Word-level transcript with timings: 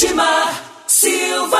Edmar 0.00 0.84
Silva. 0.86 1.56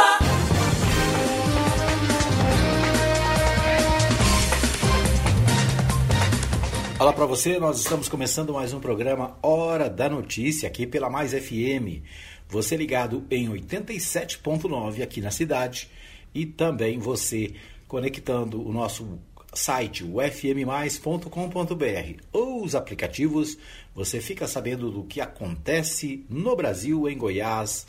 Olá 7.00 7.12
para 7.12 7.26
você, 7.26 7.58
nós 7.58 7.80
estamos 7.80 8.08
começando 8.08 8.52
mais 8.52 8.72
um 8.72 8.78
programa 8.78 9.36
Hora 9.42 9.90
da 9.90 10.08
Notícia 10.08 10.68
aqui 10.68 10.86
pela 10.86 11.10
Mais 11.10 11.32
FM. 11.32 12.04
Você 12.48 12.76
ligado 12.76 13.26
em 13.28 13.48
87.9 13.48 15.02
aqui 15.02 15.20
na 15.20 15.32
cidade 15.32 15.90
e 16.32 16.46
também 16.46 16.96
você 16.96 17.54
conectando 17.88 18.64
o 18.64 18.72
nosso 18.72 19.18
site, 19.52 20.04
o 20.04 20.18
fmmais.com.br 20.20 21.28
ou 22.32 22.62
os 22.62 22.76
aplicativos, 22.76 23.58
você 23.94 24.20
fica 24.20 24.46
sabendo 24.46 24.92
do 24.92 25.02
que 25.02 25.20
acontece 25.20 26.24
no 26.28 26.54
Brasil, 26.54 27.08
em 27.08 27.18
Goiás 27.18 27.84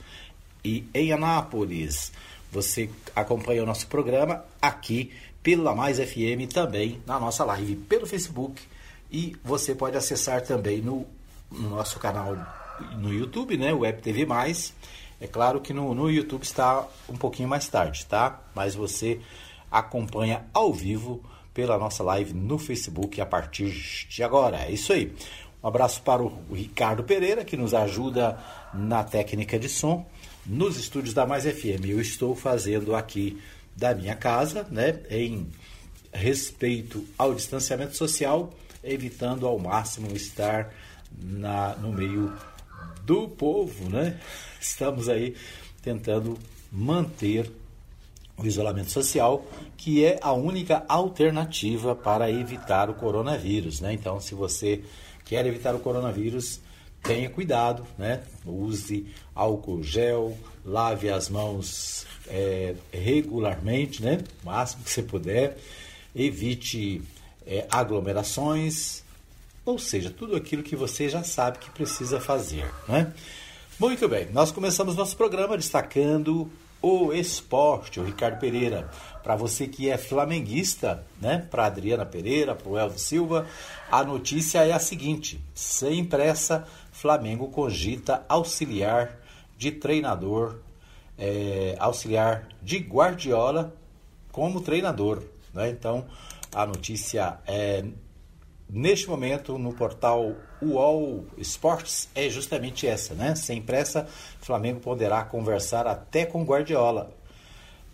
e 0.63 0.85
em 0.93 1.11
Anápolis. 1.11 2.11
Você 2.51 2.89
acompanha 3.15 3.63
o 3.63 3.65
nosso 3.65 3.87
programa 3.87 4.43
aqui 4.61 5.11
pela 5.41 5.75
Mais 5.75 5.99
FM, 5.99 6.51
também 6.51 7.01
na 7.05 7.19
nossa 7.19 7.43
live 7.45 7.75
pelo 7.75 8.05
Facebook 8.05 8.61
e 9.11 9.35
você 9.43 9.73
pode 9.73 9.97
acessar 9.97 10.41
também 10.41 10.81
no, 10.81 11.05
no 11.51 11.69
nosso 11.69 11.99
canal 11.99 12.35
no 12.97 13.13
YouTube, 13.13 13.57
né, 13.57 13.73
Web 13.73 14.01
TV 14.01 14.25
Mais. 14.25 14.73
É 15.19 15.27
claro 15.27 15.59
que 15.59 15.73
no, 15.73 15.93
no 15.93 16.09
YouTube 16.09 16.43
está 16.43 16.87
um 17.09 17.17
pouquinho 17.17 17.49
mais 17.49 17.67
tarde, 17.67 18.05
tá? 18.05 18.41
Mas 18.55 18.75
você 18.75 19.19
acompanha 19.69 20.45
ao 20.53 20.73
vivo 20.73 21.21
pela 21.53 21.77
nossa 21.77 22.03
live 22.03 22.33
no 22.33 22.57
Facebook 22.57 23.19
a 23.19 23.25
partir 23.25 24.07
de 24.07 24.23
agora. 24.23 24.63
É 24.63 24.71
isso 24.71 24.93
aí. 24.93 25.13
Um 25.61 25.67
abraço 25.67 26.01
para 26.03 26.23
o 26.23 26.31
Ricardo 26.53 27.03
Pereira, 27.03 27.43
que 27.43 27.57
nos 27.57 27.73
ajuda 27.73 28.39
na 28.73 29.03
técnica 29.03 29.59
de 29.59 29.67
som 29.67 30.05
nos 30.49 30.77
estúdios 30.77 31.13
da 31.13 31.27
Mais 31.27 31.43
FM. 31.43 31.85
Eu 31.87 32.01
estou 32.01 32.35
fazendo 32.35 32.95
aqui 32.95 33.39
da 33.75 33.93
minha 33.93 34.15
casa, 34.15 34.65
né, 34.71 34.99
em 35.09 35.47
respeito 36.11 37.05
ao 37.15 37.35
distanciamento 37.35 37.95
social, 37.95 38.51
evitando 38.83 39.45
ao 39.45 39.59
máximo 39.59 40.11
estar 40.15 40.73
na, 41.21 41.75
no 41.75 41.93
meio 41.93 42.33
do 43.05 43.27
povo, 43.27 43.89
né? 43.89 44.19
Estamos 44.59 45.07
aí 45.07 45.35
tentando 45.83 46.37
manter 46.71 47.49
o 48.35 48.45
isolamento 48.45 48.89
social, 48.89 49.45
que 49.77 50.03
é 50.03 50.17
a 50.21 50.33
única 50.33 50.83
alternativa 50.87 51.93
para 51.95 52.31
evitar 52.31 52.89
o 52.89 52.95
coronavírus, 52.95 53.81
né? 53.81 53.93
Então, 53.93 54.19
se 54.19 54.33
você 54.33 54.81
quer 55.25 55.45
evitar 55.45 55.75
o 55.75 55.79
coronavírus, 55.79 56.59
tenha 57.03 57.29
cuidado, 57.29 57.85
né? 57.97 58.21
Use 58.45 59.07
álcool 59.33 59.83
gel, 59.83 60.37
lave 60.65 61.09
as 61.09 61.29
mãos 61.29 62.05
é, 62.27 62.75
regularmente, 62.91 64.01
né? 64.01 64.19
O 64.43 64.45
máximo 64.45 64.83
que 64.83 64.91
você 64.91 65.03
puder. 65.03 65.57
Evite 66.15 67.01
é, 67.45 67.65
aglomerações, 67.69 69.03
ou 69.65 69.77
seja, 69.77 70.09
tudo 70.09 70.35
aquilo 70.35 70.63
que 70.63 70.75
você 70.75 71.07
já 71.07 71.23
sabe 71.23 71.59
que 71.59 71.69
precisa 71.69 72.19
fazer, 72.19 72.65
né? 72.87 73.13
Muito 73.79 74.09
bem, 74.09 74.27
nós 74.31 74.51
começamos 74.51 74.95
nosso 74.95 75.15
programa 75.15 75.55
destacando 75.55 76.51
o 76.81 77.13
esporte, 77.13 77.99
o 77.99 78.03
Ricardo 78.03 78.39
Pereira. 78.39 78.89
Para 79.23 79.35
você 79.35 79.67
que 79.67 79.89
é 79.89 79.97
flamenguista, 79.97 81.05
né? 81.21 81.45
Para 81.51 81.65
Adriana 81.65 82.05
Pereira, 82.05 82.55
para 82.55 82.69
o 82.69 82.77
Elvio 82.77 82.99
Silva, 82.99 83.47
a 83.91 84.03
notícia 84.03 84.65
é 84.65 84.71
a 84.71 84.79
seguinte: 84.79 85.39
sem 85.53 86.03
pressa, 86.05 86.67
Flamengo 86.99 87.47
cogita 87.47 88.25
auxiliar 88.27 89.17
de 89.57 89.71
treinador, 89.71 90.59
é, 91.17 91.75
auxiliar 91.79 92.47
de 92.61 92.77
Guardiola 92.77 93.73
como 94.33 94.59
treinador. 94.59 95.23
Né? 95.53 95.69
Então, 95.69 96.05
a 96.53 96.65
notícia 96.65 97.39
é 97.47 97.85
neste 98.69 99.09
momento 99.09 99.57
no 99.57 99.73
portal 99.73 100.35
UOL 100.61 101.25
Sports 101.37 102.09
é 102.13 102.29
justamente 102.29 102.85
essa, 102.85 103.13
né? 103.13 103.33
Sem 103.33 103.61
pressa, 103.61 104.05
Flamengo 104.41 104.81
poderá 104.81 105.23
conversar 105.23 105.87
até 105.87 106.25
com 106.25 106.43
Guardiola 106.43 107.11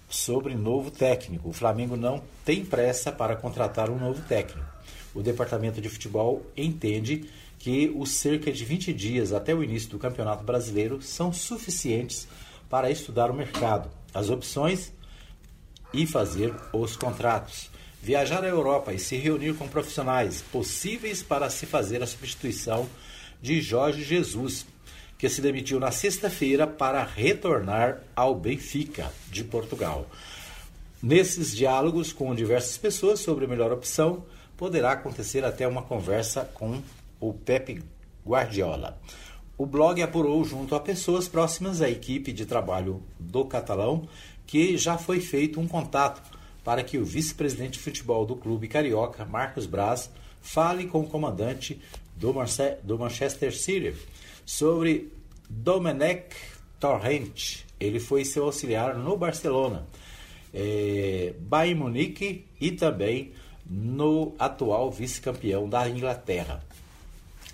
sobre 0.10 0.56
novo 0.56 0.90
técnico. 0.90 1.50
O 1.50 1.54
Flamengo 1.54 1.96
não 1.96 2.24
tem 2.44 2.66
pressa 2.66 3.12
para 3.12 3.36
contratar 3.36 3.90
um 3.90 4.00
novo 4.00 4.24
técnico. 4.24 4.68
O 5.14 5.22
departamento 5.22 5.80
de 5.80 5.90
futebol 5.90 6.46
entende 6.58 7.30
que 7.66 7.92
os 7.96 8.12
cerca 8.12 8.52
de 8.52 8.64
20 8.64 8.94
dias 8.94 9.34
até 9.34 9.52
o 9.52 9.64
início 9.64 9.90
do 9.90 9.98
Campeonato 9.98 10.44
Brasileiro 10.44 11.02
são 11.02 11.34
suficientes 11.34 12.28
para 12.70 12.92
estudar 12.92 13.32
o 13.32 13.34
mercado, 13.34 13.90
as 14.14 14.30
opções 14.30 14.94
e 15.92 16.06
fazer 16.06 16.54
os 16.72 16.96
contratos 16.96 17.72
viajar 18.00 18.44
à 18.44 18.48
Europa 18.48 18.94
e 18.94 19.00
se 19.00 19.16
reunir 19.16 19.56
com 19.56 19.68
profissionais 19.68 20.44
possíveis 20.52 21.24
para 21.24 21.50
se 21.50 21.66
fazer 21.66 22.04
a 22.04 22.06
substituição 22.06 22.88
de 23.42 23.60
Jorge 23.60 24.04
Jesus, 24.04 24.64
que 25.18 25.28
se 25.28 25.42
demitiu 25.42 25.80
na 25.80 25.90
sexta-feira 25.90 26.68
para 26.68 27.04
retornar 27.04 28.04
ao 28.16 28.36
Benfica, 28.36 29.12
de 29.32 29.44
Portugal. 29.44 30.08
Nesses 31.02 31.56
diálogos 31.56 32.14
com 32.14 32.36
diversas 32.36 32.78
pessoas 32.78 33.22
sobre 33.22 33.46
a 33.46 33.48
melhor 33.48 33.72
opção, 33.72 34.24
poderá 34.56 34.92
acontecer 34.92 35.44
até 35.44 35.68
uma 35.68 35.82
conversa 35.82 36.48
com 36.54 36.80
o 37.20 37.34
Pepe 37.34 37.82
Guardiola. 38.26 39.00
O 39.58 39.66
blog 39.66 40.02
apurou 40.02 40.44
junto 40.44 40.76
a 40.76 40.80
pessoas 40.80 41.28
próximas 41.28 41.82
à 41.82 41.90
equipe 41.90 42.34
de 42.34 42.46
trabalho 42.46 43.02
do 43.20 43.46
catalão 43.46 44.08
que 44.46 44.78
já 44.78 44.98
foi 44.98 45.20
feito 45.20 45.60
um 45.60 45.68
contato 45.68 46.22
para 46.64 46.84
que 46.84 46.98
o 46.98 47.06
vice-presidente 47.06 47.74
de 47.74 47.80
futebol 47.80 48.26
do 48.26 48.36
clube 48.36 48.68
carioca, 48.68 49.24
Marcos 49.24 49.66
Braz, 49.66 50.10
fale 50.42 50.88
com 50.88 51.02
o 51.02 51.08
comandante 51.08 51.80
do, 52.16 52.34
do 52.84 53.00
Manchester 53.00 53.56
City 53.56 53.96
sobre 54.46 55.12
Domenech 55.50 56.36
Torrent. 56.80 57.64
Ele 57.80 58.00
foi 58.00 58.26
seu 58.26 58.46
auxiliar 58.46 58.96
no 58.98 59.16
Barcelona, 59.16 59.86
é, 60.54 61.34
Bayern 61.40 61.80
Munique 61.80 62.46
e 62.60 62.72
também 62.72 63.32
no 63.66 64.34
atual 64.38 64.92
vice-campeão 64.92 65.68
da 65.68 65.88
Inglaterra. 65.90 66.64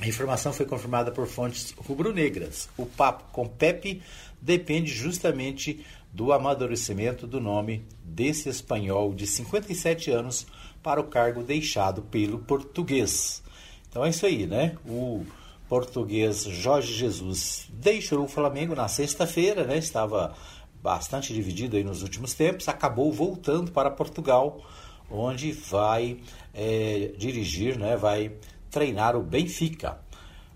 A 0.01 0.07
informação 0.07 0.51
foi 0.51 0.65
confirmada 0.65 1.11
por 1.11 1.27
fontes 1.27 1.75
rubro-negras. 1.77 2.67
O 2.75 2.87
papo 2.87 3.23
com 3.31 3.47
Pepe 3.47 4.01
depende 4.41 4.91
justamente 4.91 5.85
do 6.11 6.33
amadurecimento 6.33 7.27
do 7.27 7.39
nome 7.39 7.85
desse 8.03 8.49
espanhol 8.49 9.13
de 9.13 9.27
57 9.27 10.09
anos 10.09 10.47
para 10.81 10.99
o 10.99 11.03
cargo 11.03 11.43
deixado 11.43 12.01
pelo 12.01 12.39
português. 12.39 13.43
Então 13.87 14.03
é 14.03 14.09
isso 14.09 14.25
aí, 14.25 14.47
né? 14.47 14.75
O 14.87 15.23
português 15.69 16.45
Jorge 16.45 16.95
Jesus 16.95 17.67
deixou 17.69 18.23
o 18.23 18.27
Flamengo 18.27 18.73
na 18.73 18.87
sexta-feira, 18.87 19.65
né? 19.65 19.77
Estava 19.77 20.33
bastante 20.81 21.31
dividido 21.31 21.77
aí 21.77 21.83
nos 21.83 22.01
últimos 22.01 22.33
tempos, 22.33 22.67
acabou 22.67 23.13
voltando 23.13 23.71
para 23.71 23.91
Portugal, 23.91 24.65
onde 25.11 25.51
vai 25.51 26.17
é, 26.55 27.11
dirigir, 27.19 27.77
né? 27.77 27.95
Vai 27.95 28.31
treinar 28.71 29.15
o 29.15 29.21
Benfica. 29.21 29.99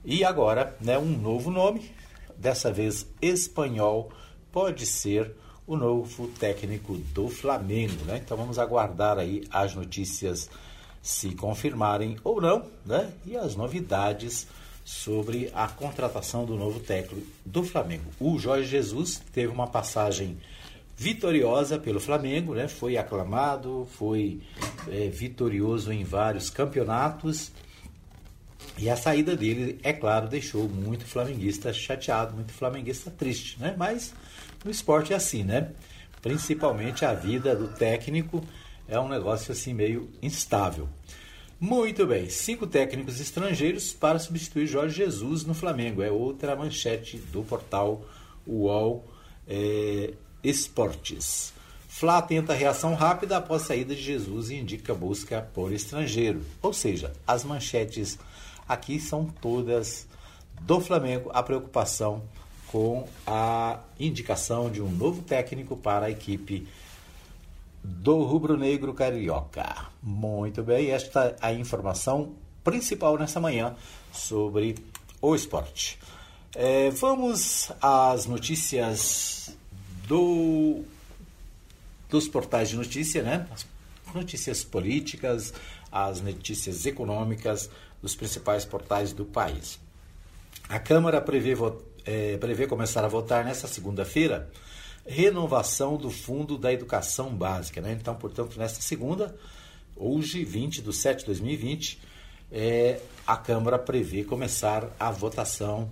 E 0.03 0.23
agora, 0.23 0.75
né? 0.79 0.97
Um 0.97 1.17
novo 1.17 1.51
nome, 1.51 1.91
dessa 2.37 2.71
vez 2.71 3.07
espanhol, 3.21 4.11
pode 4.51 4.85
ser 4.85 5.35
o 5.67 5.75
novo 5.75 6.27
técnico 6.27 6.95
do 7.13 7.27
Flamengo, 7.27 8.05
né? 8.05 8.21
Então 8.23 8.37
vamos 8.37 8.57
aguardar 8.57 9.17
aí 9.17 9.43
as 9.51 9.75
notícias 9.75 10.49
se 11.01 11.35
confirmarem 11.35 12.17
ou 12.23 12.39
não, 12.39 12.65
né? 12.85 13.11
E 13.25 13.35
as 13.35 13.55
novidades 13.55 14.47
sobre 14.83 15.51
a 15.53 15.67
contratação 15.67 16.45
do 16.45 16.55
novo 16.55 16.79
técnico 16.79 17.25
do 17.43 17.63
Flamengo. 17.63 18.05
O 18.19 18.37
Jorge 18.37 18.69
Jesus 18.69 19.21
teve 19.33 19.51
uma 19.51 19.67
passagem 19.67 20.37
vitoriosa 20.95 21.77
pelo 21.77 21.99
Flamengo, 21.99 22.53
né? 22.53 22.67
Foi 22.67 22.95
aclamado, 22.95 23.87
foi 23.97 24.41
é, 24.87 25.09
vitorioso 25.09 25.91
em 25.91 26.03
vários 26.03 26.49
campeonatos. 26.49 27.51
E 28.77 28.89
a 28.89 28.97
saída 28.97 29.35
dele, 29.35 29.79
é 29.83 29.93
claro, 29.93 30.27
deixou 30.27 30.67
muito 30.67 31.05
flamenguista 31.05 31.71
chateado, 31.71 32.35
muito 32.35 32.51
flamenguista 32.51 33.09
triste, 33.09 33.59
né? 33.59 33.73
Mas 33.77 34.13
no 34.63 34.71
esporte 34.71 35.13
é 35.13 35.15
assim, 35.15 35.43
né? 35.43 35.71
Principalmente 36.21 37.05
a 37.05 37.13
vida 37.13 37.55
do 37.55 37.69
técnico 37.69 38.43
é 38.87 38.99
um 38.99 39.07
negócio 39.07 39.51
assim 39.51 39.73
meio 39.73 40.09
instável. 40.21 40.89
Muito 41.59 42.05
bem, 42.05 42.29
cinco 42.29 42.67
técnicos 42.67 43.19
estrangeiros 43.21 43.93
para 43.93 44.19
substituir 44.19 44.67
Jorge 44.67 44.97
Jesus 44.97 45.45
no 45.45 45.53
Flamengo. 45.53 46.01
É 46.01 46.11
outra 46.11 46.55
manchete 46.55 47.17
do 47.17 47.43
portal 47.43 48.05
UOL 48.45 49.05
é, 49.47 50.13
Esportes. 50.43 51.53
Flá 51.87 52.21
tenta 52.21 52.53
reação 52.53 52.93
rápida 52.93 53.37
após 53.37 53.61
saída 53.61 53.95
de 53.95 54.01
Jesus 54.01 54.49
e 54.49 54.55
indica 54.55 54.93
busca 54.93 55.47
por 55.53 55.71
estrangeiro. 55.71 56.41
Ou 56.61 56.73
seja, 56.73 57.13
as 57.25 57.45
manchetes 57.45 58.19
aqui 58.67 58.99
são 58.99 59.25
todas 59.25 60.07
do 60.61 60.79
Flamengo, 60.79 61.29
a 61.33 61.43
preocupação 61.43 62.23
com 62.67 63.07
a 63.25 63.79
indicação 63.99 64.69
de 64.69 64.81
um 64.81 64.89
novo 64.89 65.21
técnico 65.21 65.77
para 65.77 66.07
a 66.07 66.09
equipe 66.09 66.67
do 67.83 68.23
Rubro 68.23 68.57
Negro 68.57 68.93
Carioca. 68.93 69.87
Muito 70.01 70.63
bem, 70.63 70.89
esta 70.89 71.27
é 71.27 71.35
a 71.39 71.53
informação 71.53 72.33
principal 72.63 73.17
nessa 73.17 73.39
manhã 73.39 73.75
sobre 74.11 74.75
o 75.21 75.35
esporte. 75.35 75.99
É, 76.55 76.89
vamos 76.89 77.71
às 77.81 78.25
notícias 78.25 79.55
do, 80.07 80.83
dos 82.09 82.27
portais 82.27 82.69
de 82.69 82.75
notícia, 82.75 83.21
né? 83.21 83.47
As 83.53 83.65
notícias 84.13 84.63
políticas, 84.63 85.53
as 85.91 86.21
notícias 86.21 86.85
econômicas 86.85 87.69
dos 88.05 88.15
principais 88.15 88.63
portais 88.63 89.11
do 89.13 89.25
país. 89.25 89.79
A 90.69 90.77
Câmara 90.77 91.19
prevê, 91.19 91.53
é, 92.05 92.37
prevê 92.37 92.67
começar 92.67 93.03
a 93.03 93.07
votar 93.07 93.43
nesta 93.43 93.67
segunda-feira 93.67 94.47
renovação 95.07 95.97
do 95.97 96.11
Fundo 96.11 96.55
da 96.55 96.71
Educação 96.71 97.35
Básica. 97.35 97.81
Né? 97.81 97.97
Então, 97.99 98.13
portanto, 98.13 98.59
nesta 98.59 98.79
segunda, 98.79 99.35
hoje, 99.95 100.45
20 100.45 100.83
de 100.83 100.93
7 100.93 101.21
de 101.21 101.25
2020, 101.25 101.99
é, 102.51 102.99
a 103.25 103.37
Câmara 103.37 103.79
prevê 103.79 104.23
começar 104.23 104.87
a 104.99 105.09
votação 105.09 105.89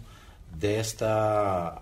desta, 0.51 1.81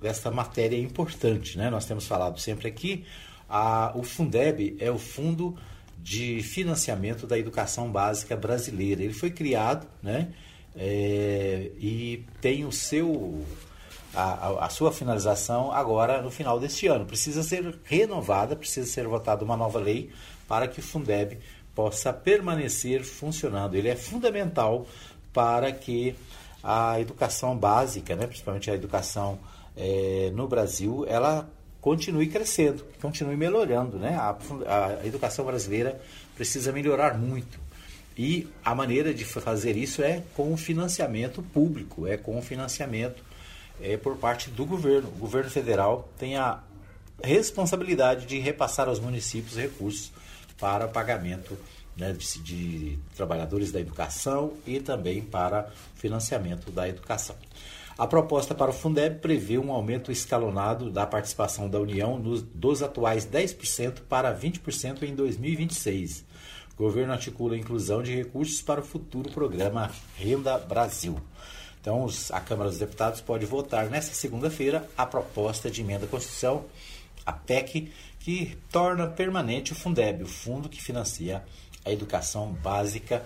desta 0.00 0.30
matéria 0.30 0.78
importante. 0.78 1.58
Né? 1.58 1.70
Nós 1.70 1.86
temos 1.86 2.06
falado 2.06 2.38
sempre 2.38 2.68
aqui, 2.68 3.04
a, 3.48 3.90
o 3.96 4.04
Fundeb 4.04 4.76
é 4.78 4.92
o 4.92 4.98
Fundo 4.98 5.56
de 6.02 6.42
Financiamento 6.42 7.26
da 7.26 7.38
Educação 7.38 7.90
Básica 7.90 8.36
Brasileira. 8.36 9.02
Ele 9.02 9.14
foi 9.14 9.30
criado 9.30 9.86
né? 10.02 10.32
É, 10.74 11.70
e 11.78 12.24
tem 12.40 12.64
o 12.64 12.72
seu 12.72 13.44
a, 14.14 14.66
a, 14.66 14.68
sua 14.68 14.92
finalização 14.92 15.72
agora 15.72 16.20
no 16.20 16.30
final 16.30 16.58
deste 16.58 16.86
ano. 16.86 17.06
Precisa 17.06 17.42
ser 17.42 17.78
renovada, 17.84 18.56
precisa 18.56 18.86
ser 18.90 19.06
votada 19.06 19.44
uma 19.44 19.56
nova 19.56 19.78
lei 19.78 20.10
para 20.48 20.68
que 20.68 20.80
o 20.80 20.82
Fundeb 20.82 21.38
possa 21.74 22.12
permanecer 22.12 23.04
funcionando. 23.04 23.74
Ele 23.74 23.88
é 23.88 23.96
fundamental 23.96 24.86
para 25.32 25.72
que 25.72 26.14
a 26.62 27.00
educação 27.00 27.56
básica, 27.56 28.14
né, 28.14 28.26
principalmente 28.26 28.70
a 28.70 28.74
educação 28.74 29.38
é, 29.76 30.30
no 30.34 30.46
Brasil, 30.46 31.04
ela 31.08 31.48
continue 31.82 32.28
crescendo, 32.28 32.86
continue 33.02 33.36
melhorando. 33.36 33.98
Né? 33.98 34.16
A, 34.16 34.38
a 35.00 35.06
educação 35.06 35.44
brasileira 35.44 36.00
precisa 36.34 36.72
melhorar 36.72 37.18
muito. 37.18 37.60
E 38.16 38.48
a 38.64 38.74
maneira 38.74 39.12
de 39.12 39.24
fazer 39.24 39.76
isso 39.76 40.02
é 40.02 40.22
com 40.34 40.52
o 40.52 40.56
financiamento 40.56 41.42
público, 41.42 42.06
é 42.06 42.16
com 42.16 42.38
o 42.38 42.42
financiamento 42.42 43.22
é, 43.80 43.96
por 43.96 44.16
parte 44.16 44.48
do 44.48 44.64
governo. 44.64 45.08
O 45.08 45.18
governo 45.18 45.50
federal 45.50 46.08
tem 46.18 46.36
a 46.36 46.60
responsabilidade 47.22 48.26
de 48.26 48.38
repassar 48.38 48.88
aos 48.88 49.00
municípios 49.00 49.56
recursos 49.56 50.12
para 50.58 50.86
pagamento 50.86 51.58
né, 51.96 52.12
de, 52.12 52.38
de, 52.40 52.98
trabalhadores 53.16 53.72
da 53.72 53.80
educação 53.80 54.52
e 54.66 54.78
também 54.78 55.20
para 55.20 55.70
financiamento 55.96 56.70
da 56.70 56.88
educação. 56.88 57.36
A 57.98 58.06
proposta 58.06 58.54
para 58.54 58.70
o 58.70 58.74
Fundeb 58.74 59.20
prevê 59.20 59.58
um 59.58 59.70
aumento 59.70 60.10
escalonado 60.10 60.90
da 60.90 61.06
participação 61.06 61.68
da 61.68 61.78
União 61.78 62.18
nos, 62.18 62.42
dos 62.42 62.82
atuais 62.82 63.26
10% 63.26 64.00
para 64.08 64.34
20% 64.34 65.02
em 65.02 65.14
2026. 65.14 66.24
O 66.72 66.76
governo 66.76 67.12
articula 67.12 67.54
a 67.54 67.58
inclusão 67.58 68.02
de 68.02 68.14
recursos 68.14 68.62
para 68.62 68.80
o 68.80 68.84
futuro 68.84 69.30
programa 69.30 69.90
Renda 70.16 70.56
Brasil. 70.56 71.20
Então, 71.80 72.04
os, 72.04 72.30
a 72.30 72.40
Câmara 72.40 72.70
dos 72.70 72.78
Deputados 72.78 73.20
pode 73.20 73.44
votar 73.44 73.90
nesta 73.90 74.14
segunda-feira 74.14 74.88
a 74.96 75.04
proposta 75.04 75.70
de 75.70 75.82
emenda 75.82 76.06
à 76.06 76.08
Constituição, 76.08 76.64
a 77.26 77.32
PEC, 77.32 77.92
que 78.18 78.56
torna 78.70 79.06
permanente 79.06 79.72
o 79.72 79.76
Fundeb, 79.76 80.22
o 80.22 80.28
fundo 80.28 80.68
que 80.68 80.82
financia 80.82 81.44
a 81.84 81.92
educação 81.92 82.52
básica 82.52 83.22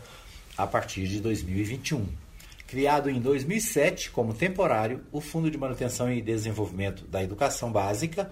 a 0.56 0.66
partir 0.66 1.06
de 1.06 1.20
2021. 1.20 2.25
Criado 2.66 3.08
em 3.08 3.20
2007 3.20 4.10
como 4.10 4.34
temporário, 4.34 5.04
o 5.12 5.20
Fundo 5.20 5.48
de 5.48 5.56
Manutenção 5.56 6.12
e 6.12 6.20
Desenvolvimento 6.20 7.04
da 7.06 7.22
Educação 7.22 7.70
Básica, 7.70 8.30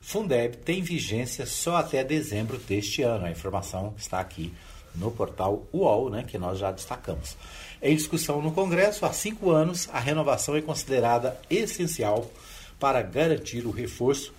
Fundeb, 0.00 0.56
tem 0.56 0.82
vigência 0.82 1.46
só 1.46 1.76
até 1.76 2.02
dezembro 2.02 2.58
deste 2.58 3.02
ano. 3.02 3.26
A 3.26 3.30
informação 3.30 3.94
está 3.96 4.18
aqui 4.18 4.52
no 4.92 5.10
portal 5.10 5.66
UOL, 5.72 6.10
né, 6.10 6.24
que 6.26 6.36
nós 6.36 6.58
já 6.58 6.72
destacamos. 6.72 7.36
Em 7.80 7.94
discussão 7.94 8.42
no 8.42 8.50
Congresso, 8.50 9.06
há 9.06 9.12
cinco 9.12 9.50
anos, 9.50 9.88
a 9.92 10.00
renovação 10.00 10.56
é 10.56 10.62
considerada 10.62 11.38
essencial 11.48 12.28
para 12.80 13.02
garantir 13.02 13.66
o 13.66 13.70
reforço, 13.70 14.34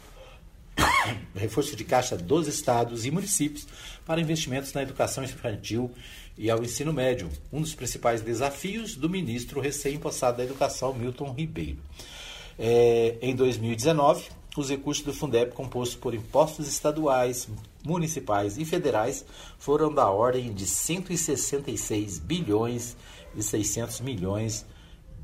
reforço 1.33 1.73
de 1.75 1.85
caixa 1.85 2.17
dos 2.17 2.47
estados 2.47 3.05
e 3.05 3.11
municípios 3.11 3.65
para 4.05 4.19
investimentos 4.19 4.73
na 4.73 4.81
educação 4.81 5.23
infantil 5.23 5.89
e 6.37 6.49
ao 6.51 6.63
ensino 6.63 6.93
médio, 6.93 7.29
um 7.51 7.61
dos 7.61 7.73
principais 7.73 8.21
desafios 8.21 8.95
do 8.95 9.09
ministro 9.09 9.59
recém-impossado 9.59 10.37
da 10.37 10.43
Educação, 10.43 10.93
Milton 10.93 11.33
Ribeiro. 11.33 11.79
É, 12.59 13.17
em 13.21 13.35
2019, 13.35 14.25
os 14.55 14.69
recursos 14.69 15.03
do 15.03 15.13
Fundeb, 15.13 15.51
compostos 15.51 15.95
por 15.95 16.13
impostos 16.13 16.67
estaduais, 16.67 17.47
municipais 17.83 18.57
e 18.57 18.65
federais, 18.65 19.25
foram 19.57 19.93
da 19.93 20.09
ordem 20.09 20.53
de 20.53 20.65
166 20.65 22.19
bilhões 22.19 22.95
e 23.35 23.43
600 23.43 24.01
milhões 24.01 24.65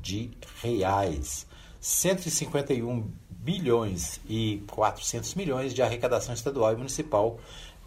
de 0.00 0.30
reais. 0.62 1.46
151 1.80 3.08
bilhões 3.28 4.20
e 4.28 4.62
400 4.68 5.34
milhões 5.34 5.74
de 5.74 5.82
arrecadação 5.82 6.32
estadual 6.34 6.72
e 6.72 6.76
municipal 6.76 7.38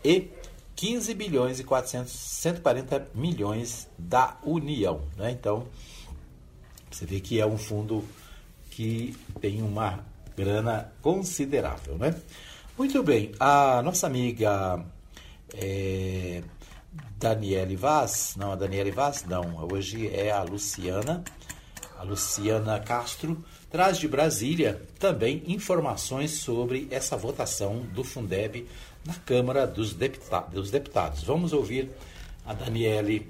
e 0.03 0.29
15 0.77 1.13
bilhões 1.15 1.59
e 1.59 1.63
400, 1.63 2.11
140 2.13 3.07
milhões 3.15 3.89
da 3.97 4.37
União. 4.43 5.01
Né? 5.17 5.31
Então, 5.31 5.67
você 6.89 7.05
vê 7.05 7.19
que 7.19 7.41
é 7.41 7.45
um 7.45 7.57
fundo 7.57 8.05
que 8.69 9.17
tem 9.41 9.63
uma 9.63 10.05
grana 10.35 10.93
considerável. 11.01 11.97
Né? 11.97 12.15
Muito 12.77 13.01
bem, 13.01 13.31
a 13.39 13.81
nossa 13.81 14.05
amiga 14.05 14.85
é, 15.55 16.43
Daniele 17.17 17.75
Vaz, 17.75 18.35
não, 18.37 18.51
a 18.51 18.55
Daniele 18.55 18.91
Vaz, 18.91 19.25
não, 19.25 19.67
hoje 19.71 20.07
é 20.13 20.29
a 20.29 20.43
Luciana, 20.43 21.23
a 21.97 22.03
Luciana 22.03 22.79
Castro, 22.79 23.43
traz 23.71 23.97
de 23.97 24.07
Brasília 24.07 24.79
também 24.99 25.41
informações 25.47 26.39
sobre 26.39 26.87
essa 26.91 27.17
votação 27.17 27.79
do 27.79 28.03
Fundeb 28.03 28.67
na 29.07 29.13
Câmara 29.25 29.65
dos, 29.65 29.95
dos 30.51 30.69
Deputados. 30.69 31.23
Vamos 31.23 31.53
ouvir 31.53 31.89
a 32.45 32.53
Daniele 32.53 33.27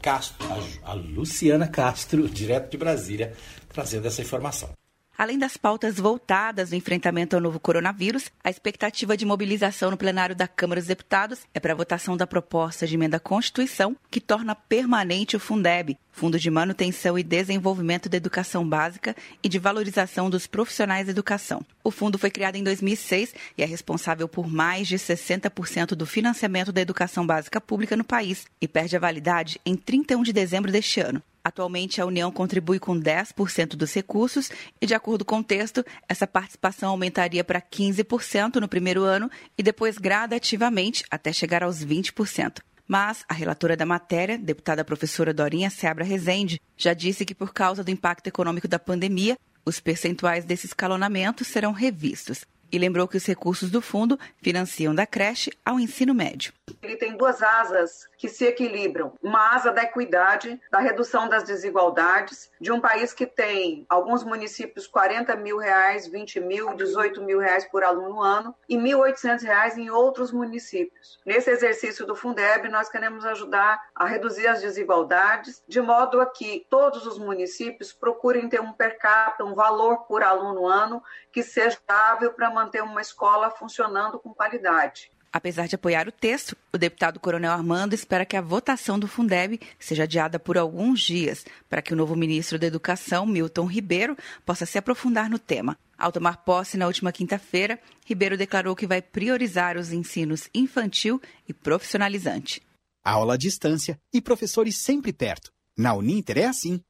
Castro, 0.00 0.46
a, 0.84 0.92
a 0.92 0.94
Luciana 0.94 1.66
Castro, 1.66 2.28
direto 2.28 2.70
de 2.70 2.76
Brasília, 2.76 3.34
trazendo 3.68 4.06
essa 4.06 4.22
informação. 4.22 4.70
Além 5.18 5.38
das 5.38 5.56
pautas 5.56 5.96
voltadas 5.96 6.70
no 6.70 6.76
enfrentamento 6.76 7.34
ao 7.34 7.40
novo 7.40 7.58
coronavírus, 7.58 8.30
a 8.44 8.50
expectativa 8.50 9.16
de 9.16 9.24
mobilização 9.24 9.90
no 9.90 9.96
plenário 9.96 10.36
da 10.36 10.46
Câmara 10.46 10.78
dos 10.78 10.88
Deputados 10.88 11.40
é 11.54 11.60
para 11.60 11.72
a 11.72 11.76
votação 11.76 12.18
da 12.18 12.26
proposta 12.26 12.86
de 12.86 12.96
emenda 12.96 13.16
à 13.16 13.20
Constituição 13.20 13.96
que 14.10 14.20
torna 14.20 14.54
permanente 14.54 15.34
o 15.34 15.40
Fundeb, 15.40 15.96
Fundo 16.12 16.38
de 16.38 16.50
Manutenção 16.50 17.18
e 17.18 17.22
Desenvolvimento 17.22 18.10
da 18.10 18.18
Educação 18.18 18.68
Básica 18.68 19.16
e 19.42 19.48
de 19.48 19.58
Valorização 19.58 20.28
dos 20.28 20.46
Profissionais 20.46 21.06
da 21.06 21.12
Educação. 21.12 21.64
O 21.82 21.90
fundo 21.90 22.18
foi 22.18 22.30
criado 22.30 22.56
em 22.56 22.62
2006 22.62 23.34
e 23.56 23.62
é 23.62 23.66
responsável 23.66 24.28
por 24.28 24.46
mais 24.46 24.86
de 24.86 24.96
60% 24.96 25.94
do 25.94 26.04
financiamento 26.04 26.72
da 26.72 26.82
educação 26.82 27.26
básica 27.26 27.58
pública 27.58 27.96
no 27.96 28.04
país 28.04 28.44
e 28.60 28.68
perde 28.68 28.96
a 28.96 29.00
validade 29.00 29.58
em 29.64 29.76
31 29.76 30.22
de 30.22 30.32
dezembro 30.34 30.70
deste 30.70 31.00
ano. 31.00 31.22
Atualmente, 31.46 32.00
a 32.00 32.04
União 32.04 32.32
contribui 32.32 32.80
com 32.80 33.00
10% 33.00 33.76
dos 33.76 33.94
recursos 33.94 34.50
e, 34.80 34.84
de 34.84 34.94
acordo 34.94 35.24
com 35.24 35.38
o 35.38 35.44
texto, 35.44 35.84
essa 36.08 36.26
participação 36.26 36.90
aumentaria 36.90 37.44
para 37.44 37.62
15% 37.62 38.56
no 38.56 38.66
primeiro 38.66 39.04
ano 39.04 39.30
e 39.56 39.62
depois 39.62 39.96
gradativamente 39.96 41.04
até 41.08 41.32
chegar 41.32 41.62
aos 41.62 41.84
20%. 41.84 42.58
Mas 42.84 43.24
a 43.28 43.32
relatora 43.32 43.76
da 43.76 43.86
matéria, 43.86 44.36
deputada 44.36 44.84
professora 44.84 45.32
Dorinha 45.32 45.70
Seabra 45.70 46.04
Rezende, 46.04 46.60
já 46.76 46.92
disse 46.92 47.24
que 47.24 47.32
por 47.32 47.52
causa 47.52 47.84
do 47.84 47.92
impacto 47.92 48.26
econômico 48.26 48.66
da 48.66 48.80
pandemia, 48.80 49.38
os 49.64 49.78
percentuais 49.78 50.44
desse 50.44 50.66
escalonamento 50.66 51.44
serão 51.44 51.70
revistos. 51.70 52.44
e 52.70 52.78
lembrou 52.78 53.06
que 53.06 53.16
os 53.16 53.24
recursos 53.24 53.70
do 53.70 53.80
fundo 53.80 54.18
financiam 54.42 54.92
da 54.92 55.06
creche 55.06 55.52
ao 55.64 55.78
ensino 55.78 56.12
médio. 56.12 56.52
Ele 56.82 56.96
tem 56.96 57.16
duas 57.16 57.42
asas 57.42 58.08
que 58.16 58.28
se 58.28 58.46
equilibram. 58.46 59.14
Uma 59.22 59.54
asa 59.54 59.72
da 59.72 59.82
equidade, 59.82 60.60
da 60.70 60.78
redução 60.78 61.28
das 61.28 61.44
desigualdades, 61.44 62.50
de 62.60 62.72
um 62.72 62.80
país 62.80 63.12
que 63.12 63.26
tem 63.26 63.86
alguns 63.88 64.24
municípios 64.24 64.86
40 64.86 65.36
mil 65.36 65.58
reais, 65.58 66.06
20 66.06 66.40
mil, 66.40 66.74
18 66.74 67.22
mil 67.22 67.38
reais 67.38 67.64
por 67.66 67.84
aluno 67.84 68.22
ano 68.22 68.54
e 68.68 68.76
1.800 68.76 69.42
reais 69.42 69.78
em 69.78 69.90
outros 69.90 70.32
municípios. 70.32 71.20
Nesse 71.24 71.50
exercício 71.50 72.06
do 72.06 72.16
Fundeb, 72.16 72.68
nós 72.68 72.88
queremos 72.88 73.24
ajudar 73.24 73.80
a 73.94 74.06
reduzir 74.06 74.46
as 74.46 74.60
desigualdades, 74.60 75.62
de 75.66 75.80
modo 75.80 76.20
a 76.20 76.26
que 76.26 76.66
todos 76.70 77.06
os 77.06 77.18
municípios 77.18 77.92
procurem 77.92 78.48
ter 78.48 78.60
um 78.60 78.72
per 78.72 78.98
capita, 78.98 79.44
um 79.44 79.54
valor 79.54 80.04
por 80.06 80.22
aluno 80.22 80.66
ano 80.66 81.02
que 81.32 81.42
seja 81.42 81.76
estável 81.76 82.32
para 82.32 82.50
manter 82.50 82.82
uma 82.82 83.00
escola 83.00 83.50
funcionando 83.50 84.18
com 84.18 84.34
qualidade. 84.34 85.10
Apesar 85.32 85.66
de 85.66 85.74
apoiar 85.74 86.08
o 86.08 86.12
texto, 86.12 86.56
o 86.72 86.78
deputado 86.78 87.20
Coronel 87.20 87.52
Armando 87.52 87.94
espera 87.94 88.24
que 88.24 88.36
a 88.36 88.40
votação 88.40 88.98
do 88.98 89.06
Fundeb 89.06 89.60
seja 89.78 90.04
adiada 90.04 90.38
por 90.38 90.56
alguns 90.56 91.00
dias, 91.00 91.44
para 91.68 91.82
que 91.82 91.92
o 91.92 91.96
novo 91.96 92.16
ministro 92.16 92.58
da 92.58 92.66
Educação, 92.66 93.26
Milton 93.26 93.66
Ribeiro, 93.66 94.16
possa 94.44 94.64
se 94.64 94.78
aprofundar 94.78 95.28
no 95.28 95.38
tema. 95.38 95.76
Ao 95.98 96.12
tomar 96.12 96.38
posse 96.38 96.76
na 96.76 96.86
última 96.86 97.12
quinta-feira, 97.12 97.78
Ribeiro 98.04 98.36
declarou 98.36 98.76
que 98.76 98.86
vai 98.86 99.02
priorizar 99.02 99.76
os 99.76 99.92
ensinos 99.92 100.48
infantil 100.54 101.20
e 101.48 101.52
profissionalizante. 101.52 102.62
Aula 103.04 103.34
à 103.34 103.36
distância 103.36 103.98
e 104.12 104.20
professores 104.20 104.76
sempre 104.78 105.12
perto. 105.12 105.50
Na 105.76 105.94
Uninter 105.94 106.38
é 106.38 106.44
assim. 106.46 106.80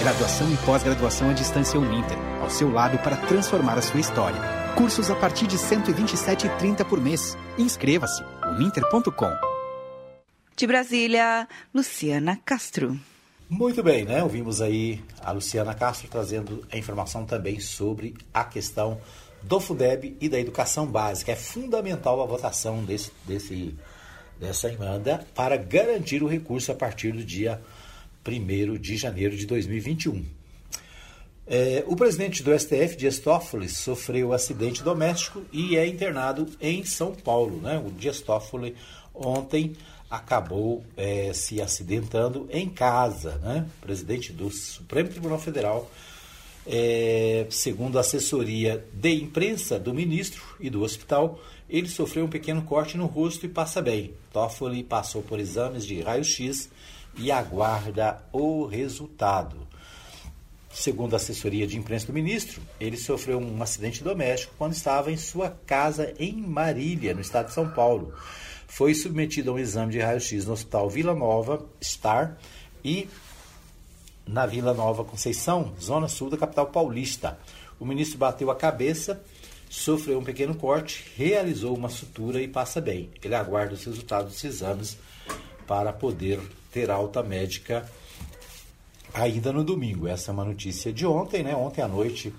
Graduação 0.00 0.52
e 0.52 0.56
pós-graduação 0.58 1.30
à 1.30 1.32
distância 1.32 1.80
Uninter, 1.80 2.18
ao 2.40 2.50
seu 2.50 2.70
lado 2.70 2.98
para 2.98 3.16
transformar 3.16 3.78
a 3.78 3.82
sua 3.82 4.00
história. 4.00 4.65
Cursos 4.76 5.10
a 5.10 5.16
partir 5.16 5.46
de 5.46 5.56
R$ 5.56 5.62
127,30 5.62 6.84
por 6.84 7.00
mês. 7.00 7.34
Inscreva-se. 7.56 8.22
uninter.com. 8.44 9.32
De 10.54 10.66
Brasília, 10.66 11.48
Luciana 11.74 12.38
Castro. 12.44 13.00
Muito 13.48 13.82
bem, 13.82 14.04
né? 14.04 14.22
Ouvimos 14.22 14.60
aí 14.60 15.02
a 15.22 15.32
Luciana 15.32 15.74
Castro 15.74 16.08
trazendo 16.08 16.62
a 16.70 16.76
informação 16.76 17.24
também 17.24 17.58
sobre 17.58 18.14
a 18.34 18.44
questão 18.44 19.00
do 19.42 19.58
FUDEB 19.58 20.18
e 20.20 20.28
da 20.28 20.38
educação 20.38 20.86
básica. 20.86 21.32
É 21.32 21.36
fundamental 21.36 22.22
a 22.22 22.26
votação 22.26 22.84
desse, 22.84 23.10
desse, 23.24 23.74
dessa 24.38 24.70
emenda 24.70 25.26
para 25.34 25.56
garantir 25.56 26.22
o 26.22 26.26
recurso 26.26 26.70
a 26.70 26.74
partir 26.74 27.12
do 27.12 27.24
dia 27.24 27.62
1 28.28 28.76
de 28.76 28.98
janeiro 28.98 29.34
de 29.34 29.46
2021. 29.46 30.35
É, 31.48 31.84
o 31.86 31.94
presidente 31.94 32.42
do 32.42 32.58
STF, 32.58 32.96
Dias 32.96 33.20
Toffoli, 33.20 33.68
sofreu 33.68 34.32
acidente 34.32 34.82
doméstico 34.82 35.44
e 35.52 35.76
é 35.76 35.86
internado 35.86 36.48
em 36.60 36.84
São 36.84 37.14
Paulo. 37.14 37.60
Né? 37.60 37.78
O 37.78 37.90
Dias 37.90 38.20
Toffoli 38.20 38.74
ontem 39.14 39.76
acabou 40.10 40.84
é, 40.96 41.32
se 41.32 41.62
acidentando 41.62 42.48
em 42.50 42.68
casa. 42.68 43.38
Né? 43.38 43.64
O 43.78 43.86
presidente 43.86 44.32
do 44.32 44.50
Supremo 44.50 45.08
Tribunal 45.08 45.38
Federal, 45.38 45.88
é, 46.66 47.46
segundo 47.48 47.96
a 47.96 48.00
assessoria 48.00 48.84
de 48.92 49.14
imprensa 49.14 49.78
do 49.78 49.94
ministro 49.94 50.42
e 50.58 50.68
do 50.68 50.82
hospital, 50.82 51.38
ele 51.70 51.88
sofreu 51.88 52.24
um 52.24 52.28
pequeno 52.28 52.62
corte 52.62 52.96
no 52.96 53.06
rosto 53.06 53.46
e 53.46 53.48
passa 53.48 53.80
bem. 53.80 54.14
Toffoli 54.32 54.82
passou 54.82 55.22
por 55.22 55.38
exames 55.38 55.86
de 55.86 56.00
raio-x 56.00 56.68
e 57.16 57.30
aguarda 57.30 58.20
o 58.32 58.66
resultado. 58.66 59.66
Segundo 60.76 61.14
a 61.14 61.16
assessoria 61.16 61.66
de 61.66 61.78
imprensa 61.78 62.06
do 62.06 62.12
ministro, 62.12 62.60
ele 62.78 62.98
sofreu 62.98 63.38
um 63.38 63.62
acidente 63.62 64.04
doméstico 64.04 64.52
quando 64.58 64.74
estava 64.74 65.10
em 65.10 65.16
sua 65.16 65.48
casa 65.66 66.12
em 66.18 66.34
Marília, 66.34 67.14
no 67.14 67.22
estado 67.22 67.46
de 67.46 67.54
São 67.54 67.70
Paulo. 67.70 68.12
Foi 68.68 68.94
submetido 68.94 69.50
a 69.50 69.54
um 69.54 69.58
exame 69.58 69.92
de 69.92 70.00
raio-x 70.00 70.44
no 70.44 70.52
Hospital 70.52 70.90
Vila 70.90 71.14
Nova 71.14 71.64
Star 71.82 72.36
e 72.84 73.08
na 74.26 74.44
Vila 74.44 74.74
Nova 74.74 75.02
Conceição, 75.02 75.72
zona 75.80 76.08
sul 76.08 76.28
da 76.28 76.36
capital 76.36 76.66
paulista. 76.66 77.38
O 77.80 77.86
ministro 77.86 78.18
bateu 78.18 78.50
a 78.50 78.54
cabeça, 78.54 79.24
sofreu 79.70 80.18
um 80.18 80.24
pequeno 80.24 80.54
corte, 80.54 81.06
realizou 81.16 81.74
uma 81.74 81.88
sutura 81.88 82.42
e 82.42 82.46
passa 82.46 82.82
bem. 82.82 83.08
Ele 83.24 83.34
aguarda 83.34 83.72
os 83.72 83.84
resultados 83.86 84.34
dos 84.34 84.44
exames 84.44 84.98
para 85.66 85.90
poder 85.90 86.38
ter 86.70 86.90
alta 86.90 87.22
médica 87.22 87.90
ainda 89.22 89.52
no 89.52 89.64
domingo. 89.64 90.06
Essa 90.06 90.30
é 90.30 90.34
uma 90.34 90.44
notícia 90.44 90.92
de 90.92 91.06
ontem, 91.06 91.42
né? 91.42 91.54
Ontem 91.54 91.82
à 91.82 91.88
noite, 91.88 92.32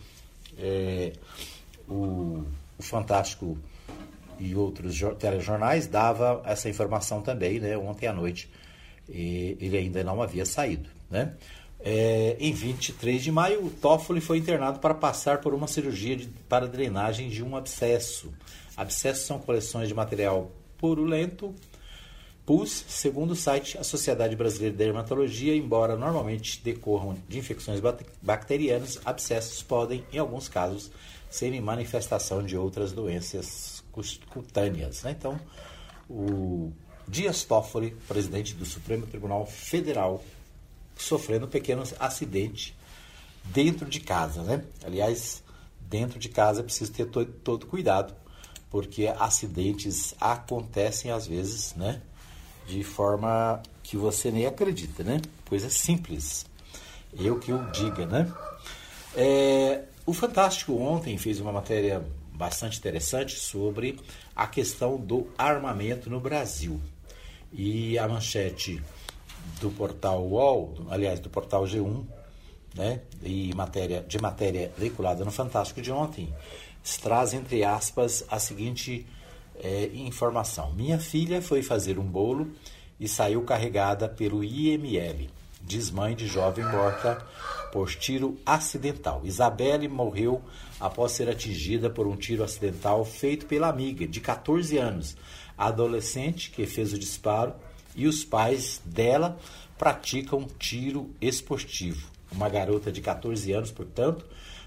é, 0.58 1.14
o, 1.88 2.44
o, 2.78 2.84
Fantástico 2.84 3.58
e 4.40 4.56
outros 4.56 5.00
telejornais 5.18 5.88
dava 5.88 6.42
essa 6.46 6.70
informação 6.70 7.22
também, 7.22 7.60
né? 7.60 7.78
Ontem 7.78 8.08
à 8.08 8.14
noite 8.14 8.50
ele 9.10 9.78
ainda 9.78 10.04
não 10.04 10.22
havia 10.22 10.46
saído, 10.46 10.90
né? 11.10 11.34
É, 11.80 12.36
em 12.40 12.52
23 12.52 13.24
de 13.24 13.32
maio, 13.32 13.66
o 13.66 13.70
Toffoli 13.70 14.20
foi 14.20 14.40
internado 14.40 14.80
para 14.80 14.94
passar 14.94 15.40
por 15.40 15.54
uma 15.54 15.68
cirurgia 15.68 16.16
de, 16.16 16.28
para 16.50 16.68
drenagem 16.68 17.30
de 17.30 17.44
um 17.44 17.56
abscesso. 17.56 18.34
Abscessos 18.76 19.26
são 19.26 19.40
coleções 19.40 19.88
de 19.88 19.94
material 19.94 20.52
purulento 20.78 21.54
pus, 22.48 22.86
segundo 22.88 23.32
o 23.32 23.36
site, 23.36 23.78
a 23.78 23.84
Sociedade 23.84 24.34
Brasileira 24.34 24.72
de 24.72 24.78
Dermatologia, 24.78 25.54
embora 25.54 25.98
normalmente 25.98 26.62
decorram 26.64 27.18
de 27.28 27.38
infecções 27.38 27.82
bacterianas, 28.22 29.02
abscessos 29.04 29.62
podem, 29.62 30.06
em 30.14 30.18
alguns 30.18 30.48
casos, 30.48 30.90
serem 31.30 31.60
manifestação 31.60 32.42
de 32.42 32.56
outras 32.56 32.94
doenças 32.94 33.84
cutâneas. 34.30 35.04
Né? 35.04 35.12
Então, 35.12 35.38
o 36.10 36.72
Dias 37.06 37.44
Toffoli, 37.44 37.92
presidente 38.08 38.54
do 38.54 38.64
Supremo 38.64 39.06
Tribunal 39.06 39.46
Federal, 39.46 40.24
sofrendo 40.96 41.48
um 41.48 41.50
pequeno 41.50 41.84
acidente 42.00 42.74
dentro 43.44 43.90
de 43.90 44.00
casa. 44.00 44.42
Né? 44.44 44.64
Aliás, 44.86 45.44
dentro 45.82 46.18
de 46.18 46.30
casa 46.30 46.62
é 46.62 46.64
preciso 46.64 46.94
ter 46.94 47.08
todo, 47.08 47.30
todo 47.30 47.66
cuidado, 47.66 48.16
porque 48.70 49.08
acidentes 49.20 50.16
acontecem 50.18 51.12
às 51.12 51.28
vezes, 51.28 51.76
né? 51.76 52.02
De 52.68 52.84
forma 52.84 53.62
que 53.82 53.96
você 53.96 54.30
nem 54.30 54.46
acredita, 54.46 55.04
né? 55.04 55.22
Coisa 55.48 55.70
simples. 55.70 56.46
Eu 57.18 57.40
que 57.40 57.52
eu 57.52 57.64
diga, 57.72 58.06
né? 58.06 58.32
É, 59.16 59.84
o 60.06 60.14
Fantástico 60.14 60.74
ontem 60.78 61.18
fez 61.18 61.40
uma 61.40 61.52
matéria 61.52 62.06
bastante 62.34 62.78
interessante 62.78 63.40
sobre 63.40 64.00
a 64.36 64.46
questão 64.46 64.98
do 64.98 65.28
armamento 65.38 66.10
no 66.10 66.20
Brasil. 66.20 66.80
E 67.52 67.98
a 67.98 68.08
manchete 68.08 68.84
do 69.62 69.72
portal 69.72 70.22
UOL, 70.28 70.86
aliás, 70.90 71.20
do 71.20 71.30
portal 71.30 71.64
G1, 71.64 72.06
né, 72.76 73.02
e 73.24 73.54
matéria, 73.56 74.06
de 74.08 74.20
matéria 74.20 74.72
veiculada 74.78 75.26
no 75.26 75.32
Fantástico 75.32 75.82
de 75.82 75.92
ontem, 75.92 76.32
traz, 77.02 77.34
entre 77.34 77.64
aspas, 77.64 78.24
a 78.30 78.38
seguinte 78.38 79.06
é, 79.62 79.90
informação. 79.94 80.72
Minha 80.74 81.00
filha 81.00 81.42
foi 81.42 81.62
fazer 81.62 82.00
um 82.00 82.04
bolo 82.04 82.52
e 83.00 83.08
saiu 83.08 83.44
carregada 83.44 84.08
pelo 84.08 84.44
IML, 84.44 85.30
diz 85.62 85.92
mãe 85.92 86.16
de 86.16 86.28
jovem 86.28 86.66
morta 86.66 87.24
por 87.72 87.90
tiro 87.90 88.38
acidental. 88.46 89.22
Isabelle 89.24 89.88
morreu 89.88 90.42
após 90.80 91.12
ser 91.12 91.30
atingida 91.30 91.90
por 91.90 92.08
um 92.08 92.16
tiro 92.16 92.44
acidental 92.44 93.04
feito 93.06 93.46
pela 93.46 93.68
amiga, 93.68 94.08
de 94.08 94.20
14 94.20 94.78
anos, 94.78 95.16
a 95.58 95.68
adolescente 95.68 96.52
que 96.52 96.66
fez 96.66 96.94
o 96.94 96.98
disparo, 96.98 97.54
e 97.96 98.08
os 98.08 98.24
pais 98.24 98.80
dela 98.86 99.38
praticam 99.78 100.48
tiro 100.60 101.10
esportivo. 101.20 102.10
Uma 102.32 102.50
garota 102.50 102.92
de 102.92 103.02
14 103.02 103.52
anos, 103.52 103.72
portanto, 103.72 104.26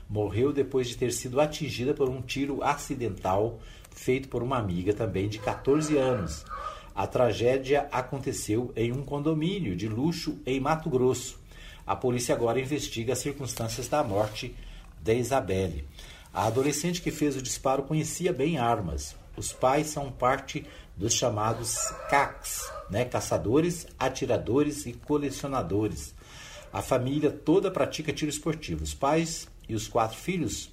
morreu 0.08 0.52
depois 0.52 0.88
de 0.88 0.96
ter 0.96 1.12
sido 1.12 1.40
atingida 1.40 1.94
por 1.94 2.08
um 2.08 2.20
tiro 2.20 2.62
acidental 2.62 3.60
feito 3.90 4.28
por 4.28 4.42
uma 4.42 4.58
amiga 4.58 4.92
também 4.92 5.28
de 5.28 5.38
14 5.38 5.96
anos. 5.96 6.44
A 6.94 7.06
tragédia 7.06 7.88
aconteceu 7.92 8.72
em 8.76 8.92
um 8.92 9.04
condomínio 9.04 9.76
de 9.76 9.88
luxo 9.88 10.38
em 10.44 10.60
Mato 10.60 10.90
Grosso. 10.90 11.38
A 11.86 11.96
polícia 11.96 12.34
agora 12.34 12.60
investiga 12.60 13.12
as 13.12 13.18
circunstâncias 13.18 13.88
da 13.88 14.02
morte 14.02 14.54
de 15.00 15.14
Isabelle. 15.14 15.84
A 16.32 16.46
adolescente 16.46 17.02
que 17.02 17.10
fez 17.10 17.36
o 17.36 17.42
disparo 17.42 17.82
conhecia 17.82 18.32
bem 18.32 18.58
armas. 18.58 19.16
Os 19.36 19.52
pais 19.52 19.88
são 19.88 20.12
parte 20.12 20.66
dos 20.96 21.14
chamados 21.14 21.76
CACs, 22.08 22.70
né? 22.90 23.04
caçadores, 23.04 23.86
atiradores 23.98 24.86
e 24.86 24.92
colecionadores. 24.92 26.14
A 26.72 26.82
família 26.82 27.30
toda 27.30 27.70
pratica 27.70 28.12
tiro 28.12 28.30
esportivo. 28.30 28.84
Os 28.84 28.94
pais 28.94 29.48
e 29.68 29.74
os 29.74 29.88
quatro 29.88 30.18
filhos 30.18 30.70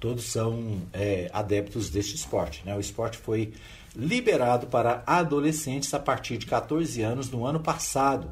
todos 0.00 0.24
são 0.24 0.80
é, 0.92 1.30
adeptos 1.32 1.90
deste 1.90 2.16
esporte. 2.16 2.62
Né? 2.64 2.74
O 2.74 2.80
esporte 2.80 3.18
foi 3.18 3.52
liberado 3.94 4.66
para 4.66 5.02
adolescentes 5.06 5.92
a 5.92 5.98
partir 5.98 6.38
de 6.38 6.46
14 6.46 7.02
anos 7.02 7.30
no 7.30 7.44
ano 7.44 7.60
passado, 7.60 8.30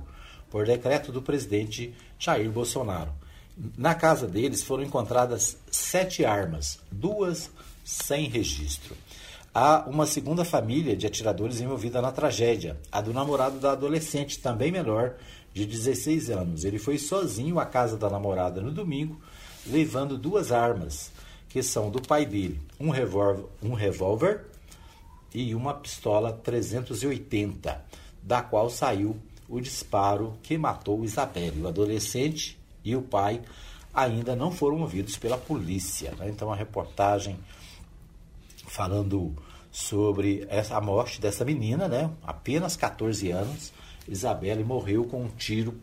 por 0.50 0.64
decreto 0.64 1.12
do 1.12 1.20
presidente 1.20 1.94
Jair 2.18 2.50
Bolsonaro. 2.50 3.12
Na 3.76 3.94
casa 3.94 4.26
deles 4.26 4.62
foram 4.62 4.84
encontradas 4.84 5.58
sete 5.70 6.24
armas, 6.24 6.78
duas 6.90 7.50
sem 7.84 8.28
registro. 8.28 8.96
Há 9.52 9.84
uma 9.88 10.06
segunda 10.06 10.44
família 10.44 10.96
de 10.96 11.06
atiradores 11.06 11.60
envolvida 11.60 12.00
na 12.00 12.12
tragédia, 12.12 12.78
a 12.92 13.00
do 13.00 13.12
namorado 13.12 13.58
da 13.58 13.72
adolescente, 13.72 14.38
também 14.38 14.70
menor, 14.70 15.14
de 15.52 15.66
16 15.66 16.30
anos. 16.30 16.64
Ele 16.64 16.78
foi 16.78 16.98
sozinho 16.98 17.58
à 17.58 17.66
casa 17.66 17.96
da 17.96 18.08
namorada 18.08 18.60
no 18.60 18.70
domingo, 18.70 19.20
levando 19.66 20.16
duas 20.16 20.52
armas, 20.52 21.10
que 21.48 21.62
são 21.62 21.90
do 21.90 22.00
pai 22.00 22.26
dele: 22.26 22.60
um 22.78 22.90
revólver, 22.90 23.44
um 23.62 23.74
revólver 23.74 24.44
e 25.34 25.54
uma 25.54 25.74
pistola 25.74 26.32
380, 26.32 27.84
da 28.22 28.42
qual 28.42 28.70
saiu 28.70 29.16
o 29.48 29.60
disparo 29.60 30.36
que 30.42 30.58
matou 30.58 31.04
Isabelle. 31.04 31.62
O 31.62 31.68
adolescente 31.68 32.58
e 32.84 32.94
o 32.94 33.02
pai 33.02 33.40
ainda 33.92 34.36
não 34.36 34.50
foram 34.50 34.80
ouvidos 34.80 35.16
pela 35.16 35.38
polícia. 35.38 36.12
Né? 36.18 36.28
Então, 36.28 36.52
a 36.52 36.56
reportagem 36.56 37.38
falando 38.66 39.34
sobre 39.70 40.46
essa, 40.48 40.76
a 40.76 40.80
morte 40.80 41.20
dessa 41.20 41.44
menina, 41.44 41.88
né? 41.88 42.10
apenas 42.22 42.76
14 42.76 43.30
anos. 43.30 43.72
Isabelle 44.06 44.64
morreu 44.64 45.04
com 45.04 45.24
um 45.24 45.28
tiro, 45.28 45.74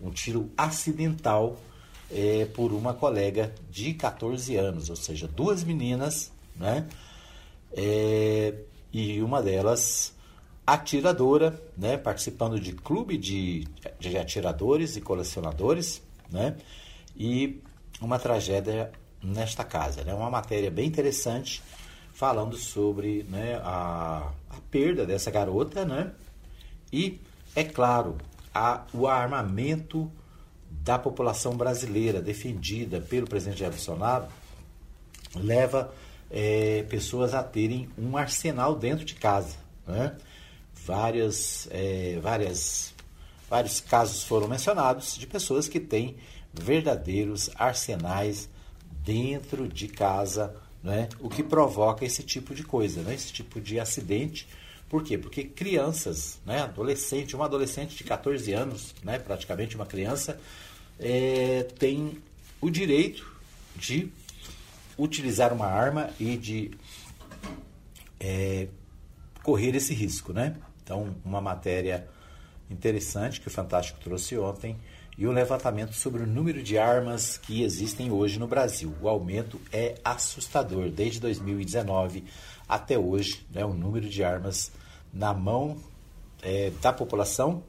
um 0.00 0.10
tiro 0.10 0.50
acidental 0.56 1.56
é, 2.10 2.46
por 2.46 2.72
uma 2.72 2.94
colega 2.94 3.54
de 3.70 3.94
14 3.94 4.56
anos, 4.56 4.90
ou 4.90 4.96
seja, 4.96 5.26
duas 5.26 5.64
meninas, 5.64 6.32
né? 6.54 6.86
É, 7.72 8.54
e 8.92 9.20
uma 9.20 9.42
delas 9.42 10.14
atiradora, 10.66 11.60
né, 11.76 11.96
participando 11.96 12.58
de 12.58 12.72
clube 12.72 13.16
de, 13.16 13.68
de 14.00 14.18
atiradores 14.18 14.96
e 14.96 15.00
colecionadores, 15.00 16.02
né, 16.28 16.56
e 17.16 17.62
uma 18.00 18.18
tragédia 18.18 18.90
nesta 19.22 19.62
casa. 19.62 20.02
Né, 20.02 20.12
uma 20.12 20.30
matéria 20.30 20.70
bem 20.70 20.86
interessante 20.86 21.62
falando 22.12 22.56
sobre 22.56 23.24
né, 23.28 23.60
a, 23.62 24.32
a 24.50 24.56
perda 24.70 25.06
dessa 25.06 25.30
garota, 25.30 25.84
né, 25.84 26.12
e, 26.92 27.20
é 27.54 27.62
claro, 27.62 28.16
a, 28.52 28.84
o 28.92 29.06
armamento 29.06 30.10
da 30.86 30.98
população 30.98 31.54
brasileira 31.54 32.22
defendida 32.22 33.00
pelo 33.00 33.26
presidente 33.26 33.58
Jair 33.58 33.72
Bolsonaro 33.72 34.26
leva 35.34 35.92
é, 36.30 36.84
pessoas 36.88 37.34
a 37.34 37.42
terem 37.42 37.90
um 37.98 38.16
arsenal 38.16 38.74
dentro 38.74 39.04
de 39.04 39.16
casa. 39.16 39.56
Né? 39.86 40.16
várias, 40.86 41.66
é, 41.72 42.18
várias, 42.22 42.94
vários 43.50 43.80
casos 43.80 44.22
foram 44.22 44.46
mencionados 44.46 45.18
de 45.18 45.26
pessoas 45.26 45.68
que 45.68 45.80
têm 45.80 46.16
verdadeiros 46.54 47.50
arsenais 47.56 48.48
dentro 49.02 49.68
de 49.68 49.88
casa, 49.88 50.54
né? 50.82 51.08
o 51.18 51.28
que 51.28 51.42
provoca 51.42 52.04
esse 52.04 52.22
tipo 52.22 52.54
de 52.54 52.62
coisa, 52.62 53.02
né? 53.02 53.14
esse 53.14 53.32
tipo 53.32 53.60
de 53.60 53.80
acidente. 53.80 54.46
Por 54.88 55.02
quê? 55.02 55.18
Porque 55.18 55.42
crianças, 55.42 56.38
né? 56.46 56.62
adolescente, 56.62 57.34
uma 57.34 57.46
adolescente 57.46 57.96
de 57.96 58.04
14 58.04 58.52
anos, 58.52 58.94
né? 59.02 59.18
praticamente 59.18 59.74
uma 59.74 59.86
criança, 59.86 60.38
é, 60.98 61.64
tem 61.78 62.18
o 62.60 62.70
direito 62.70 63.26
de 63.74 64.10
utilizar 64.98 65.52
uma 65.52 65.66
arma 65.66 66.10
e 66.18 66.36
de 66.36 66.70
é, 68.18 68.68
correr 69.42 69.74
esse 69.76 69.92
risco, 69.92 70.32
né? 70.32 70.56
Então, 70.82 71.14
uma 71.24 71.40
matéria 71.40 72.08
interessante 72.70 73.40
que 73.40 73.48
o 73.48 73.50
Fantástico 73.50 74.00
trouxe 74.00 74.38
ontem 74.38 74.76
e 75.18 75.26
o 75.26 75.30
um 75.30 75.32
levantamento 75.32 75.94
sobre 75.94 76.22
o 76.22 76.26
número 76.26 76.62
de 76.62 76.78
armas 76.78 77.38
que 77.38 77.62
existem 77.62 78.10
hoje 78.10 78.38
no 78.38 78.46
Brasil. 78.46 78.94
O 79.00 79.08
aumento 79.08 79.60
é 79.72 79.94
assustador. 80.04 80.90
Desde 80.90 81.20
2019 81.20 82.24
até 82.68 82.98
hoje, 82.98 83.46
né, 83.50 83.64
o 83.64 83.72
número 83.72 84.08
de 84.08 84.22
armas 84.22 84.70
na 85.12 85.32
mão 85.32 85.76
é, 86.42 86.70
da 86.82 86.92
população 86.92 87.62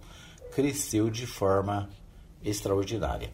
cresceu 0.51 1.09
de 1.09 1.25
forma 1.25 1.89
extraordinária. 2.43 3.29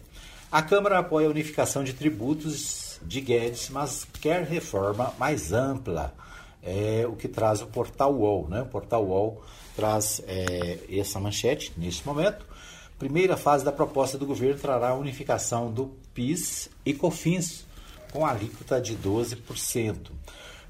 A 0.52 0.62
Câmara 0.62 1.00
apoia 1.00 1.28
a 1.28 1.32
unificação 1.32 1.84
de 1.84 1.94
tributos 1.94 3.00
de 3.02 3.22
Guedes, 3.22 3.70
mas 3.70 4.06
quer 4.22 4.44
reforma 4.44 5.14
mais 5.18 5.52
ampla. 5.52 6.14
É 6.62 7.06
o 7.08 7.14
que 7.14 7.28
traz 7.28 7.62
o 7.62 7.68
Portal 7.68 8.14
UOL. 8.14 8.48
Né? 8.48 8.62
O 8.62 8.68
Portal 8.68 9.04
UOL 9.06 9.44
traz 9.76 10.22
é, 10.28 10.80
essa 10.90 11.20
manchete 11.20 11.74
neste 11.76 12.06
momento. 12.06 12.46
Primeira 12.98 13.36
fase 13.36 13.66
da 13.66 13.72
proposta 13.72 14.18
do 14.18 14.26
governo 14.26 14.60
trará 14.60 14.90
a 14.90 14.96
unificação 14.96 15.72
do 15.72 15.92
PIS 16.14 16.70
e 16.86 16.94
COFINS 16.94 17.66
com 18.12 18.26
alíquota 18.26 18.80
de 18.80 18.96
12%. 18.96 20.12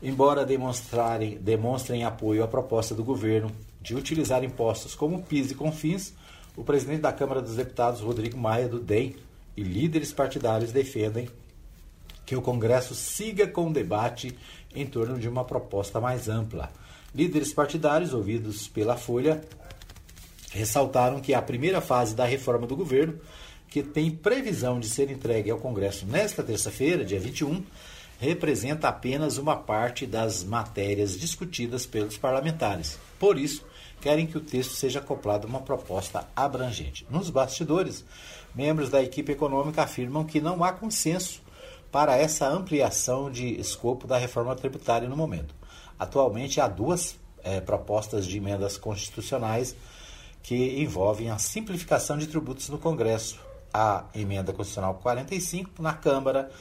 Embora 0.02 0.46
demonstrarem, 0.46 1.38
demonstrem 1.38 2.04
apoio 2.04 2.44
à 2.44 2.48
proposta 2.48 2.96
do 2.96 3.04
governo 3.04 3.52
de 3.82 3.96
utilizar 3.96 4.44
impostos 4.44 4.96
como 4.96 5.22
PIS 5.22 5.52
e 5.52 5.56
COFINS, 5.56 6.14
o 6.56 6.64
presidente 6.64 7.02
da 7.02 7.12
Câmara 7.12 7.42
dos 7.42 7.56
Deputados, 7.56 8.02
Rodrigo 8.02 8.38
Maia, 8.38 8.68
do 8.68 8.80
DEM, 8.80 9.16
e 9.56 9.64
líderes 9.64 10.12
partidários 10.12 10.72
defendem 10.72 11.30
que 12.26 12.36
o 12.36 12.42
Congresso 12.42 12.96
siga 12.96 13.48
com 13.48 13.70
o 13.70 13.74
debate 13.74 14.38
em 14.74 14.86
torno 14.86 15.20
de 15.20 15.28
uma 15.28 15.44
proposta 15.44 16.00
mais 16.00 16.30
ampla. 16.30 16.72
Líderes 17.14 17.54
partidários, 17.54 18.14
ouvidos 18.14 18.68
pela 18.68 18.98
Folha, 18.98 19.42
ressaltaram 20.52 21.20
que 21.20 21.34
a 21.34 21.42
primeira 21.42 21.82
fase 21.82 22.16
da 22.16 22.26
reforma 22.26 22.66
do 22.66 22.76
governo, 22.76 23.20
que 23.70 23.84
tem 23.84 24.12
previsão 24.12 24.80
de 24.80 24.88
ser 24.88 25.12
entregue 25.12 25.52
ao 25.52 25.60
Congresso 25.60 26.06
nesta 26.06 26.44
terça-feira, 26.44 27.04
dia 27.04 27.20
21, 27.20 27.64
representa 28.20 28.88
apenas 28.88 29.38
uma 29.38 29.56
parte 29.56 30.06
das 30.06 30.44
matérias 30.44 31.20
discutidas 31.20 31.86
pelos 31.86 32.18
parlamentares. 32.18 32.98
Por 33.20 33.38
isso, 33.38 33.66
querem 34.04 34.28
que 34.28 34.38
o 34.38 34.42
texto 34.42 34.74
seja 34.74 35.00
acoplado 35.00 35.48
a 35.48 35.50
uma 35.50 35.62
proposta 35.62 36.28
abrangente. 36.36 37.08
Nos 37.10 37.30
bastidores, 37.30 38.04
membros 38.54 38.90
da 38.90 39.02
equipe 39.02 39.32
econômica 39.32 39.82
afirmam 39.82 40.26
que 40.26 40.42
não 40.42 40.62
há 40.62 40.74
consenso 40.74 41.42
para 41.90 42.18
essa 42.18 42.46
ampliação 42.46 43.32
de 43.32 43.58
escopo 43.58 44.06
da 44.06 44.18
reforma 44.18 44.54
tributária 44.58 45.08
no 45.08 45.16
momento. 45.16 45.56
Atualmente 45.98 46.60
há 46.60 46.68
duas 46.68 47.16
é, 47.42 47.62
propostas 47.62 48.26
de 48.26 48.38
emendas 48.38 48.78
constitucionais 48.78 49.74
que 50.42 50.82
envolvem 50.82 51.30
a 51.30 51.38
simplificação 51.38 52.18
de 52.18 52.28
tributos 52.28 52.68
no 52.68 52.78
Congresso. 52.78 53.40
A 53.74 54.04
emenda 54.14 54.52
constitucional 54.52 54.96
45 54.96 55.82
na 55.82 55.94
Câmara 55.94 56.52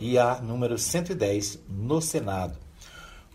e 0.00 0.18
a 0.18 0.40
número 0.40 0.76
110 0.76 1.60
no 1.68 2.02
Senado. 2.02 2.67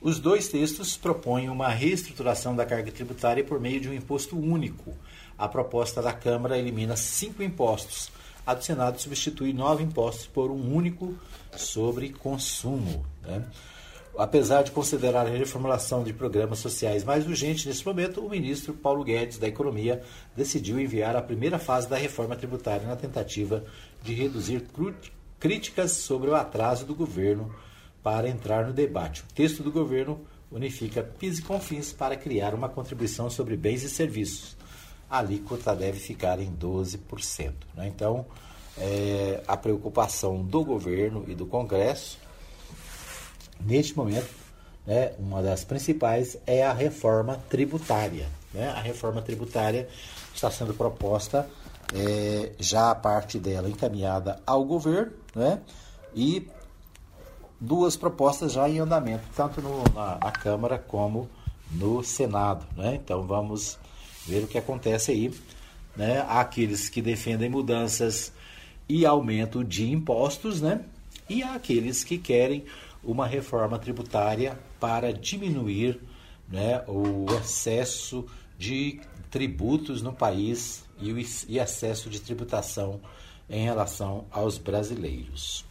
Os 0.04 0.20
dois 0.20 0.50
textos 0.50 0.98
propõem 0.98 1.48
uma 1.48 1.70
reestruturação 1.70 2.54
da 2.54 2.66
carga 2.66 2.92
tributária 2.92 3.42
por 3.42 3.58
meio 3.58 3.80
de 3.80 3.88
um 3.88 3.94
imposto 3.94 4.38
único. 4.38 4.94
A 5.38 5.48
proposta 5.48 6.02
da 6.02 6.12
Câmara 6.12 6.58
elimina 6.58 6.98
cinco 6.98 7.42
impostos. 7.42 8.12
A 8.46 8.54
do 8.54 8.62
Senado 8.62 9.00
substitui 9.00 9.54
nove 9.54 9.82
impostos 9.82 10.28
por 10.28 10.52
um 10.52 10.76
único 10.76 11.16
sobre 11.56 12.10
consumo. 12.10 13.06
Né? 13.22 13.46
Apesar 14.18 14.64
de 14.64 14.72
considerar 14.72 15.26
a 15.26 15.30
reformulação 15.30 16.04
de 16.04 16.12
programas 16.12 16.60
sociais 16.60 17.06
mais 17.06 17.26
urgente 17.26 17.66
nesse 17.66 17.86
momento, 17.86 18.20
o 18.20 18.30
ministro 18.30 18.74
Paulo 18.74 19.06
Guedes, 19.06 19.38
da 19.38 19.48
Economia, 19.48 20.04
decidiu 20.36 20.82
enviar 20.82 21.16
a 21.16 21.22
primeira 21.22 21.58
fase 21.58 21.88
da 21.88 21.96
reforma 21.96 22.36
tributária 22.36 22.86
na 22.86 22.98
tentativa 22.98 23.64
de 24.02 24.14
reduzir 24.14 24.68
críticas 25.40 25.94
sobre 25.94 26.30
o 26.30 26.36
atraso 26.36 26.86
do 26.86 26.94
governo 26.94 27.56
para 28.04 28.28
entrar 28.28 28.68
no 28.68 28.74
debate. 28.74 29.22
O 29.22 29.34
texto 29.34 29.64
do 29.64 29.72
governo 29.72 30.20
unifica 30.52 31.02
PIS 31.02 31.40
e 31.40 31.42
CONFINS 31.42 31.94
para 31.94 32.16
criar 32.16 32.54
uma 32.54 32.70
contribuição 32.70 33.30
sobre 33.30 33.58
bens 33.58 33.82
e 33.84 33.90
serviços. 33.90 34.56
A 35.10 35.20
alíquota 35.20 35.76
deve 35.76 36.00
ficar 36.00 36.40
em 36.40 36.52
12%. 36.54 37.54
Né? 37.76 37.88
Então, 37.88 38.26
é, 38.78 39.42
a 39.48 39.56
preocupação 39.56 40.44
do 40.44 40.64
governo 40.64 41.24
e 41.28 41.34
do 41.34 41.46
Congresso 41.46 42.20
neste 43.60 43.96
momento, 43.96 44.30
né, 44.86 45.14
uma 45.18 45.42
das 45.42 45.64
principais 45.64 46.38
é 46.46 46.64
a 46.64 46.74
reforma 46.74 47.42
tributária. 47.50 48.28
Né? 48.54 48.70
A 48.70 48.82
reforma 48.82 49.22
tributária 49.22 49.88
está 50.34 50.52
sendo 50.52 50.74
proposta, 50.74 51.50
é, 51.94 52.52
já 52.60 52.92
a 52.92 52.96
parte 52.96 53.40
dela 53.40 53.70
encaminhada 53.70 54.40
ao 54.46 54.64
governo, 54.66 55.14
né? 55.36 55.60
e 56.14 56.48
duas 57.64 57.96
propostas 57.96 58.52
já 58.52 58.68
em 58.68 58.80
andamento, 58.80 59.24
tanto 59.34 59.62
no, 59.62 59.84
na, 59.96 60.18
na, 60.22 60.32
Câmara 60.32 60.78
como 60.78 61.30
no 61.72 62.04
Senado. 62.04 62.66
Né? 62.76 62.96
Então 62.96 63.24
vamos 63.24 63.80
ver 64.28 64.44
o 64.44 64.48
que 64.48 64.58
acontece 64.58 65.12
aí. 65.12 65.34
Né? 65.96 66.20
Há 66.28 66.42
aqueles 66.42 66.90
que 66.90 67.02
defendem 67.02 67.50
mudanças 67.50 68.34
e 68.88 69.06
aumento 69.06 69.64
de 69.64 69.90
impostos, 69.90 70.60
né? 70.60 70.82
e 71.30 71.42
há 71.42 71.54
aqueles 71.54 72.04
que 72.04 72.18
querem 72.18 72.66
uma 73.02 73.26
reforma 73.26 73.80
tributária 73.80 74.60
para 74.78 75.14
diminuir 75.14 76.02
né, 76.50 76.84
o 76.88 77.26
excesso 77.42 78.26
de 78.58 79.00
tributos 79.32 80.02
no 80.02 80.12
país 80.12 80.84
e 81.00 81.12
o 81.14 81.18
e 81.20 81.60
excesso 81.60 82.10
de 82.10 82.20
tributação 82.20 83.00
em 83.50 83.64
relação 83.64 84.26
aos 84.32 84.58
brasileiros. 84.58 85.66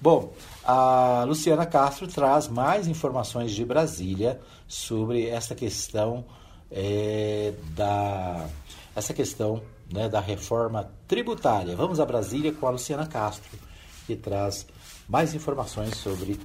Bom, 0.00 0.32
a 0.70 1.24
Luciana 1.24 1.64
Castro 1.64 2.06
traz 2.06 2.46
mais 2.46 2.86
informações 2.86 3.52
de 3.52 3.64
Brasília 3.64 4.38
sobre 4.66 5.26
essa 5.26 5.54
questão 5.54 6.26
é, 6.70 7.54
da 7.70 8.46
essa 8.94 9.14
questão 9.14 9.62
né, 9.90 10.10
da 10.10 10.20
reforma 10.20 10.92
tributária. 11.06 11.74
Vamos 11.74 12.00
a 12.00 12.04
Brasília 12.04 12.52
com 12.52 12.66
a 12.66 12.70
Luciana 12.70 13.06
Castro, 13.06 13.58
que 14.06 14.14
traz 14.14 14.66
mais 15.08 15.32
informações 15.34 15.96
sobre 15.96 16.38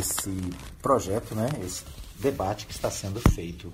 esse 0.00 0.34
projeto, 0.80 1.34
né, 1.34 1.50
esse 1.62 1.84
debate 2.20 2.64
que 2.64 2.72
está 2.72 2.90
sendo 2.90 3.20
feito 3.32 3.70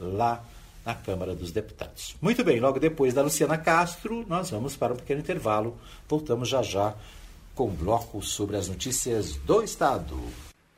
lá 0.00 0.42
na 0.84 0.96
Câmara 0.96 1.32
dos 1.32 1.52
Deputados. 1.52 2.16
Muito 2.20 2.42
bem, 2.42 2.58
logo 2.58 2.80
depois 2.80 3.14
da 3.14 3.22
Luciana 3.22 3.56
Castro, 3.56 4.26
nós 4.26 4.50
vamos 4.50 4.74
para 4.74 4.94
um 4.94 4.96
pequeno 4.96 5.20
intervalo. 5.20 5.78
Voltamos 6.08 6.48
já 6.48 6.60
já 6.60 6.96
com 7.54 7.68
bloco 7.68 8.22
sobre 8.22 8.56
as 8.56 8.68
notícias 8.68 9.36
do 9.36 9.62
Estado. 9.62 10.18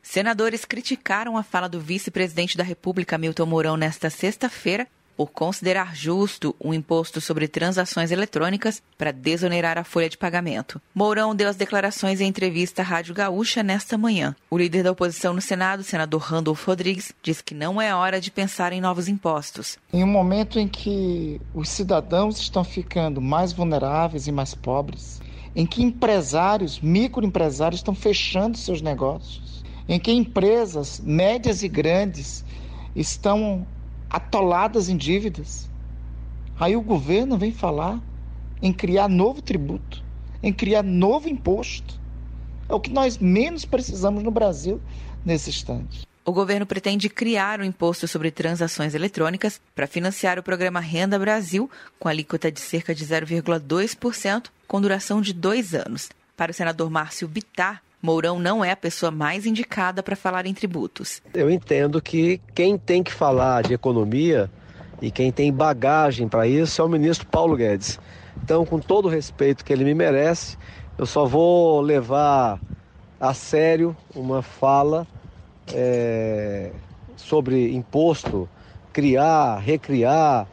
Senadores 0.02 0.64
criticaram 0.64 1.36
a 1.36 1.42
fala 1.42 1.68
do 1.68 1.80
vice-presidente 1.80 2.56
da 2.56 2.62
República, 2.62 3.16
Milton 3.16 3.46
Mourão, 3.46 3.76
nesta 3.76 4.10
sexta-feira, 4.10 4.86
por 5.16 5.30
considerar 5.30 5.94
justo 5.94 6.54
um 6.60 6.74
imposto 6.74 7.20
sobre 7.20 7.48
transações 7.48 8.10
eletrônicas 8.10 8.82
para 8.98 9.12
desonerar 9.12 9.78
a 9.78 9.84
folha 9.84 10.08
de 10.08 10.18
pagamento. 10.18 10.80
Mourão 10.94 11.34
deu 11.34 11.48
as 11.48 11.56
declarações 11.56 12.20
em 12.20 12.28
entrevista 12.28 12.82
à 12.82 12.84
Rádio 12.84 13.14
Gaúcha 13.14 13.62
nesta 13.62 13.96
manhã. 13.96 14.34
O 14.50 14.58
líder 14.58 14.82
da 14.82 14.92
oposição 14.92 15.32
no 15.32 15.40
Senado, 15.40 15.82
senador 15.82 16.20
Randolph 16.20 16.66
Rodrigues, 16.66 17.12
diz 17.22 17.40
que 17.40 17.54
não 17.54 17.80
é 17.80 17.94
hora 17.94 18.20
de 18.20 18.30
pensar 18.30 18.72
em 18.72 18.80
novos 18.80 19.08
impostos. 19.08 19.78
Em 19.92 20.02
um 20.02 20.08
momento 20.08 20.58
em 20.58 20.68
que 20.68 21.40
os 21.54 21.68
cidadãos 21.68 22.38
estão 22.38 22.64
ficando 22.64 23.20
mais 23.20 23.52
vulneráveis 23.52 24.26
e 24.26 24.32
mais 24.32 24.54
pobres, 24.54 25.20
em 25.54 25.64
que 25.64 25.82
empresários, 25.82 26.80
microempresários 26.80 27.80
estão 27.80 27.94
fechando 27.94 28.58
seus 28.58 28.82
negócios, 28.82 29.64
em 29.88 29.98
que 30.00 30.10
empresas 30.10 31.00
médias 31.00 31.62
e 31.62 31.68
grandes 31.68 32.44
estão 32.94 33.66
atoladas 34.10 34.88
em 34.88 34.96
dívidas. 34.96 35.70
Aí 36.58 36.76
o 36.76 36.82
governo 36.82 37.36
vem 37.36 37.52
falar 37.52 38.00
em 38.62 38.72
criar 38.72 39.08
novo 39.08 39.42
tributo, 39.42 40.02
em 40.42 40.52
criar 40.52 40.82
novo 40.82 41.28
imposto. 41.28 42.00
É 42.68 42.74
o 42.74 42.80
que 42.80 42.90
nós 42.90 43.18
menos 43.18 43.64
precisamos 43.64 44.22
no 44.22 44.30
Brasil 44.30 44.80
nesse 45.24 45.50
instante. 45.50 46.06
O 46.26 46.32
governo 46.32 46.64
pretende 46.64 47.10
criar 47.10 47.60
um 47.60 47.64
imposto 47.64 48.08
sobre 48.08 48.30
transações 48.30 48.94
eletrônicas 48.94 49.60
para 49.74 49.86
financiar 49.86 50.38
o 50.38 50.42
programa 50.42 50.80
Renda 50.80 51.18
Brasil, 51.18 51.70
com 52.00 52.08
alíquota 52.08 52.50
de 52.50 52.60
cerca 52.60 52.94
de 52.94 53.04
0,2%, 53.04 54.44
com 54.66 54.80
duração 54.80 55.20
de 55.20 55.34
dois 55.34 55.74
anos. 55.74 56.08
Para 56.34 56.50
o 56.50 56.54
senador 56.54 56.88
Márcio 56.88 57.28
Bitar, 57.28 57.82
Mourão 58.00 58.38
não 58.38 58.64
é 58.64 58.70
a 58.70 58.76
pessoa 58.76 59.10
mais 59.10 59.44
indicada 59.44 60.02
para 60.02 60.16
falar 60.16 60.46
em 60.46 60.54
tributos. 60.54 61.20
Eu 61.34 61.50
entendo 61.50 62.00
que 62.00 62.40
quem 62.54 62.78
tem 62.78 63.02
que 63.02 63.12
falar 63.12 63.62
de 63.62 63.74
economia 63.74 64.50
e 65.02 65.10
quem 65.10 65.30
tem 65.30 65.52
bagagem 65.52 66.26
para 66.26 66.46
isso 66.46 66.80
é 66.80 66.84
o 66.84 66.88
ministro 66.88 67.26
Paulo 67.26 67.54
Guedes. 67.54 68.00
Então, 68.42 68.64
com 68.64 68.78
todo 68.78 69.06
o 69.06 69.10
respeito 69.10 69.62
que 69.62 69.74
ele 69.74 69.84
me 69.84 69.94
merece, 69.94 70.56
eu 70.96 71.04
só 71.04 71.26
vou 71.26 71.82
levar 71.82 72.58
a 73.20 73.34
sério 73.34 73.94
uma 74.14 74.40
fala 74.40 75.06
é, 75.72 76.70
sobre 77.16 77.74
imposto, 77.74 78.48
criar, 78.92 79.58
recriar, 79.58 80.46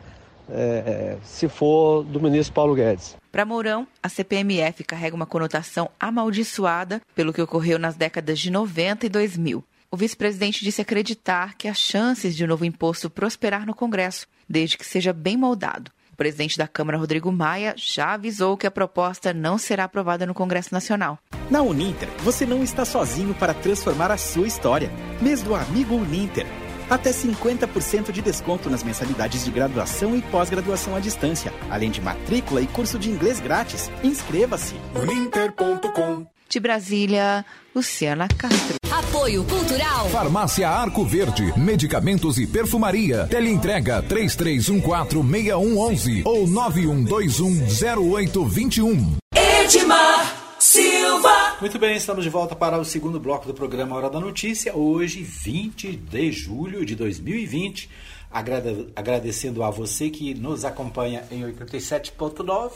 é, 0.50 1.18
se 1.24 1.48
for 1.48 2.04
do 2.04 2.20
ministro 2.20 2.54
Paulo 2.54 2.76
Guedes. 2.76 3.16
Para 3.32 3.46
Mourão, 3.46 3.88
a 4.04 4.10
CPMF 4.10 4.84
carrega 4.84 5.16
uma 5.16 5.26
conotação 5.26 5.90
amaldiçoada 6.00 7.02
pelo 7.16 7.32
que 7.32 7.42
ocorreu 7.42 7.80
nas 7.80 7.96
décadas 7.96 8.40
de 8.40 8.52
90 8.52 9.06
e 9.06 9.10
2000. 9.10 9.64
O 9.90 9.98
vice-presidente 9.98 10.64
disse 10.64 10.82
acreditar 10.82 11.56
que 11.56 11.68
há 11.68 11.74
chances 11.74 12.36
de 12.36 12.44
um 12.44 12.48
novo 12.48 12.66
imposto 12.66 13.10
prosperar 13.10 13.66
no 13.66 13.76
Congresso, 13.76 14.28
desde 14.48 14.78
que 14.78 14.86
seja 14.86 15.14
bem 15.14 15.38
moldado. 15.38 15.92
O 16.22 16.24
presidente 16.24 16.56
da 16.56 16.68
Câmara, 16.68 17.00
Rodrigo 17.00 17.32
Maia, 17.32 17.74
já 17.76 18.14
avisou 18.14 18.56
que 18.56 18.68
a 18.68 18.72
proposta 18.72 19.34
não 19.34 19.58
será 19.58 19.86
aprovada 19.86 20.24
no 20.24 20.36
Congresso 20.36 20.72
Nacional. 20.72 21.18
Na 21.50 21.64
Uninter, 21.64 22.08
você 22.20 22.46
não 22.46 22.62
está 22.62 22.86
sozinho 22.86 23.34
para 23.34 23.56
transformar 23.56 24.12
a 24.12 24.18
sua 24.18 24.46
história. 24.46 24.92
Mês 25.20 25.42
do 25.42 25.56
Amigo 25.56 25.96
Uninter 25.96 26.46
até 26.88 27.10
50% 27.10 28.12
de 28.12 28.22
desconto 28.22 28.70
nas 28.70 28.84
mensalidades 28.84 29.44
de 29.44 29.50
graduação 29.50 30.16
e 30.16 30.22
pós-graduação 30.22 30.96
à 30.96 31.00
distância, 31.00 31.52
além 31.72 31.90
de 31.90 32.00
matrícula 32.02 32.62
e 32.62 32.68
curso 32.68 33.00
de 33.00 33.10
inglês 33.10 33.40
grátis. 33.40 33.90
Inscreva-se. 34.04 34.76
Uninter.com 34.94 36.31
De 36.52 36.60
Brasília, 36.60 37.44
Luciana 37.74 38.28
Castro. 38.28 38.76
Apoio 38.92 39.46
Cultural. 39.46 40.10
Farmácia 40.10 40.68
Arco 40.68 41.06
Verde. 41.06 41.58
Medicamentos 41.58 42.38
e 42.38 42.46
perfumaria. 42.46 43.26
Teleentrega 43.28 44.04
33146111 44.04 46.24
ou 46.26 46.46
91210821. 46.46 49.16
Edmar 49.34 50.36
Silva. 50.60 51.56
Muito 51.62 51.80
bem, 51.80 51.96
estamos 51.96 52.26
de 52.26 52.30
volta 52.30 52.54
para 52.54 52.78
o 52.78 52.84
segundo 52.84 53.18
bloco 53.18 53.48
do 53.48 53.54
programa 53.54 53.96
Hora 53.96 54.10
da 54.10 54.20
Notícia. 54.20 54.76
Hoje, 54.76 55.24
20 55.24 55.96
de 55.96 56.34
julho 56.34 56.86
de 56.86 56.98
2020. 56.98 57.90
agradecendo 58.30 59.64
a 59.64 59.70
você 59.70 60.10
que 60.10 60.34
nos 60.34 60.66
acompanha 60.66 61.24
em 61.32 61.44
87.9 61.44 62.72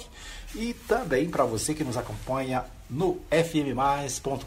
e 0.56 0.74
também 0.88 1.30
para 1.30 1.44
você 1.44 1.74
que 1.74 1.84
nos 1.84 1.98
acompanha 1.98 2.64
no 2.90 3.20
fmmais.com.br 3.30 4.46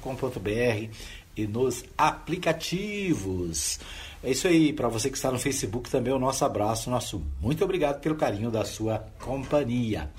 e 1.36 1.46
nos 1.46 1.84
aplicativos. 1.96 3.78
É 4.22 4.30
isso 4.32 4.48
aí, 4.48 4.72
para 4.72 4.88
você 4.88 5.08
que 5.08 5.16
está 5.16 5.30
no 5.30 5.38
Facebook 5.38 5.88
também 5.88 6.12
o 6.12 6.18
nosso 6.18 6.44
abraço, 6.44 6.90
nosso 6.90 7.22
muito 7.40 7.62
obrigado 7.62 8.00
pelo 8.00 8.16
carinho 8.16 8.50
da 8.50 8.64
sua 8.64 9.06
companhia. 9.20 10.10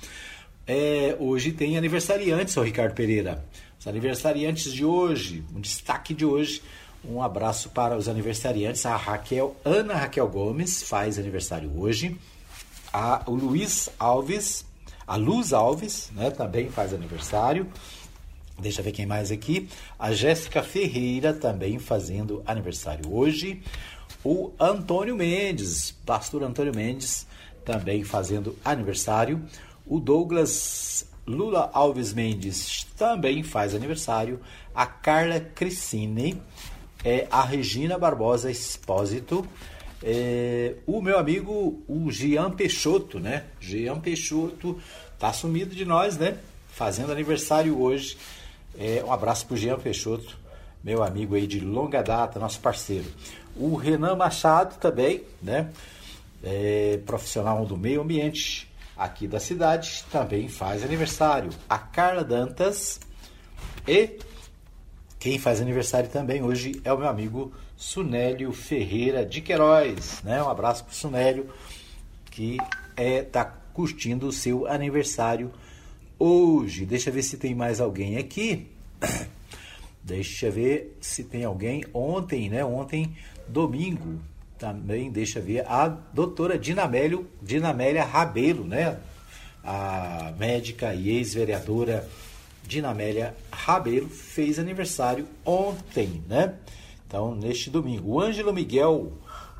É, 0.66 1.16
hoje 1.18 1.52
tem 1.52 1.76
aniversariantes, 1.76 2.56
o 2.56 2.62
Ricardo 2.62 2.94
Pereira. 2.94 3.44
Os 3.78 3.86
aniversariantes 3.86 4.72
de 4.72 4.84
hoje, 4.84 5.44
um 5.54 5.60
destaque 5.60 6.14
de 6.14 6.24
hoje. 6.24 6.62
Um 7.04 7.22
abraço 7.22 7.70
para 7.70 7.96
os 7.96 8.08
aniversariantes. 8.08 8.84
A 8.86 8.96
Raquel, 8.96 9.56
Ana 9.64 9.94
Raquel 9.94 10.28
Gomes, 10.28 10.82
faz 10.82 11.18
aniversário 11.18 11.72
hoje. 11.76 12.16
A, 12.92 13.22
o 13.26 13.34
Luiz 13.34 13.88
Alves, 13.98 14.64
a 15.06 15.16
Luz 15.16 15.52
Alves, 15.52 16.10
né, 16.14 16.30
também 16.30 16.70
faz 16.70 16.94
aniversário. 16.94 17.66
Deixa 18.60 18.80
eu 18.80 18.84
ver 18.84 18.92
quem 18.92 19.06
mais 19.06 19.30
aqui. 19.30 19.68
A 19.98 20.12
Jéssica 20.12 20.62
Ferreira 20.62 21.32
também 21.32 21.78
fazendo 21.78 22.42
aniversário 22.46 23.12
hoje. 23.12 23.62
O 24.22 24.52
Antônio 24.60 25.16
Mendes, 25.16 25.92
pastor 26.04 26.42
Antônio 26.42 26.74
Mendes, 26.74 27.26
também 27.64 28.04
fazendo 28.04 28.56
aniversário. 28.64 29.42
O 29.86 29.98
Douglas 29.98 31.06
Lula 31.26 31.70
Alves 31.72 32.12
Mendes 32.12 32.86
também 32.96 33.42
faz 33.42 33.74
aniversário. 33.74 34.40
A 34.74 34.86
Carla 34.86 35.40
Cricine, 35.40 36.40
é, 37.04 37.26
a 37.30 37.42
Regina 37.42 37.98
Barbosa 37.98 38.50
Espósito, 38.50 39.46
é, 40.02 40.74
o 40.86 41.00
meu 41.00 41.18
amigo, 41.18 41.82
o 41.86 42.10
Jean 42.10 42.50
Peixoto, 42.50 43.18
né? 43.18 43.44
Jean 43.60 44.00
Peixoto 44.00 44.80
tá 45.18 45.32
sumido 45.32 45.74
de 45.74 45.84
nós, 45.84 46.16
né? 46.16 46.36
Fazendo 46.68 47.12
aniversário 47.12 47.80
hoje. 47.80 48.16
É, 48.78 49.02
um 49.04 49.12
abraço 49.12 49.46
pro 49.46 49.56
Jean 49.56 49.78
Peixoto, 49.78 50.36
meu 50.82 51.02
amigo 51.02 51.34
aí 51.34 51.46
de 51.46 51.60
longa 51.60 52.02
data, 52.02 52.38
nosso 52.38 52.60
parceiro. 52.60 53.06
O 53.56 53.74
Renan 53.74 54.16
Machado 54.16 54.78
também, 54.78 55.22
né? 55.42 55.70
É, 56.42 56.98
profissional 57.04 57.66
do 57.66 57.76
meio 57.76 58.00
ambiente, 58.00 58.70
aqui 58.96 59.28
da 59.28 59.38
cidade, 59.38 60.04
também 60.10 60.48
faz 60.48 60.82
aniversário. 60.82 61.50
A 61.68 61.78
Carla 61.78 62.24
Dantas 62.24 63.00
e 63.86 64.18
quem 65.18 65.38
faz 65.38 65.60
aniversário 65.60 66.08
também 66.08 66.42
hoje 66.42 66.80
é 66.82 66.90
o 66.90 66.98
meu 66.98 67.08
amigo 67.08 67.52
Sunélio 67.76 68.52
Ferreira 68.52 69.24
de 69.24 69.42
Queiroz. 69.42 70.22
Né? 70.22 70.42
Um 70.42 70.48
abraço 70.48 70.84
para 70.84 70.92
o 70.92 70.94
Sunélio, 70.94 71.50
que 72.30 72.56
é, 72.96 73.20
tá 73.22 73.44
curtindo 73.44 74.26
o 74.26 74.32
seu 74.32 74.66
aniversário 74.66 75.52
hoje. 76.20 76.84
Deixa 76.84 77.10
eu 77.10 77.14
ver 77.14 77.22
se 77.22 77.36
tem 77.36 77.54
mais 77.54 77.80
alguém 77.80 78.18
aqui. 78.18 78.68
Deixa 80.04 80.46
eu 80.46 80.52
ver 80.52 80.96
se 81.00 81.24
tem 81.24 81.44
alguém. 81.44 81.84
Ontem, 81.92 82.48
né? 82.48 82.64
Ontem, 82.64 83.14
domingo, 83.48 84.20
também, 84.60 85.10
deixa 85.10 85.40
ver, 85.40 85.66
a 85.66 85.88
doutora 85.88 86.58
Dinamélio, 86.58 87.26
Dinamélia 87.42 88.04
Rabelo, 88.04 88.64
né? 88.64 88.98
A 89.64 90.32
médica 90.38 90.94
e 90.94 91.08
ex-vereadora 91.10 92.06
Dinamélia 92.62 93.34
Rabelo 93.50 94.08
fez 94.08 94.58
aniversário 94.58 95.26
ontem, 95.44 96.22
né? 96.28 96.54
Então, 97.06 97.34
neste 97.34 97.70
domingo. 97.70 98.12
O 98.12 98.20
Ângelo 98.20 98.52
Miguel, 98.52 99.12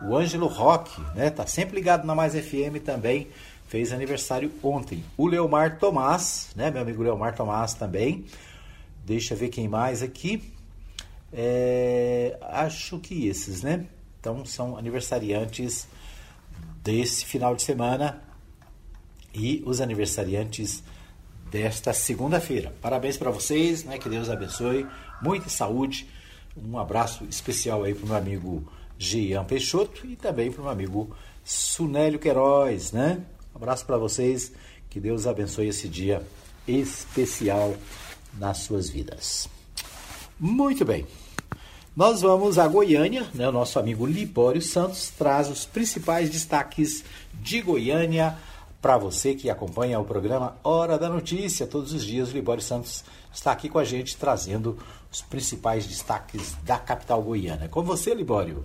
o 0.03 0.15
Ângelo 0.15 0.47
Roque, 0.47 1.01
né? 1.15 1.31
Tá 1.31 1.47
sempre 1.47 1.77
ligado 1.77 2.07
na 2.07 2.15
Mais 2.15 2.35
FM 2.35 2.85
também, 2.85 3.29
fez 3.71 3.93
aniversário 3.93 4.51
ontem. 4.65 5.05
O 5.17 5.29
Leomar 5.29 5.79
Tomás, 5.79 6.51
né? 6.57 6.73
Meu 6.73 6.83
amigo 6.83 7.05
Leomar 7.05 7.37
Tomás 7.37 7.73
também. 7.73 8.25
Deixa 9.07 9.35
eu 9.35 9.39
ver 9.39 9.49
quem 9.49 9.69
mais 9.69 10.03
aqui. 10.03 10.53
É, 11.33 12.37
acho 12.43 12.99
que 12.99 13.29
esses, 13.29 13.63
né? 13.63 13.87
Então 14.19 14.45
são 14.45 14.77
aniversariantes 14.77 15.87
desse 16.83 17.25
final 17.25 17.55
de 17.55 17.63
semana 17.63 18.21
e 19.33 19.63
os 19.65 19.81
aniversariantes 19.81 20.83
desta 21.49 21.93
segunda-feira. 21.93 22.75
Parabéns 22.83 23.17
para 23.17 23.31
vocês, 23.31 23.85
né? 23.85 23.99
Que 23.99 24.09
Deus 24.09 24.29
abençoe, 24.29 24.85
muita 25.23 25.49
saúde. 25.49 26.09
Um 26.57 26.77
abraço 26.77 27.23
especial 27.27 27.85
aí 27.85 27.95
para 27.95 28.05
o 28.05 28.09
meu 28.09 28.17
amigo 28.17 28.73
Jean 28.99 29.45
Peixoto 29.45 30.09
e 30.09 30.17
também 30.17 30.51
para 30.51 30.61
o 30.61 30.65
meu 30.65 30.73
amigo 30.73 31.17
Sunélio 31.45 32.19
Queiroz, 32.19 32.91
né? 32.91 33.25
Abraço 33.61 33.85
para 33.85 33.99
vocês, 33.99 34.53
que 34.89 34.99
Deus 34.99 35.27
abençoe 35.27 35.69
esse 35.69 35.87
dia 35.87 36.27
especial 36.67 37.77
nas 38.39 38.57
suas 38.57 38.89
vidas. 38.89 39.51
Muito 40.39 40.83
bem. 40.83 41.07
Nós 41.95 42.23
vamos 42.23 42.59
a 42.59 42.67
Goiânia, 42.67 43.29
né? 43.35 43.47
O 43.47 43.53
nosso 43.53 43.79
amigo 43.79 44.07
Libório 44.07 44.63
Santos 44.63 45.11
traz 45.11 45.51
os 45.51 45.67
principais 45.67 46.31
destaques 46.31 47.05
de 47.35 47.61
Goiânia 47.61 48.39
para 48.81 48.97
você 48.97 49.35
que 49.35 49.51
acompanha 49.51 50.01
o 50.01 50.07
programa 50.07 50.57
Hora 50.65 50.99
da 50.99 51.11
Notícia. 51.11 51.67
Todos 51.67 51.93
os 51.93 52.03
dias 52.03 52.31
o 52.31 52.33
Libório 52.33 52.63
Santos 52.63 53.05
está 53.31 53.53
aqui 53.53 53.69
com 53.69 53.79
a 53.79 53.85
gente 53.85 54.17
trazendo 54.17 54.79
os 55.13 55.21
principais 55.21 55.87
destaques 55.87 56.55
da 56.63 56.79
capital 56.79 57.21
goiana. 57.21 57.69
Com 57.69 57.83
você, 57.83 58.15
Libório. 58.15 58.65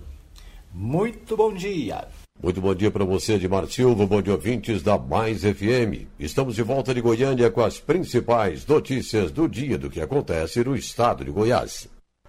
Muito 0.72 1.36
bom 1.36 1.52
dia. 1.52 2.08
Muito 2.42 2.60
bom 2.60 2.74
dia 2.74 2.90
para 2.90 3.04
você, 3.04 3.34
Edmar 3.34 3.66
Silva, 3.66 4.06
bom 4.06 4.20
dia 4.20 4.34
ouvintes 4.34 4.82
da 4.82 4.98
Mais 4.98 5.40
FM. 5.40 6.06
Estamos 6.20 6.54
de 6.54 6.62
volta 6.62 6.92
de 6.92 7.00
Goiânia 7.00 7.50
com 7.50 7.62
as 7.62 7.80
principais 7.80 8.66
notícias 8.66 9.30
do 9.30 9.48
dia 9.48 9.78
do 9.78 9.88
que 9.88 10.02
acontece 10.02 10.62
no 10.62 10.76
estado 10.76 11.24
de 11.24 11.30
Goiás. 11.30 11.88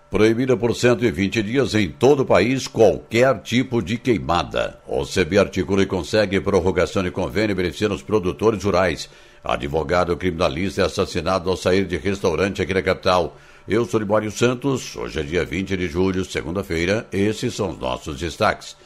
Proibida 0.10 0.56
por 0.56 0.74
120 0.74 1.44
dias 1.44 1.76
em 1.76 1.90
todo 1.90 2.22
o 2.22 2.26
país 2.26 2.70
qualquer 2.70 3.42
tipo 3.42 3.82
de 3.82 3.98
queimada. 3.98 4.80
O 4.88 5.06
CB 5.06 5.40
articula 5.40 5.84
e 5.84 5.86
consegue 5.86 6.40
prorrogação 6.40 7.04
de 7.04 7.12
convênio 7.12 7.54
beneficiando 7.54 7.94
os 7.94 8.02
produtores 8.02 8.64
rurais. 8.64 9.10
Advogado 9.44 10.16
criminalista 10.16 10.84
é 10.84 10.86
assassinado 10.86 11.50
ao 11.50 11.58
sair 11.58 11.86
de 11.86 11.98
restaurante 11.98 12.62
aqui 12.62 12.74
na 12.74 12.82
capital. 12.82 13.36
Eu 13.68 13.86
sou 13.86 14.00
Libório 14.00 14.32
Santos. 14.32 14.96
Hoje 14.96 15.20
é 15.20 15.24
dia 15.24 15.44
20 15.44 15.76
de 15.76 15.90
julho, 15.90 16.24
segunda-feira. 16.24 17.06
Esses 17.12 17.54
são 17.54 17.72
os 17.72 17.78
nossos 17.78 18.18
destaques. 18.18 18.78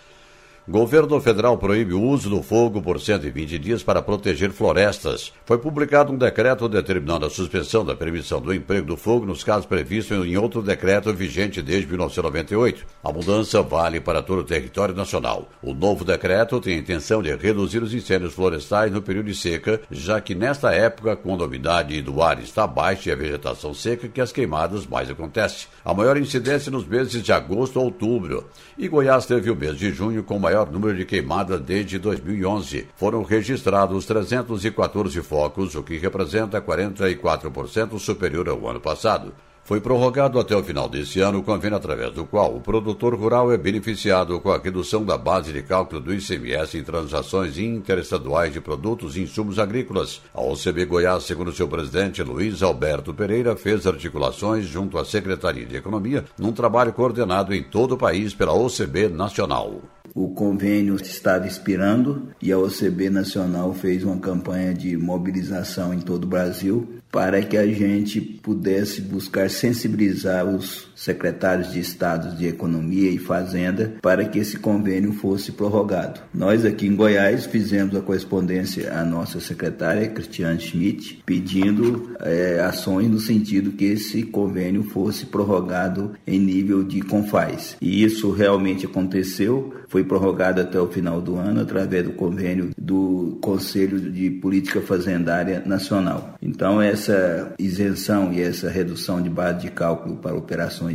Governo 0.71 1.19
federal 1.19 1.57
proíbe 1.57 1.93
o 1.93 2.01
uso 2.01 2.29
do 2.29 2.41
fogo 2.41 2.81
por 2.81 2.97
120 2.97 3.59
dias 3.59 3.83
para 3.83 4.01
proteger 4.01 4.51
florestas. 4.51 5.33
Foi 5.43 5.57
publicado 5.57 6.13
um 6.13 6.17
decreto 6.17 6.69
determinando 6.69 7.25
a 7.25 7.29
suspensão 7.29 7.83
da 7.83 7.93
permissão 7.93 8.39
do 8.39 8.53
emprego 8.53 8.87
do 8.87 8.95
fogo 8.95 9.25
nos 9.25 9.43
casos 9.43 9.65
previstos 9.65 10.25
em 10.25 10.37
outro 10.37 10.61
decreto 10.61 11.13
vigente 11.13 11.61
desde 11.61 11.89
1998. 11.89 12.85
A 13.03 13.11
mudança 13.11 13.61
vale 13.61 13.99
para 13.99 14.21
todo 14.21 14.39
o 14.39 14.43
território 14.45 14.95
nacional. 14.95 15.49
O 15.61 15.73
novo 15.73 16.05
decreto 16.05 16.61
tem 16.61 16.75
a 16.75 16.79
intenção 16.79 17.21
de 17.21 17.35
reduzir 17.35 17.83
os 17.83 17.93
incêndios 17.93 18.33
florestais 18.33 18.93
no 18.93 19.01
período 19.01 19.25
de 19.25 19.35
seca, 19.35 19.81
já 19.91 20.21
que 20.21 20.33
nesta 20.33 20.71
época, 20.71 21.17
quando 21.17 21.43
a 21.43 21.47
umidade 21.47 22.01
do 22.01 22.21
ar 22.21 22.41
está 22.41 22.65
baixa 22.65 23.09
e 23.09 23.11
a 23.11 23.17
vegetação 23.17 23.73
seca, 23.73 24.07
que 24.07 24.21
as 24.21 24.31
queimadas 24.31 24.87
mais 24.87 25.09
acontecem. 25.09 25.67
A 25.83 25.93
maior 25.93 26.15
incidência 26.15 26.71
nos 26.71 26.87
meses 26.87 27.21
de 27.21 27.33
agosto 27.33 27.77
a 27.77 27.81
outubro. 27.81 28.45
E 28.77 28.87
Goiás 28.87 29.25
teve 29.25 29.51
o 29.51 29.55
mês 29.55 29.77
de 29.77 29.91
junho 29.91 30.23
com 30.23 30.39
maior 30.39 30.60
número 30.69 30.95
de 30.95 31.05
queimadas 31.05 31.61
desde 31.61 31.97
2011. 31.97 32.89
Foram 32.95 33.23
registrados 33.23 34.05
314 34.05 35.21
focos, 35.21 35.75
o 35.75 35.83
que 35.83 35.97
representa 35.97 36.61
44% 36.61 37.97
superior 37.97 38.49
ao 38.49 38.67
ano 38.67 38.81
passado. 38.81 39.33
Foi 39.63 39.79
prorrogado 39.79 40.39
até 40.39 40.55
o 40.55 40.63
final 40.63 40.89
desse 40.89 41.19
ano 41.19 41.39
o 41.39 41.43
convênio 41.43 41.77
através 41.77 42.11
do 42.13 42.25
qual 42.25 42.55
o 42.55 42.59
produtor 42.59 43.15
rural 43.15 43.51
é 43.51 43.57
beneficiado 43.57 44.39
com 44.39 44.51
a 44.51 44.57
redução 44.57 45.05
da 45.05 45.17
base 45.17 45.53
de 45.53 45.61
cálculo 45.61 46.01
do 46.01 46.13
ICMS 46.13 46.77
em 46.77 46.83
transações 46.83 47.57
interestaduais 47.57 48.51
de 48.51 48.59
produtos 48.59 49.15
e 49.15 49.21
insumos 49.21 49.59
agrícolas. 49.59 50.21
A 50.33 50.41
OCB 50.41 50.85
Goiás, 50.85 51.23
segundo 51.23 51.53
seu 51.53 51.67
presidente 51.67 52.23
Luiz 52.23 52.63
Alberto 52.63 53.13
Pereira, 53.13 53.55
fez 53.55 53.85
articulações 53.85 54.65
junto 54.65 54.97
à 54.97 55.05
Secretaria 55.05 55.65
de 55.65 55.77
Economia 55.77 56.25
num 56.37 56.51
trabalho 56.51 56.91
coordenado 56.91 57.53
em 57.53 57.63
todo 57.63 57.93
o 57.93 57.97
país 57.97 58.33
pela 58.33 58.53
OCB 58.53 59.09
Nacional. 59.09 59.79
O 60.13 60.33
convênio 60.33 60.95
estava 60.95 61.47
expirando 61.47 62.29
e 62.41 62.51
a 62.51 62.57
OCB 62.57 63.09
Nacional 63.09 63.73
fez 63.73 64.03
uma 64.03 64.17
campanha 64.17 64.73
de 64.73 64.97
mobilização 64.97 65.93
em 65.93 66.01
todo 66.01 66.25
o 66.25 66.27
Brasil 66.27 67.00
para 67.11 67.41
que 67.41 67.57
a 67.57 67.67
gente 67.67 68.21
pudesse 68.21 69.01
buscar 69.01 69.49
sensibilizar 69.49 70.45
os 70.45 70.90
secretários 71.01 71.71
de 71.71 71.79
Estados 71.79 72.37
de 72.37 72.45
Economia 72.45 73.09
e 73.09 73.17
Fazenda 73.17 73.93
para 74.01 74.23
que 74.25 74.37
esse 74.37 74.59
convênio 74.59 75.13
fosse 75.13 75.51
prorrogado. 75.51 76.21
Nós 76.31 76.63
aqui 76.63 76.85
em 76.85 76.95
Goiás 76.95 77.47
fizemos 77.47 77.95
a 77.95 78.01
correspondência 78.01 78.93
à 78.93 79.03
nossa 79.03 79.39
secretária, 79.39 80.07
Cristiane 80.07 80.59
Schmidt, 80.59 81.23
pedindo 81.25 82.11
é, 82.19 82.59
ações 82.59 83.09
no 83.09 83.19
sentido 83.19 83.71
que 83.71 83.85
esse 83.85 84.21
convênio 84.23 84.83
fosse 84.83 85.25
prorrogado 85.25 86.11
em 86.27 86.39
nível 86.39 86.83
de 86.83 87.01
confais. 87.01 87.75
E 87.81 88.03
isso 88.03 88.29
realmente 88.31 88.85
aconteceu, 88.85 89.73
foi 89.87 90.03
prorrogado 90.03 90.61
até 90.61 90.79
o 90.79 90.87
final 90.87 91.19
do 91.19 91.35
ano 91.35 91.61
através 91.61 92.03
do 92.03 92.11
convênio 92.11 92.69
do 92.77 93.39
Conselho 93.41 93.99
de 93.99 94.29
Política 94.29 94.81
Fazendária 94.81 95.63
Nacional. 95.65 96.35
Então, 96.41 96.79
essa 96.79 97.53
isenção 97.57 98.31
e 98.31 98.41
essa 98.41 98.69
redução 98.69 99.21
de 99.21 99.29
base 99.29 99.61
de 99.61 99.71
cálculo 99.71 100.17
para 100.17 100.35
operações 100.35 100.90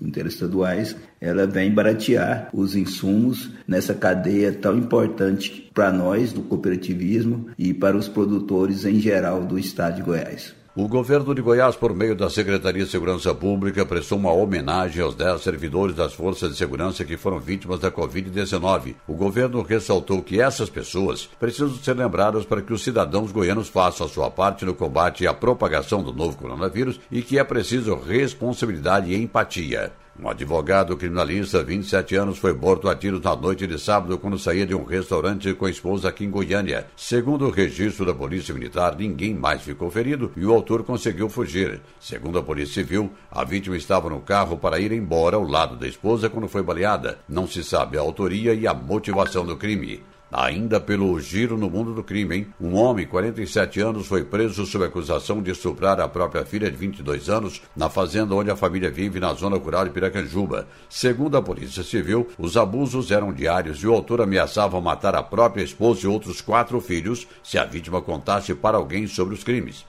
interestaduais, 0.00 0.96
ela 1.20 1.46
vem 1.46 1.72
baratear 1.72 2.48
os 2.52 2.74
insumos 2.74 3.50
nessa 3.66 3.94
cadeia 3.94 4.52
tão 4.52 4.76
importante 4.76 5.70
para 5.72 5.92
nós 5.92 6.32
do 6.32 6.42
cooperativismo 6.42 7.48
e 7.58 7.72
para 7.74 7.96
os 7.96 8.08
produtores 8.08 8.84
em 8.84 8.98
geral 9.00 9.44
do 9.44 9.58
estado 9.58 9.96
de 9.96 10.02
Goiás. 10.02 10.54
O 10.78 10.86
governo 10.86 11.34
de 11.34 11.40
Goiás, 11.40 11.74
por 11.74 11.94
meio 11.94 12.14
da 12.14 12.28
Secretaria 12.28 12.84
de 12.84 12.90
Segurança 12.90 13.34
Pública, 13.34 13.86
prestou 13.86 14.18
uma 14.18 14.30
homenagem 14.30 15.02
aos 15.02 15.14
10 15.14 15.40
servidores 15.40 15.96
das 15.96 16.12
forças 16.12 16.50
de 16.50 16.56
segurança 16.58 17.02
que 17.02 17.16
foram 17.16 17.40
vítimas 17.40 17.80
da 17.80 17.90
Covid-19. 17.90 18.94
O 19.08 19.14
governo 19.14 19.62
ressaltou 19.62 20.22
que 20.22 20.38
essas 20.38 20.68
pessoas 20.68 21.30
precisam 21.40 21.74
ser 21.76 21.96
lembradas 21.96 22.44
para 22.44 22.60
que 22.60 22.74
os 22.74 22.84
cidadãos 22.84 23.32
goianos 23.32 23.70
façam 23.70 24.06
a 24.06 24.10
sua 24.10 24.30
parte 24.30 24.66
no 24.66 24.74
combate 24.74 25.26
à 25.26 25.32
propagação 25.32 26.02
do 26.02 26.12
novo 26.12 26.36
coronavírus 26.36 27.00
e 27.10 27.22
que 27.22 27.38
é 27.38 27.44
preciso 27.44 27.94
responsabilidade 27.94 29.10
e 29.10 29.16
empatia. 29.16 29.94
Um 30.18 30.30
advogado 30.30 30.96
criminalista, 30.96 31.62
27 31.62 32.16
anos, 32.16 32.38
foi 32.38 32.54
morto 32.54 32.88
a 32.88 32.96
tiros 32.96 33.20
na 33.20 33.36
noite 33.36 33.66
de 33.66 33.78
sábado 33.78 34.16
quando 34.16 34.38
saía 34.38 34.66
de 34.66 34.74
um 34.74 34.82
restaurante 34.82 35.52
com 35.52 35.66
a 35.66 35.70
esposa 35.70 36.08
aqui 36.08 36.24
em 36.24 36.30
Goiânia. 36.30 36.86
Segundo 36.96 37.46
o 37.46 37.50
registro 37.50 38.06
da 38.06 38.14
Polícia 38.14 38.54
Militar, 38.54 38.96
ninguém 38.96 39.34
mais 39.34 39.60
ficou 39.60 39.90
ferido 39.90 40.32
e 40.34 40.46
o 40.46 40.54
autor 40.54 40.84
conseguiu 40.84 41.28
fugir. 41.28 41.82
Segundo 42.00 42.38
a 42.38 42.42
Polícia 42.42 42.82
Civil, 42.82 43.10
a 43.30 43.44
vítima 43.44 43.76
estava 43.76 44.08
no 44.08 44.20
carro 44.20 44.56
para 44.56 44.80
ir 44.80 44.90
embora 44.90 45.36
ao 45.36 45.46
lado 45.46 45.76
da 45.76 45.86
esposa 45.86 46.30
quando 46.30 46.48
foi 46.48 46.62
baleada. 46.62 47.18
Não 47.28 47.46
se 47.46 47.62
sabe 47.62 47.98
a 47.98 48.00
autoria 48.00 48.54
e 48.54 48.66
a 48.66 48.72
motivação 48.72 49.44
do 49.44 49.56
crime. 49.56 50.02
Ainda 50.38 50.78
pelo 50.78 51.18
giro 51.18 51.56
no 51.56 51.70
mundo 51.70 51.94
do 51.94 52.04
crime, 52.04 52.36
hein? 52.36 52.46
Um 52.60 52.74
homem, 52.74 53.06
47 53.06 53.80
anos, 53.80 54.06
foi 54.06 54.22
preso 54.22 54.66
sob 54.66 54.84
acusação 54.84 55.40
de 55.40 55.50
estuprar 55.50 55.98
a 55.98 56.06
própria 56.06 56.44
filha 56.44 56.70
de 56.70 56.76
22 56.76 57.30
anos 57.30 57.62
na 57.74 57.88
fazenda 57.88 58.34
onde 58.34 58.50
a 58.50 58.54
família 58.54 58.90
vive 58.90 59.18
na 59.18 59.32
zona 59.32 59.56
rural 59.56 59.86
de 59.86 59.92
Piracanjuba. 59.92 60.68
Segundo 60.90 61.38
a 61.38 61.42
Polícia 61.42 61.82
Civil, 61.82 62.28
os 62.38 62.54
abusos 62.54 63.10
eram 63.10 63.32
diários 63.32 63.78
e 63.78 63.86
o 63.86 63.94
autor 63.94 64.20
ameaçava 64.20 64.78
matar 64.78 65.14
a 65.14 65.22
própria 65.22 65.64
esposa 65.64 66.04
e 66.04 66.06
outros 66.06 66.42
quatro 66.42 66.82
filhos 66.82 67.26
se 67.42 67.56
a 67.56 67.64
vítima 67.64 68.02
contasse 68.02 68.54
para 68.54 68.76
alguém 68.76 69.06
sobre 69.06 69.32
os 69.32 69.42
crimes. 69.42 69.86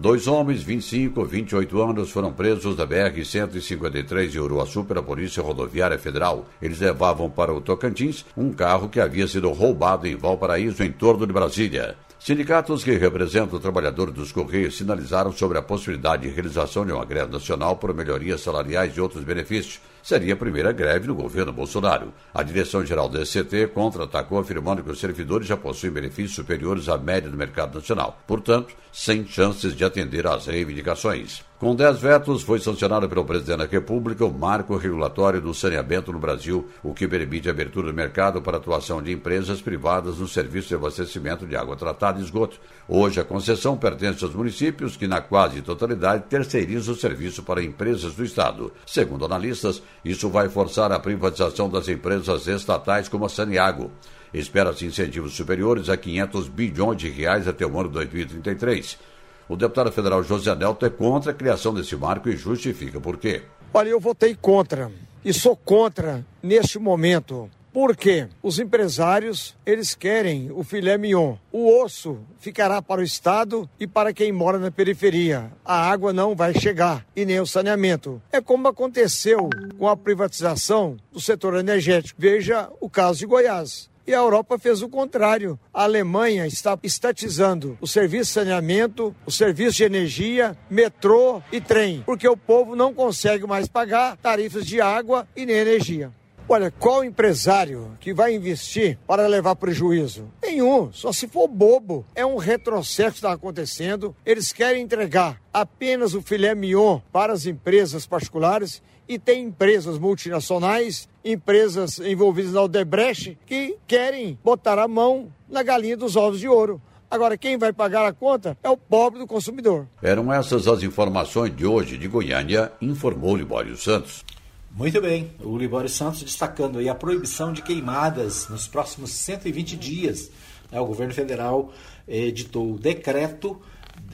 Dois 0.00 0.26
homens, 0.26 0.62
25 0.62 1.20
e 1.20 1.26
28 1.26 1.82
anos, 1.82 2.10
foram 2.10 2.32
presos 2.32 2.74
da 2.74 2.86
BR-153 2.86 4.28
de 4.28 4.40
Uruaçu 4.40 4.82
pela 4.82 5.02
Polícia 5.02 5.42
Rodoviária 5.42 5.98
Federal. 5.98 6.46
Eles 6.62 6.80
levavam 6.80 7.28
para 7.28 7.52
o 7.52 7.60
Tocantins 7.60 8.24
um 8.34 8.50
carro 8.50 8.88
que 8.88 8.98
havia 8.98 9.28
sido 9.28 9.50
roubado 9.50 10.06
em 10.06 10.16
Valparaíso, 10.16 10.82
em 10.82 10.90
torno 10.90 11.26
de 11.26 11.34
Brasília. 11.34 11.96
Sindicatos 12.18 12.82
que 12.82 12.96
representam 12.96 13.60
trabalhadores 13.60 14.14
dos 14.14 14.32
Correios 14.32 14.78
sinalizaram 14.78 15.32
sobre 15.32 15.58
a 15.58 15.62
possibilidade 15.62 16.22
de 16.22 16.34
realização 16.34 16.86
de 16.86 16.92
uma 16.92 17.04
greve 17.04 17.30
nacional 17.30 17.76
por 17.76 17.92
melhorias 17.92 18.40
salariais 18.40 18.96
e 18.96 19.02
outros 19.02 19.22
benefícios. 19.22 19.80
Seria 20.02 20.34
a 20.34 20.36
primeira 20.36 20.72
greve 20.72 21.06
no 21.06 21.14
governo 21.14 21.52
Bolsonaro. 21.52 22.12
A 22.32 22.42
direção-geral 22.42 23.08
do 23.08 23.24
SCT 23.24 23.68
contra-atacou, 23.68 24.38
afirmando 24.38 24.82
que 24.82 24.90
os 24.90 25.00
servidores 25.00 25.46
já 25.46 25.56
possuem 25.56 25.92
benefícios 25.92 26.34
superiores 26.34 26.88
à 26.88 26.96
média 26.96 27.30
do 27.30 27.36
mercado 27.36 27.74
nacional. 27.74 28.18
Portanto, 28.26 28.74
sem 28.92 29.26
chances 29.26 29.74
de 29.74 29.84
atender 29.84 30.26
às 30.26 30.46
reivindicações. 30.46 31.49
Com 31.60 31.74
10 31.74 32.00
vetos, 32.00 32.40
foi 32.40 32.58
sancionado 32.58 33.06
pelo 33.06 33.22
presidente 33.22 33.58
da 33.58 33.66
República 33.66 34.24
o 34.24 34.32
marco 34.32 34.78
regulatório 34.78 35.42
do 35.42 35.52
saneamento 35.52 36.10
no 36.10 36.18
Brasil, 36.18 36.66
o 36.82 36.94
que 36.94 37.06
permite 37.06 37.48
a 37.48 37.52
abertura 37.52 37.88
do 37.88 37.92
mercado 37.92 38.40
para 38.40 38.56
a 38.56 38.60
atuação 38.60 39.02
de 39.02 39.12
empresas 39.12 39.60
privadas 39.60 40.16
no 40.16 40.26
serviço 40.26 40.68
de 40.68 40.76
abastecimento 40.76 41.46
de 41.46 41.54
água 41.54 41.76
tratada 41.76 42.18
e 42.18 42.22
esgoto. 42.22 42.58
Hoje, 42.88 43.20
a 43.20 43.24
concessão 43.24 43.76
pertence 43.76 44.24
aos 44.24 44.34
municípios, 44.34 44.96
que, 44.96 45.06
na 45.06 45.20
quase 45.20 45.60
totalidade, 45.60 46.24
terceirizam 46.30 46.94
o 46.94 46.96
serviço 46.96 47.42
para 47.42 47.62
empresas 47.62 48.14
do 48.14 48.24
Estado. 48.24 48.72
Segundo 48.86 49.26
analistas, 49.26 49.82
isso 50.02 50.30
vai 50.30 50.48
forçar 50.48 50.90
a 50.92 50.98
privatização 50.98 51.68
das 51.68 51.88
empresas 51.88 52.46
estatais 52.46 53.06
como 53.06 53.26
a 53.26 53.28
Saniago. 53.28 53.90
Espera-se 54.32 54.86
incentivos 54.86 55.34
superiores 55.34 55.90
a 55.90 55.96
500 55.98 56.48
bilhões 56.48 56.96
de 56.96 57.10
reais 57.10 57.46
até 57.46 57.66
o 57.66 57.78
ano 57.78 57.90
2033. 57.90 59.09
O 59.50 59.56
deputado 59.56 59.90
federal 59.90 60.22
José 60.22 60.54
Nelto 60.54 60.86
é 60.86 60.90
contra 60.90 61.32
a 61.32 61.34
criação 61.34 61.74
desse 61.74 61.96
marco 61.96 62.28
e 62.28 62.36
justifica 62.36 63.00
por 63.00 63.16
quê. 63.16 63.42
Olha, 63.74 63.88
eu 63.88 63.98
votei 63.98 64.32
contra 64.32 64.92
e 65.24 65.32
sou 65.32 65.56
contra 65.56 66.24
neste 66.40 66.78
momento. 66.78 67.50
Porque 67.72 68.28
os 68.40 68.60
empresários, 68.60 69.56
eles 69.66 69.92
querem 69.92 70.52
o 70.52 70.62
filé 70.62 70.96
mignon. 70.96 71.34
O 71.50 71.82
osso 71.82 72.18
ficará 72.38 72.80
para 72.80 73.00
o 73.00 73.04
Estado 73.04 73.68
e 73.78 73.88
para 73.88 74.12
quem 74.12 74.30
mora 74.30 74.56
na 74.56 74.70
periferia. 74.70 75.50
A 75.64 75.90
água 75.90 76.12
não 76.12 76.36
vai 76.36 76.54
chegar 76.54 77.04
e 77.16 77.24
nem 77.24 77.40
o 77.40 77.46
saneamento. 77.46 78.22
É 78.30 78.40
como 78.40 78.68
aconteceu 78.68 79.50
com 79.76 79.88
a 79.88 79.96
privatização 79.96 80.96
do 81.12 81.20
setor 81.20 81.56
energético. 81.56 82.20
Veja 82.20 82.68
o 82.80 82.88
caso 82.88 83.18
de 83.18 83.26
Goiás. 83.26 83.90
E 84.10 84.14
a 84.14 84.18
Europa 84.18 84.58
fez 84.58 84.82
o 84.82 84.88
contrário. 84.88 85.56
A 85.72 85.84
Alemanha 85.84 86.44
está 86.44 86.76
estatizando 86.82 87.78
o 87.80 87.86
serviço 87.86 88.24
de 88.24 88.34
saneamento, 88.40 89.14
o 89.24 89.30
serviço 89.30 89.76
de 89.76 89.84
energia, 89.84 90.58
metrô 90.68 91.40
e 91.52 91.60
trem, 91.60 92.02
porque 92.04 92.28
o 92.28 92.36
povo 92.36 92.74
não 92.74 92.92
consegue 92.92 93.46
mais 93.46 93.68
pagar 93.68 94.16
tarifas 94.16 94.66
de 94.66 94.80
água 94.80 95.28
e 95.36 95.46
nem 95.46 95.54
energia. 95.54 96.10
Olha, 96.52 96.68
qual 96.68 97.04
empresário 97.04 97.96
que 98.00 98.12
vai 98.12 98.34
investir 98.34 98.98
para 99.06 99.28
levar 99.28 99.54
prejuízo? 99.54 100.24
Nenhum, 100.42 100.92
só 100.92 101.12
se 101.12 101.28
for 101.28 101.46
bobo. 101.46 102.04
É 102.12 102.26
um 102.26 102.38
retrocesso 102.38 103.12
que 103.12 103.18
está 103.18 103.30
acontecendo. 103.30 104.16
Eles 104.26 104.52
querem 104.52 104.82
entregar 104.82 105.40
apenas 105.54 106.12
o 106.12 106.20
filé 106.20 106.52
mignon 106.52 106.98
para 107.12 107.32
as 107.32 107.46
empresas 107.46 108.04
particulares 108.04 108.82
e 109.08 109.16
tem 109.16 109.44
empresas 109.44 109.96
multinacionais, 109.96 111.08
empresas 111.24 112.00
envolvidas 112.00 112.52
na 112.52 112.62
Odebrecht, 112.62 113.38
que 113.46 113.76
querem 113.86 114.36
botar 114.42 114.76
a 114.76 114.88
mão 114.88 115.32
na 115.48 115.62
galinha 115.62 115.96
dos 115.96 116.16
ovos 116.16 116.40
de 116.40 116.48
ouro. 116.48 116.82
Agora, 117.08 117.38
quem 117.38 117.58
vai 117.58 117.72
pagar 117.72 118.04
a 118.04 118.12
conta 118.12 118.58
é 118.60 118.68
o 118.68 118.76
pobre 118.76 119.20
do 119.20 119.26
consumidor. 119.26 119.86
Eram 120.02 120.32
essas 120.32 120.66
as 120.66 120.82
informações 120.82 121.54
de 121.54 121.64
hoje 121.64 121.96
de 121.96 122.08
Goiânia, 122.08 122.72
informou 122.80 123.36
Libório 123.36 123.76
Santos. 123.76 124.24
Muito 124.72 125.00
bem, 125.00 125.32
o 125.40 125.58
Libório 125.58 125.88
Santos 125.88 126.22
destacando 126.22 126.78
aí 126.78 126.88
a 126.88 126.94
proibição 126.94 127.52
de 127.52 127.60
queimadas 127.60 128.48
nos 128.48 128.68
próximos 128.68 129.10
120 129.10 129.76
dias. 129.76 130.30
O 130.70 130.84
governo 130.84 131.12
federal 131.12 131.72
editou 132.06 132.74
o 132.74 132.78
decreto 132.78 133.60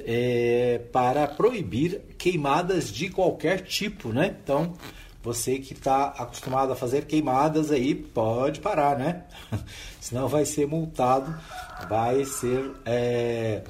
é, 0.00 0.80
para 0.90 1.28
proibir 1.28 2.00
queimadas 2.16 2.90
de 2.90 3.10
qualquer 3.10 3.60
tipo, 3.60 4.08
né? 4.08 4.34
Então, 4.42 4.72
você 5.22 5.58
que 5.58 5.74
está 5.74 6.06
acostumado 6.06 6.72
a 6.72 6.76
fazer 6.76 7.04
queimadas 7.04 7.70
aí, 7.70 7.94
pode 7.94 8.60
parar, 8.60 8.98
né? 8.98 9.24
Senão 10.00 10.26
vai 10.26 10.46
ser 10.46 10.66
multado, 10.66 11.38
vai 11.86 12.24
ser 12.24 12.72
é, 12.86 13.62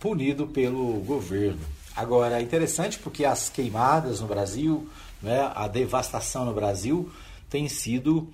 punido 0.00 0.48
pelo 0.48 0.94
governo. 1.00 1.60
Agora, 1.94 2.40
é 2.40 2.42
interessante 2.42 2.98
porque 2.98 3.24
as 3.24 3.48
queimadas 3.48 4.20
no 4.20 4.26
Brasil, 4.26 4.88
né, 5.22 5.50
a 5.54 5.68
devastação 5.68 6.44
no 6.44 6.54
Brasil 6.54 7.10
tem 7.48 7.68
sido 7.68 8.28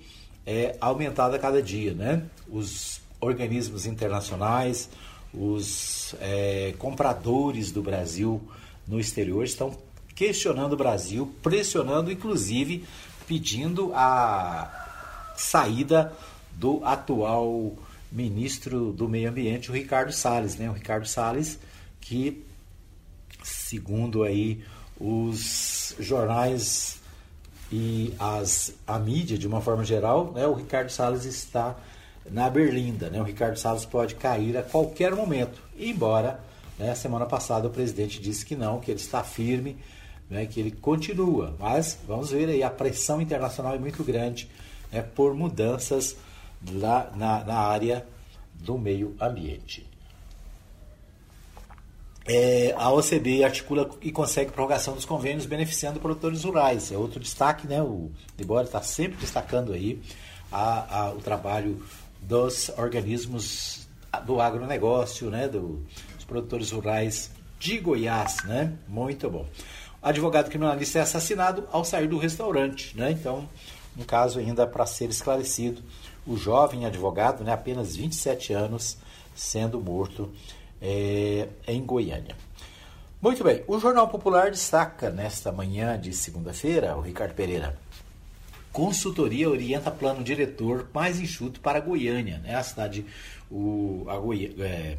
é, 0.45 0.77
aumentada 0.79 1.35
a 1.35 1.39
cada 1.39 1.61
dia, 1.61 1.93
né? 1.93 2.23
Os 2.47 3.01
organismos 3.19 3.85
internacionais, 3.85 4.89
os 5.33 6.15
é, 6.21 6.73
compradores 6.77 7.71
do 7.71 7.81
Brasil 7.81 8.41
no 8.87 8.99
exterior 8.99 9.43
estão 9.43 9.75
questionando 10.15 10.73
o 10.73 10.77
Brasil, 10.77 11.33
pressionando, 11.43 12.11
inclusive 12.11 12.85
pedindo 13.27 13.91
a 13.93 15.33
saída 15.35 16.13
do 16.53 16.83
atual 16.85 17.75
ministro 18.11 18.93
do 18.93 19.09
Meio 19.09 19.29
Ambiente, 19.29 19.69
o 19.69 19.73
Ricardo 19.73 20.13
Salles, 20.13 20.55
né? 20.55 20.69
O 20.69 20.73
Ricardo 20.73 21.05
Salles 21.05 21.59
que, 21.99 22.41
segundo 23.43 24.23
aí 24.23 24.63
os 24.99 25.95
jornais 25.99 26.99
e 27.71 28.13
as, 28.19 28.73
a 28.85 28.97
mídia 28.97 29.37
de 29.37 29.47
uma 29.47 29.61
forma 29.61 29.83
geral, 29.83 30.31
né, 30.33 30.47
o 30.47 30.53
Ricardo 30.53 30.89
Salles 30.89 31.25
está 31.25 31.75
na 32.29 32.49
Berlinda. 32.49 33.09
Né? 33.09 33.19
O 33.19 33.23
Ricardo 33.23 33.57
Salles 33.57 33.85
pode 33.85 34.15
cair 34.15 34.57
a 34.57 34.63
qualquer 34.63 35.13
momento. 35.15 35.61
Embora, 35.77 36.39
né, 36.77 36.93
semana 36.95 37.25
passada, 37.25 37.67
o 37.67 37.71
presidente 37.71 38.21
disse 38.21 38.45
que 38.45 38.55
não, 38.55 38.79
que 38.79 38.91
ele 38.91 38.99
está 38.99 39.23
firme, 39.23 39.77
né, 40.29 40.45
que 40.45 40.59
ele 40.59 40.71
continua. 40.71 41.55
Mas 41.59 41.97
vamos 42.07 42.31
ver 42.31 42.49
aí, 42.49 42.63
a 42.63 42.69
pressão 42.69 43.21
internacional 43.21 43.75
é 43.75 43.79
muito 43.79 44.03
grande 44.03 44.49
né, 44.91 45.01
por 45.01 45.33
mudanças 45.33 46.15
lá 46.71 47.11
na, 47.15 47.43
na 47.43 47.57
área 47.57 48.05
do 48.53 48.77
meio 48.77 49.15
ambiente. 49.19 49.86
É, 52.27 52.73
a 52.77 52.91
OCB 52.91 53.43
articula 53.43 53.89
e 54.01 54.11
consegue 54.11 54.51
prorrogação 54.51 54.93
dos 54.93 55.05
convênios 55.05 55.45
beneficiando 55.45 55.99
produtores 55.99 56.43
rurais. 56.43 56.91
É 56.91 56.97
outro 56.97 57.19
destaque, 57.19 57.65
né? 57.65 57.81
O 57.81 58.11
Libório 58.37 58.65
está 58.65 58.81
sempre 58.81 59.17
destacando 59.17 59.71
aí 59.71 60.01
a, 60.51 60.99
a, 60.99 61.11
o 61.11 61.19
trabalho 61.19 61.81
dos 62.21 62.69
organismos 62.77 63.87
do 64.25 64.41
agronegócio, 64.41 65.29
né, 65.29 65.47
do, 65.47 65.85
dos 66.15 66.25
produtores 66.25 66.71
rurais 66.71 67.29
de 67.59 67.77
Goiás, 67.79 68.43
né? 68.43 68.73
Muito 68.87 69.29
bom. 69.29 69.45
Advogado 70.01 70.49
criminalista 70.49 70.99
é 70.99 71.01
assassinado 71.01 71.67
ao 71.71 71.83
sair 71.83 72.07
do 72.07 72.17
restaurante, 72.17 72.95
né? 72.97 73.11
Então, 73.11 73.47
um 73.97 74.03
caso 74.03 74.39
ainda 74.39 74.67
para 74.67 74.85
ser 74.85 75.09
esclarecido. 75.09 75.81
O 76.25 76.35
jovem 76.35 76.85
advogado, 76.85 77.43
né, 77.43 77.53
apenas 77.53 77.95
27 77.95 78.53
anos, 78.53 78.97
sendo 79.33 79.79
morto 79.79 80.29
é, 80.81 81.47
em 81.67 81.81
Goiânia. 81.83 82.35
Muito 83.21 83.43
bem, 83.43 83.63
o 83.67 83.79
Jornal 83.79 84.07
Popular 84.07 84.51
destaca 84.51 85.09
nesta 85.09 85.51
manhã 85.51 85.99
de 85.99 86.13
segunda-feira, 86.13 86.95
o 86.95 87.01
Ricardo 87.01 87.33
Pereira, 87.33 87.77
consultoria 88.71 89.49
orienta 89.49 89.89
plano 89.89 90.23
diretor 90.23 90.87
mais 90.93 91.19
enxuto 91.19 91.59
para 91.59 91.79
Goiânia. 91.79 92.37
Né? 92.37 92.53
A 92.53 92.61
cidade, 92.61 93.03
o, 93.49 94.05
a, 94.07 94.15
Goi, 94.19 94.55
é, 94.59 94.97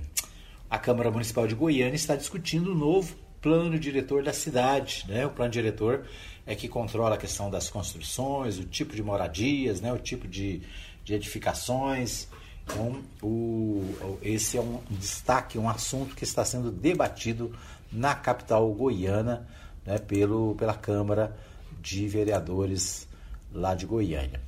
a 0.68 0.76
Câmara 0.78 1.12
Municipal 1.12 1.46
de 1.46 1.54
Goiânia 1.54 1.94
está 1.94 2.16
discutindo 2.16 2.72
o 2.72 2.74
novo 2.74 3.14
plano 3.40 3.78
diretor 3.78 4.24
da 4.24 4.32
cidade. 4.32 5.04
Né? 5.06 5.24
O 5.24 5.30
plano 5.30 5.52
diretor 5.52 6.04
é 6.44 6.56
que 6.56 6.66
controla 6.66 7.14
a 7.14 7.18
questão 7.18 7.48
das 7.48 7.70
construções, 7.70 8.58
o 8.58 8.64
tipo 8.64 8.96
de 8.96 9.02
moradias, 9.02 9.80
né? 9.80 9.92
o 9.92 9.98
tipo 9.98 10.26
de, 10.26 10.60
de 11.04 11.14
edificações. 11.14 12.26
Então, 12.70 13.02
o, 13.22 14.18
esse 14.22 14.56
é 14.56 14.60
um 14.60 14.80
destaque, 14.90 15.58
um 15.58 15.68
assunto 15.68 16.14
que 16.14 16.24
está 16.24 16.44
sendo 16.44 16.70
debatido 16.70 17.52
na 17.90 18.14
capital 18.14 18.70
goiana 18.72 19.46
né? 19.88 19.98
Pelo, 19.98 20.54
pela 20.54 20.74
Câmara 20.74 21.34
de 21.80 22.06
Vereadores 22.06 23.08
lá 23.50 23.74
de 23.74 23.86
Goiânia. 23.86 24.42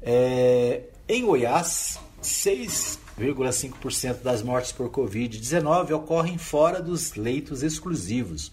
É, 0.00 0.84
em 1.06 1.26
Goiás, 1.26 2.00
6,5% 2.22 4.22
das 4.22 4.42
mortes 4.42 4.72
por 4.72 4.88
Covid-19 4.88 5.94
ocorrem 5.94 6.38
fora 6.38 6.80
dos 6.80 7.14
leitos 7.14 7.62
exclusivos. 7.62 8.50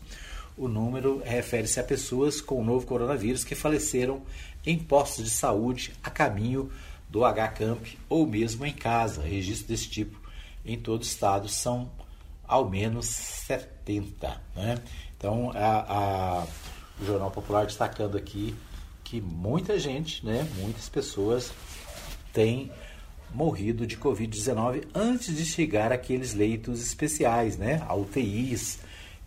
O 0.58 0.68
número 0.68 1.22
refere-se 1.24 1.80
a 1.80 1.84
pessoas 1.84 2.42
com 2.42 2.60
o 2.60 2.64
novo 2.64 2.86
coronavírus 2.86 3.46
que 3.46 3.56
faleceram 3.56 4.22
em 4.66 4.78
postos 4.78 5.24
de 5.24 5.30
saúde 5.30 5.94
a 6.04 6.10
caminho 6.10 6.70
do 7.10 7.24
H-Camp 7.24 7.86
ou 8.10 8.26
mesmo 8.26 8.66
em 8.66 8.74
casa. 8.74 9.22
Registros 9.22 9.68
desse 9.68 9.90
tipo 9.90 10.20
em 10.66 10.78
todo 10.78 11.02
o 11.02 11.06
estado 11.06 11.48
são 11.48 11.92
ao 12.48 12.70
menos 12.70 13.06
70. 13.06 14.42
Né? 14.56 14.78
Então, 15.18 15.52
a, 15.54 16.42
a, 16.42 16.48
o 17.02 17.06
Jornal 17.06 17.32
Popular 17.32 17.66
destacando 17.66 18.18
aqui 18.18 18.56
que 19.04 19.22
muita 19.22 19.78
gente, 19.78 20.26
né, 20.26 20.48
muitas 20.58 20.90
pessoas 20.90 21.52
têm 22.34 22.72
morrido 23.34 23.86
de 23.86 23.98
Covid-19 23.98 24.88
antes 24.96 25.36
de 25.36 25.46
chegar 25.46 25.92
aqueles 25.92 26.34
leitos 26.34 26.82
especiais, 26.82 27.58
né, 27.58 27.84
a 27.88 27.96
UTIs. 27.96 28.80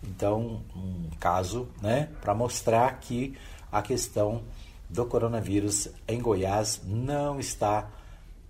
Então, 0.03 0.61
um 0.75 1.09
caso, 1.19 1.69
né, 1.81 2.09
para 2.21 2.33
mostrar 2.33 2.99
que 2.99 3.35
a 3.71 3.81
questão 3.81 4.43
do 4.89 5.05
coronavírus 5.05 5.87
em 6.07 6.19
Goiás 6.19 6.81
não 6.83 7.39
está 7.39 7.89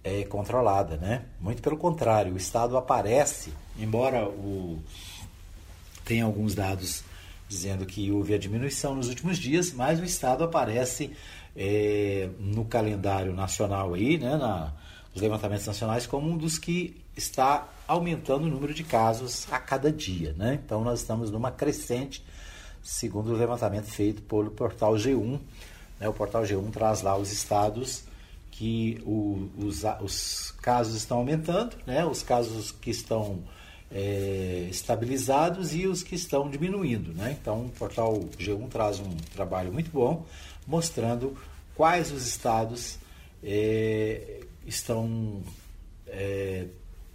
é, 0.03 0.23
controlada, 0.23 0.97
né? 0.97 1.25
Muito 1.39 1.61
pelo 1.61 1.77
contrário, 1.77 2.33
o 2.33 2.37
estado 2.37 2.77
aparece, 2.77 3.53
embora 3.77 4.27
o 4.27 4.79
tenha 6.05 6.25
alguns 6.25 6.55
dados 6.55 7.03
dizendo 7.47 7.85
que 7.85 8.11
houve 8.11 8.33
a 8.33 8.37
diminuição 8.37 8.95
nos 8.95 9.09
últimos 9.09 9.37
dias, 9.37 9.73
mas 9.73 9.99
o 9.99 10.03
estado 10.03 10.43
aparece 10.43 11.11
é, 11.55 12.29
no 12.39 12.63
calendário 12.65 13.33
nacional 13.33 13.93
aí, 13.93 14.17
né, 14.17 14.37
na, 14.37 14.73
nos 15.13 15.21
levantamentos 15.21 15.65
nacionais, 15.65 16.05
como 16.05 16.29
um 16.29 16.37
dos 16.37 16.57
que 16.57 16.95
está 17.17 17.67
aumentando 17.87 18.45
o 18.45 18.49
número 18.49 18.73
de 18.73 18.83
casos 18.83 19.47
a 19.51 19.59
cada 19.59 19.91
dia. 19.91 20.33
Né? 20.37 20.59
Então 20.63 20.83
nós 20.83 20.99
estamos 20.99 21.31
numa 21.31 21.51
crescente, 21.51 22.23
segundo 22.83 23.31
o 23.31 23.35
levantamento 23.35 23.85
feito 23.85 24.21
pelo 24.21 24.51
portal 24.51 24.93
G1. 24.93 25.39
Né? 25.99 26.07
O 26.07 26.13
portal 26.13 26.43
G1 26.43 26.71
traz 26.71 27.01
lá 27.01 27.17
os 27.17 27.31
estados 27.31 28.03
que 28.51 29.01
o, 29.05 29.49
os, 29.57 29.83
os, 30.01 30.51
casos 30.61 30.95
estão 30.95 31.19
aumentando, 31.19 31.75
né? 31.85 32.05
os 32.05 32.21
casos 32.23 32.71
que 32.71 32.89
estão 32.89 33.39
é, 33.91 34.67
estabilizados 34.69 35.73
e 35.73 35.87
os 35.87 36.03
que 36.03 36.15
estão 36.15 36.49
diminuindo. 36.49 37.13
Né? 37.13 37.37
Então 37.39 37.65
o 37.65 37.69
portal 37.69 38.19
G1 38.37 38.67
traz 38.69 38.99
um 38.99 39.15
trabalho 39.33 39.71
muito 39.71 39.91
bom 39.91 40.25
mostrando 40.67 41.35
quais 41.75 42.11
os 42.11 42.27
estados 42.27 42.97
é, 43.43 44.41
estão 44.65 45.41
é, 46.07 46.65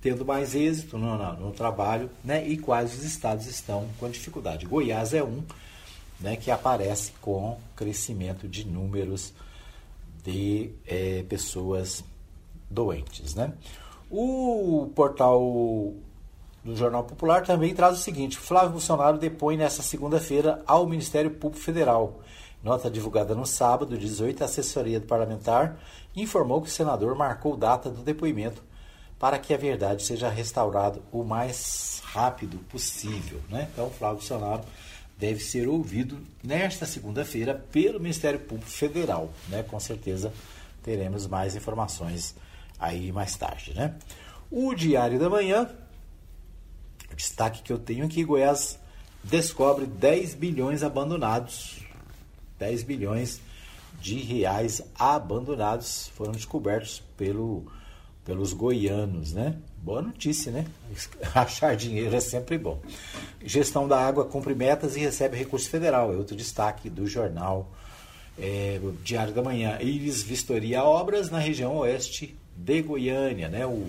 tendo 0.01 0.25
mais 0.25 0.55
êxito 0.55 0.99
no, 0.99 1.17
no, 1.17 1.47
no, 1.47 1.53
trabalho 1.53 2.11
né, 2.23 2.47
e 2.47 2.59
quais 2.59 2.95
os 2.95 3.05
estados 3.05 3.47
estão 3.47 3.89
com 3.99 4.11
dificuldade. 4.11 4.67
Goiás 4.67 5.15
é 5.15 5.23
um 5.23 5.43
né, 6.21 6.37
que 6.37 6.51
aparece 6.51 7.13
com 7.21 7.59
crescimento 7.77 8.49
de 8.49 8.67
números 8.67 9.33
de 10.23 10.71
é, 10.87 11.23
pessoas 11.29 12.03
doentes. 12.71 13.35
Né? 13.35 13.53
O 14.11 14.91
portal 14.95 15.41
do 16.65 16.75
Jornal 16.75 17.05
Popular 17.05 17.45
também 17.45 17.75
traz 17.75 17.99
o 17.99 18.03
seguinte: 18.03 18.39
Flávio 18.39 18.71
Bolsonaro 18.71 19.19
depõe 19.19 19.57
nesta 19.57 19.83
segunda-feira 19.83 20.63
ao 20.67 20.87
Ministério 20.87 21.31
Público 21.31 21.63
Federal. 21.63 22.21
Nota 22.63 22.91
divulgada 22.91 23.35
no 23.35 23.45
sábado, 23.45 23.99
18, 23.99 24.43
a 24.43 24.47
assessoria 24.47 24.99
do 24.99 25.07
parlamentar 25.07 25.79
informou 26.17 26.63
que 26.63 26.69
o 26.69 26.73
senador 26.73 27.15
marcou 27.15 27.59
data 27.59 27.91
do 27.91 28.03
depoimento 28.03 28.63
para 29.19 29.39
que 29.39 29.53
a 29.53 29.57
verdade 29.59 30.03
seja 30.03 30.29
restaurada 30.31 31.01
o 31.13 31.23
mais 31.23 32.03
rápido 32.05 32.59
possível. 32.71 33.41
Né? 33.51 33.69
Então, 33.73 33.91
Flávio 33.91 34.19
Bolsonaro 34.19 34.63
deve 35.19 35.41
ser 35.41 35.69
ouvido 35.69 36.19
nesta 36.43 36.87
segunda-feira 36.87 37.55
pelo 37.73 38.01
Ministério 38.01 38.41
Público 38.41 38.71
Federal. 38.71 39.33
Né? 39.49 39.63
Com 39.63 39.79
certeza 39.79 40.33
teremos 40.83 41.27
mais 41.27 41.57
informações 41.57 42.35
aí 42.79 43.13
mais 43.13 43.37
tarde. 43.37 43.73
Né? 43.75 43.95
O 44.51 44.75
Diário 44.75 45.19
da 45.19 45.31
Manhã, 45.31 45.69
o 47.11 47.17
destaque 47.17 47.63
que 47.63 47.73
eu 47.73 47.79
tenho 47.79 48.05
aqui, 48.05 48.25
Goiás 48.25 48.79
descobre 49.23 49.87
10 49.87 50.35
bilhões 50.35 50.83
abandonados 50.83 51.85
10 52.59 52.83
bilhões 52.85 53.41
de 54.01 54.17
reais 54.17 54.83
abandonados 54.99 56.09
foram 56.15 56.33
descobertos 56.33 57.03
pelo, 57.17 57.67
pelos 58.25 58.53
goianos, 58.53 59.33
né? 59.33 59.57
Boa 59.85 60.01
notícia, 60.01 60.51
né? 60.51 60.65
Achar 61.35 61.77
dinheiro 61.77 62.17
é 62.17 62.21
sempre 62.21 62.57
bom. 62.57 62.81
Gestão 63.45 63.87
da 63.87 64.01
água 64.01 64.25
cumpre 64.25 64.55
metas 64.55 64.97
e 64.97 65.01
recebe 65.01 65.37
recurso 65.37 65.69
federal. 65.69 66.11
É 66.11 66.17
outro 66.17 66.35
destaque 66.35 66.89
do 66.89 67.07
jornal 67.07 67.71
é, 68.39 68.81
Diário 69.03 69.35
da 69.35 69.43
Manhã. 69.43 69.77
Iris 69.83 70.23
vistoria 70.23 70.83
obras 70.83 71.31
na 71.31 71.39
região 71.39 71.77
oeste 71.77 72.35
de 72.57 72.81
Goiânia, 72.81 73.51
né? 73.51 73.67
O, 73.67 73.87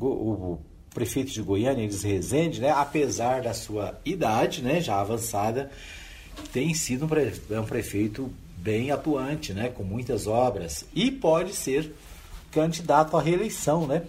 o, 0.00 0.06
o 0.06 0.60
prefeito 0.94 1.30
de 1.30 1.42
Goiânia, 1.42 1.84
Iris 1.84 2.02
Rezende, 2.02 2.58
né? 2.58 2.70
Apesar 2.70 3.42
da 3.42 3.52
sua 3.52 4.00
idade, 4.06 4.62
né? 4.62 4.80
Já 4.80 4.98
avançada, 4.98 5.70
tem 6.54 6.72
sido 6.72 7.04
um, 7.04 7.08
pre, 7.08 7.34
é 7.50 7.60
um 7.60 7.66
prefeito 7.66 8.32
bem 8.56 8.90
atuante, 8.90 9.52
né, 9.52 9.68
com 9.68 9.84
muitas 9.84 10.26
obras 10.26 10.84
e 10.94 11.10
pode 11.10 11.54
ser 11.54 11.94
candidato 12.50 13.16
à 13.16 13.20
reeleição, 13.22 13.86
né? 13.86 14.02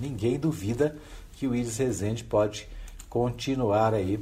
Ninguém 0.00 0.38
duvida 0.38 0.96
que 1.36 1.46
o 1.46 1.54
Iris 1.54 1.78
Rezende 1.78 2.24
pode 2.24 2.68
continuar 3.08 3.94
aí 3.94 4.18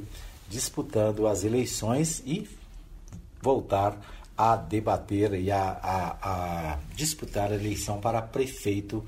disputando 0.49 1.27
as 1.27 1.43
eleições 1.43 2.23
e 2.25 2.47
voltar 3.41 3.99
a 4.37 4.55
debater 4.55 5.33
e 5.33 5.51
a, 5.51 5.61
a, 5.61 6.17
a 6.73 6.79
disputar 6.95 7.51
a 7.51 7.55
eleição 7.55 7.99
para 7.99 8.21
prefeito 8.21 9.03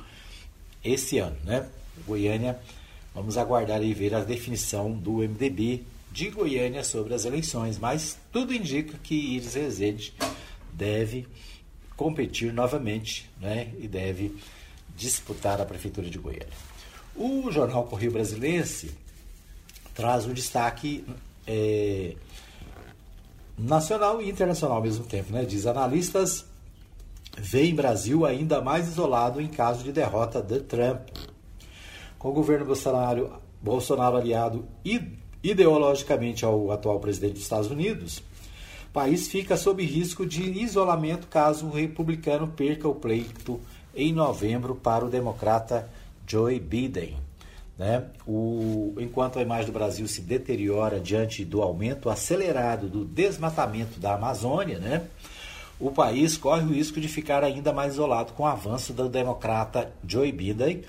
esse 0.84 1.20
ano, 1.20 1.38
né? 1.44 1.68
Goiânia, 2.06 2.60
vamos 3.14 3.38
aguardar 3.38 3.84
e 3.84 3.94
ver 3.94 4.16
a 4.16 4.24
definição 4.24 4.92
do 4.92 5.18
MDB 5.18 5.84
de 6.12 6.30
Goiânia 6.30 6.84
sobre 6.84 7.14
as 7.14 7.26
eleições, 7.26 7.78
mas 7.78 8.18
tudo 8.32 8.54
indica 8.54 8.98
que 9.04 9.14
Iris 9.14 9.54
Rezende 9.54 10.14
deve 10.74 11.28
competir 11.96 12.54
novamente 12.54 13.30
né, 13.40 13.72
e 13.78 13.88
deve 13.88 14.36
disputar 15.00 15.62
a 15.62 15.66
Prefeitura 15.66 16.10
de 16.10 16.20
Goiânia. 16.20 16.48
O 17.16 17.50
jornal 17.50 17.86
Correio 17.86 18.12
Brasilense 18.12 18.92
traz 19.96 20.26
um 20.26 20.34
destaque 20.34 21.06
é, 21.48 22.16
nacional 23.58 24.22
e 24.22 24.30
internacional 24.30 24.78
ao 24.78 24.84
mesmo 24.84 25.06
tempo. 25.06 25.32
Né? 25.32 25.46
Diz 25.46 25.66
analistas 25.66 26.46
veem 27.38 27.74
Brasil 27.74 28.26
ainda 28.26 28.62
mais 28.62 28.88
isolado 28.90 29.40
em 29.40 29.48
caso 29.48 29.84
de 29.84 29.92
derrota 29.94 30.42
de 30.42 30.60
Trump. 30.60 31.08
Com 32.18 32.30
o 32.30 32.34
governo 32.34 32.66
Bolsonaro, 32.66 33.32
Bolsonaro 33.62 34.18
aliado 34.18 34.68
ideologicamente 35.42 36.44
ao 36.44 36.72
atual 36.72 37.00
presidente 37.00 37.34
dos 37.34 37.44
Estados 37.44 37.72
Unidos, 37.72 38.22
o 38.90 38.92
país 38.92 39.30
fica 39.30 39.56
sob 39.56 39.82
risco 39.86 40.26
de 40.26 40.44
isolamento 40.44 41.28
caso 41.28 41.68
o 41.68 41.72
republicano 41.72 42.48
perca 42.50 42.88
o 42.88 42.96
pleito 42.96 43.62
em 44.00 44.14
novembro 44.14 44.76
para 44.76 45.06
o 45.06 45.10
democrata 45.10 45.90
Joe 46.26 46.60
Biden. 46.60 47.18
Né? 47.78 48.04
O, 48.26 48.94
enquanto 48.98 49.40
a 49.40 49.42
imagem 49.42 49.68
do 49.68 49.72
Brasil 49.72 50.08
se 50.08 50.22
deteriora 50.22 51.00
diante 51.00 51.46
do 51.46 51.62
aumento 51.62 52.10
acelerado 52.10 52.88
do 52.88 53.06
desmatamento 53.06 54.00
da 54.00 54.16
Amazônia, 54.16 54.80
né? 54.80 55.04
o 55.80 55.92
país 55.92 56.38
corre 56.38 56.64
o 56.64 56.74
risco 56.74 57.00
de 57.00 57.08
ficar 57.08 57.44
ainda 57.44 57.72
mais 57.72 57.94
isolado 57.94 58.34
com 58.34 58.44
o 58.44 58.48
avanço 58.48 58.94
do 58.94 59.08
democrata 59.08 59.92
Joe 60.06 60.32
Biden 60.32 60.84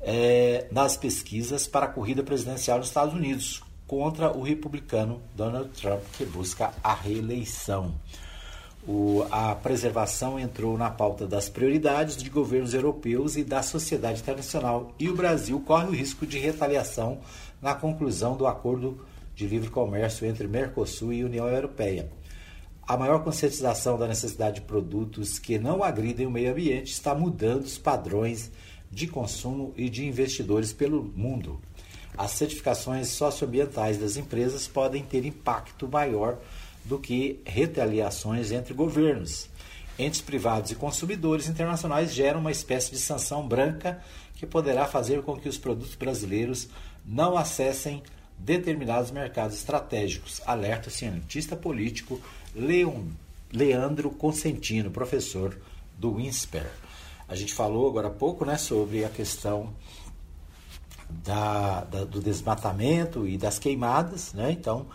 é, 0.00 0.66
nas 0.70 0.96
pesquisas 0.96 1.66
para 1.66 1.86
a 1.86 1.88
corrida 1.88 2.22
presidencial 2.22 2.78
dos 2.78 2.88
Estados 2.88 3.14
Unidos, 3.14 3.62
contra 3.86 4.32
o 4.32 4.42
republicano 4.42 5.20
Donald 5.36 5.68
Trump, 5.80 6.00
que 6.16 6.24
busca 6.24 6.72
a 6.82 6.94
reeleição. 6.94 7.94
O, 8.86 9.24
a 9.30 9.54
preservação 9.54 10.40
entrou 10.40 10.76
na 10.76 10.90
pauta 10.90 11.24
das 11.24 11.48
prioridades 11.48 12.16
de 12.16 12.28
governos 12.28 12.74
europeus 12.74 13.36
e 13.36 13.44
da 13.44 13.62
sociedade 13.62 14.20
internacional, 14.20 14.92
e 14.98 15.08
o 15.08 15.14
Brasil 15.14 15.60
corre 15.60 15.86
o 15.86 15.94
risco 15.94 16.26
de 16.26 16.38
retaliação 16.38 17.20
na 17.60 17.74
conclusão 17.74 18.36
do 18.36 18.46
acordo 18.46 19.00
de 19.36 19.46
livre 19.46 19.70
comércio 19.70 20.26
entre 20.26 20.48
Mercosul 20.48 21.12
e 21.12 21.24
União 21.24 21.46
Europeia. 21.46 22.10
A 22.84 22.96
maior 22.96 23.22
conscientização 23.22 23.96
da 23.96 24.08
necessidade 24.08 24.56
de 24.56 24.62
produtos 24.62 25.38
que 25.38 25.58
não 25.58 25.84
agridem 25.84 26.26
o 26.26 26.30
meio 26.30 26.50
ambiente 26.50 26.90
está 26.92 27.14
mudando 27.14 27.62
os 27.62 27.78
padrões 27.78 28.50
de 28.90 29.06
consumo 29.06 29.72
e 29.76 29.88
de 29.88 30.04
investidores 30.04 30.72
pelo 30.72 31.04
mundo 31.04 31.60
as 32.16 32.32
certificações 32.32 33.08
socioambientais 33.08 33.98
das 33.98 34.16
empresas 34.16 34.66
podem 34.66 35.02
ter 35.02 35.24
impacto 35.24 35.88
maior 35.88 36.38
do 36.84 36.98
que 36.98 37.40
retaliações 37.44 38.50
entre 38.50 38.74
governos. 38.74 39.48
Entes 39.98 40.20
privados 40.20 40.70
e 40.70 40.74
consumidores 40.74 41.48
internacionais 41.48 42.12
geram 42.12 42.40
uma 42.40 42.50
espécie 42.50 42.90
de 42.90 42.98
sanção 42.98 43.46
branca 43.46 44.02
que 44.34 44.46
poderá 44.46 44.86
fazer 44.86 45.22
com 45.22 45.36
que 45.36 45.48
os 45.48 45.58
produtos 45.58 45.94
brasileiros 45.94 46.68
não 47.04 47.36
acessem 47.36 48.02
determinados 48.38 49.10
mercados 49.10 49.56
estratégicos, 49.56 50.40
alerta 50.46 50.88
o 50.88 50.92
cientista 50.92 51.54
político 51.54 52.20
Leon, 52.54 53.04
Leandro 53.52 54.10
Consentino, 54.10 54.90
professor 54.90 55.56
do 55.96 56.18
INSPER. 56.18 56.68
A 57.28 57.36
gente 57.36 57.54
falou 57.54 57.88
agora 57.88 58.08
há 58.08 58.10
pouco 58.10 58.44
né, 58.44 58.56
sobre 58.56 59.04
a 59.04 59.08
questão 59.08 59.72
da, 61.08 61.84
da, 61.84 62.04
do 62.04 62.20
desmatamento 62.20 63.28
e 63.28 63.36
das 63.36 63.58
queimadas, 63.58 64.32
né? 64.32 64.50
Então, 64.50 64.86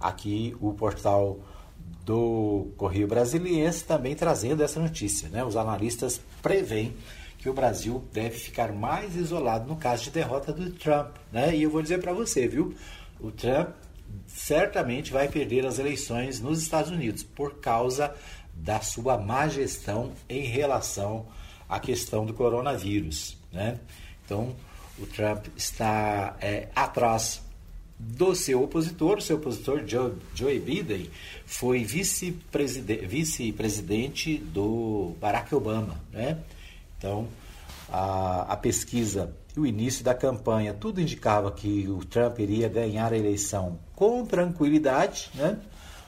aqui 0.00 0.56
o 0.60 0.72
portal 0.72 1.38
do 2.04 2.72
Correio 2.76 3.06
Brasiliense 3.06 3.84
também 3.84 4.14
trazendo 4.14 4.62
essa 4.62 4.80
notícia, 4.80 5.28
né? 5.28 5.44
Os 5.44 5.56
analistas 5.56 6.20
preveem 6.42 6.96
que 7.38 7.48
o 7.48 7.54
Brasil 7.54 8.04
deve 8.12 8.36
ficar 8.36 8.72
mais 8.72 9.16
isolado 9.16 9.66
no 9.66 9.76
caso 9.76 10.04
de 10.04 10.10
derrota 10.10 10.52
do 10.52 10.70
Trump, 10.72 11.16
né? 11.32 11.54
E 11.54 11.62
eu 11.62 11.70
vou 11.70 11.82
dizer 11.82 12.00
para 12.00 12.12
você, 12.12 12.48
viu? 12.48 12.74
O 13.18 13.30
Trump 13.30 13.70
certamente 14.26 15.12
vai 15.12 15.28
perder 15.28 15.66
as 15.66 15.78
eleições 15.78 16.40
nos 16.40 16.62
Estados 16.62 16.90
Unidos 16.90 17.22
por 17.22 17.60
causa 17.60 18.14
da 18.52 18.80
sua 18.80 19.16
má 19.16 19.48
gestão 19.48 20.12
em 20.28 20.42
relação 20.42 21.26
à 21.68 21.78
questão 21.78 22.26
do 22.26 22.34
coronavírus, 22.34 23.38
né? 23.52 23.78
Então, 24.24 24.54
o 24.98 25.06
Trump 25.06 25.46
está 25.56 26.36
é, 26.40 26.68
atrás 26.74 27.42
do 28.00 28.34
seu 28.34 28.62
opositor, 28.62 29.20
seu 29.20 29.36
opositor 29.36 29.82
Joe, 29.86 30.14
Joe 30.34 30.58
Biden 30.58 31.10
foi 31.44 31.84
vice-presidente 31.84 33.06
vice 33.06 33.52
do 34.38 35.14
Barack 35.20 35.54
Obama, 35.54 36.00
né? 36.10 36.38
Então, 36.96 37.28
a, 37.90 38.52
a 38.52 38.56
pesquisa 38.56 39.34
e 39.54 39.60
o 39.60 39.66
início 39.66 40.02
da 40.02 40.14
campanha, 40.14 40.72
tudo 40.72 41.00
indicava 41.00 41.52
que 41.52 41.86
o 41.88 42.02
Trump 42.04 42.38
iria 42.38 42.68
ganhar 42.68 43.12
a 43.12 43.18
eleição 43.18 43.78
com 43.94 44.24
tranquilidade, 44.24 45.30
né? 45.34 45.58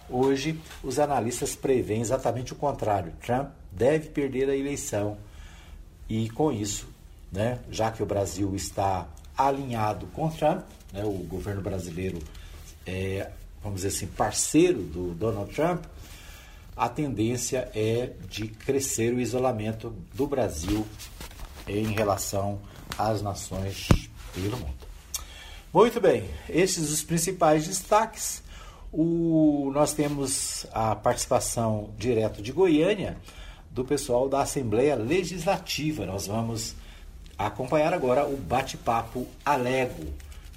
Hoje, 0.09 0.59
os 0.83 0.99
analistas 0.99 1.55
preveem 1.55 2.01
exatamente 2.01 2.53
o 2.53 2.57
contrário. 2.57 3.13
Trump 3.25 3.51
deve 3.71 4.09
perder 4.09 4.49
a 4.49 4.57
eleição 4.57 5.19
e, 6.09 6.29
com 6.31 6.51
isso, 6.53 6.87
né, 7.31 7.59
já 7.71 7.91
que 7.91 8.03
o 8.03 8.07
Brasil 8.07 8.55
está 8.55 9.09
alinhado 9.37 10.07
com 10.09 10.29
Trump, 10.29 10.65
né, 10.93 11.05
o 11.05 11.13
governo 11.13 11.63
brasileiro 11.63 12.19
é, 12.87 13.31
vamos 13.63 13.83
dizer 13.83 13.97
assim, 13.97 14.07
parceiro 14.07 14.83
do 14.83 15.15
Donald 15.15 15.53
Trump, 15.55 15.85
a 16.77 16.89
tendência 16.89 17.71
é 17.75 18.13
de 18.29 18.49
crescer 18.49 19.13
o 19.15 19.21
isolamento 19.21 19.95
do 20.15 20.27
Brasil 20.27 20.87
em 21.69 21.93
relação 21.93 22.61
às 22.99 23.23
nações 23.23 23.89
pelo 24.35 24.57
mundo. 24.57 24.83
Muito 25.73 26.01
bem, 26.01 26.29
esses 26.49 26.91
os 26.91 27.03
principais 27.03 27.67
destaques. 27.67 28.43
O, 28.93 29.71
nós 29.73 29.95
temos 29.95 30.67
a 30.71 30.95
participação 30.95 31.91
direto 31.97 32.43
de 32.43 32.53
Goiânia 32.53 33.17
do 33.71 33.85
pessoal 33.85 34.29
da 34.29 34.43
Assembleia 34.43 34.95
Legislativa. 34.95 36.05
Nós 36.05 36.27
vamos 36.27 36.75
acompanhar 37.39 37.95
agora 37.95 38.27
o 38.27 38.37
bate-papo 38.37 39.27
Alego, 39.45 40.13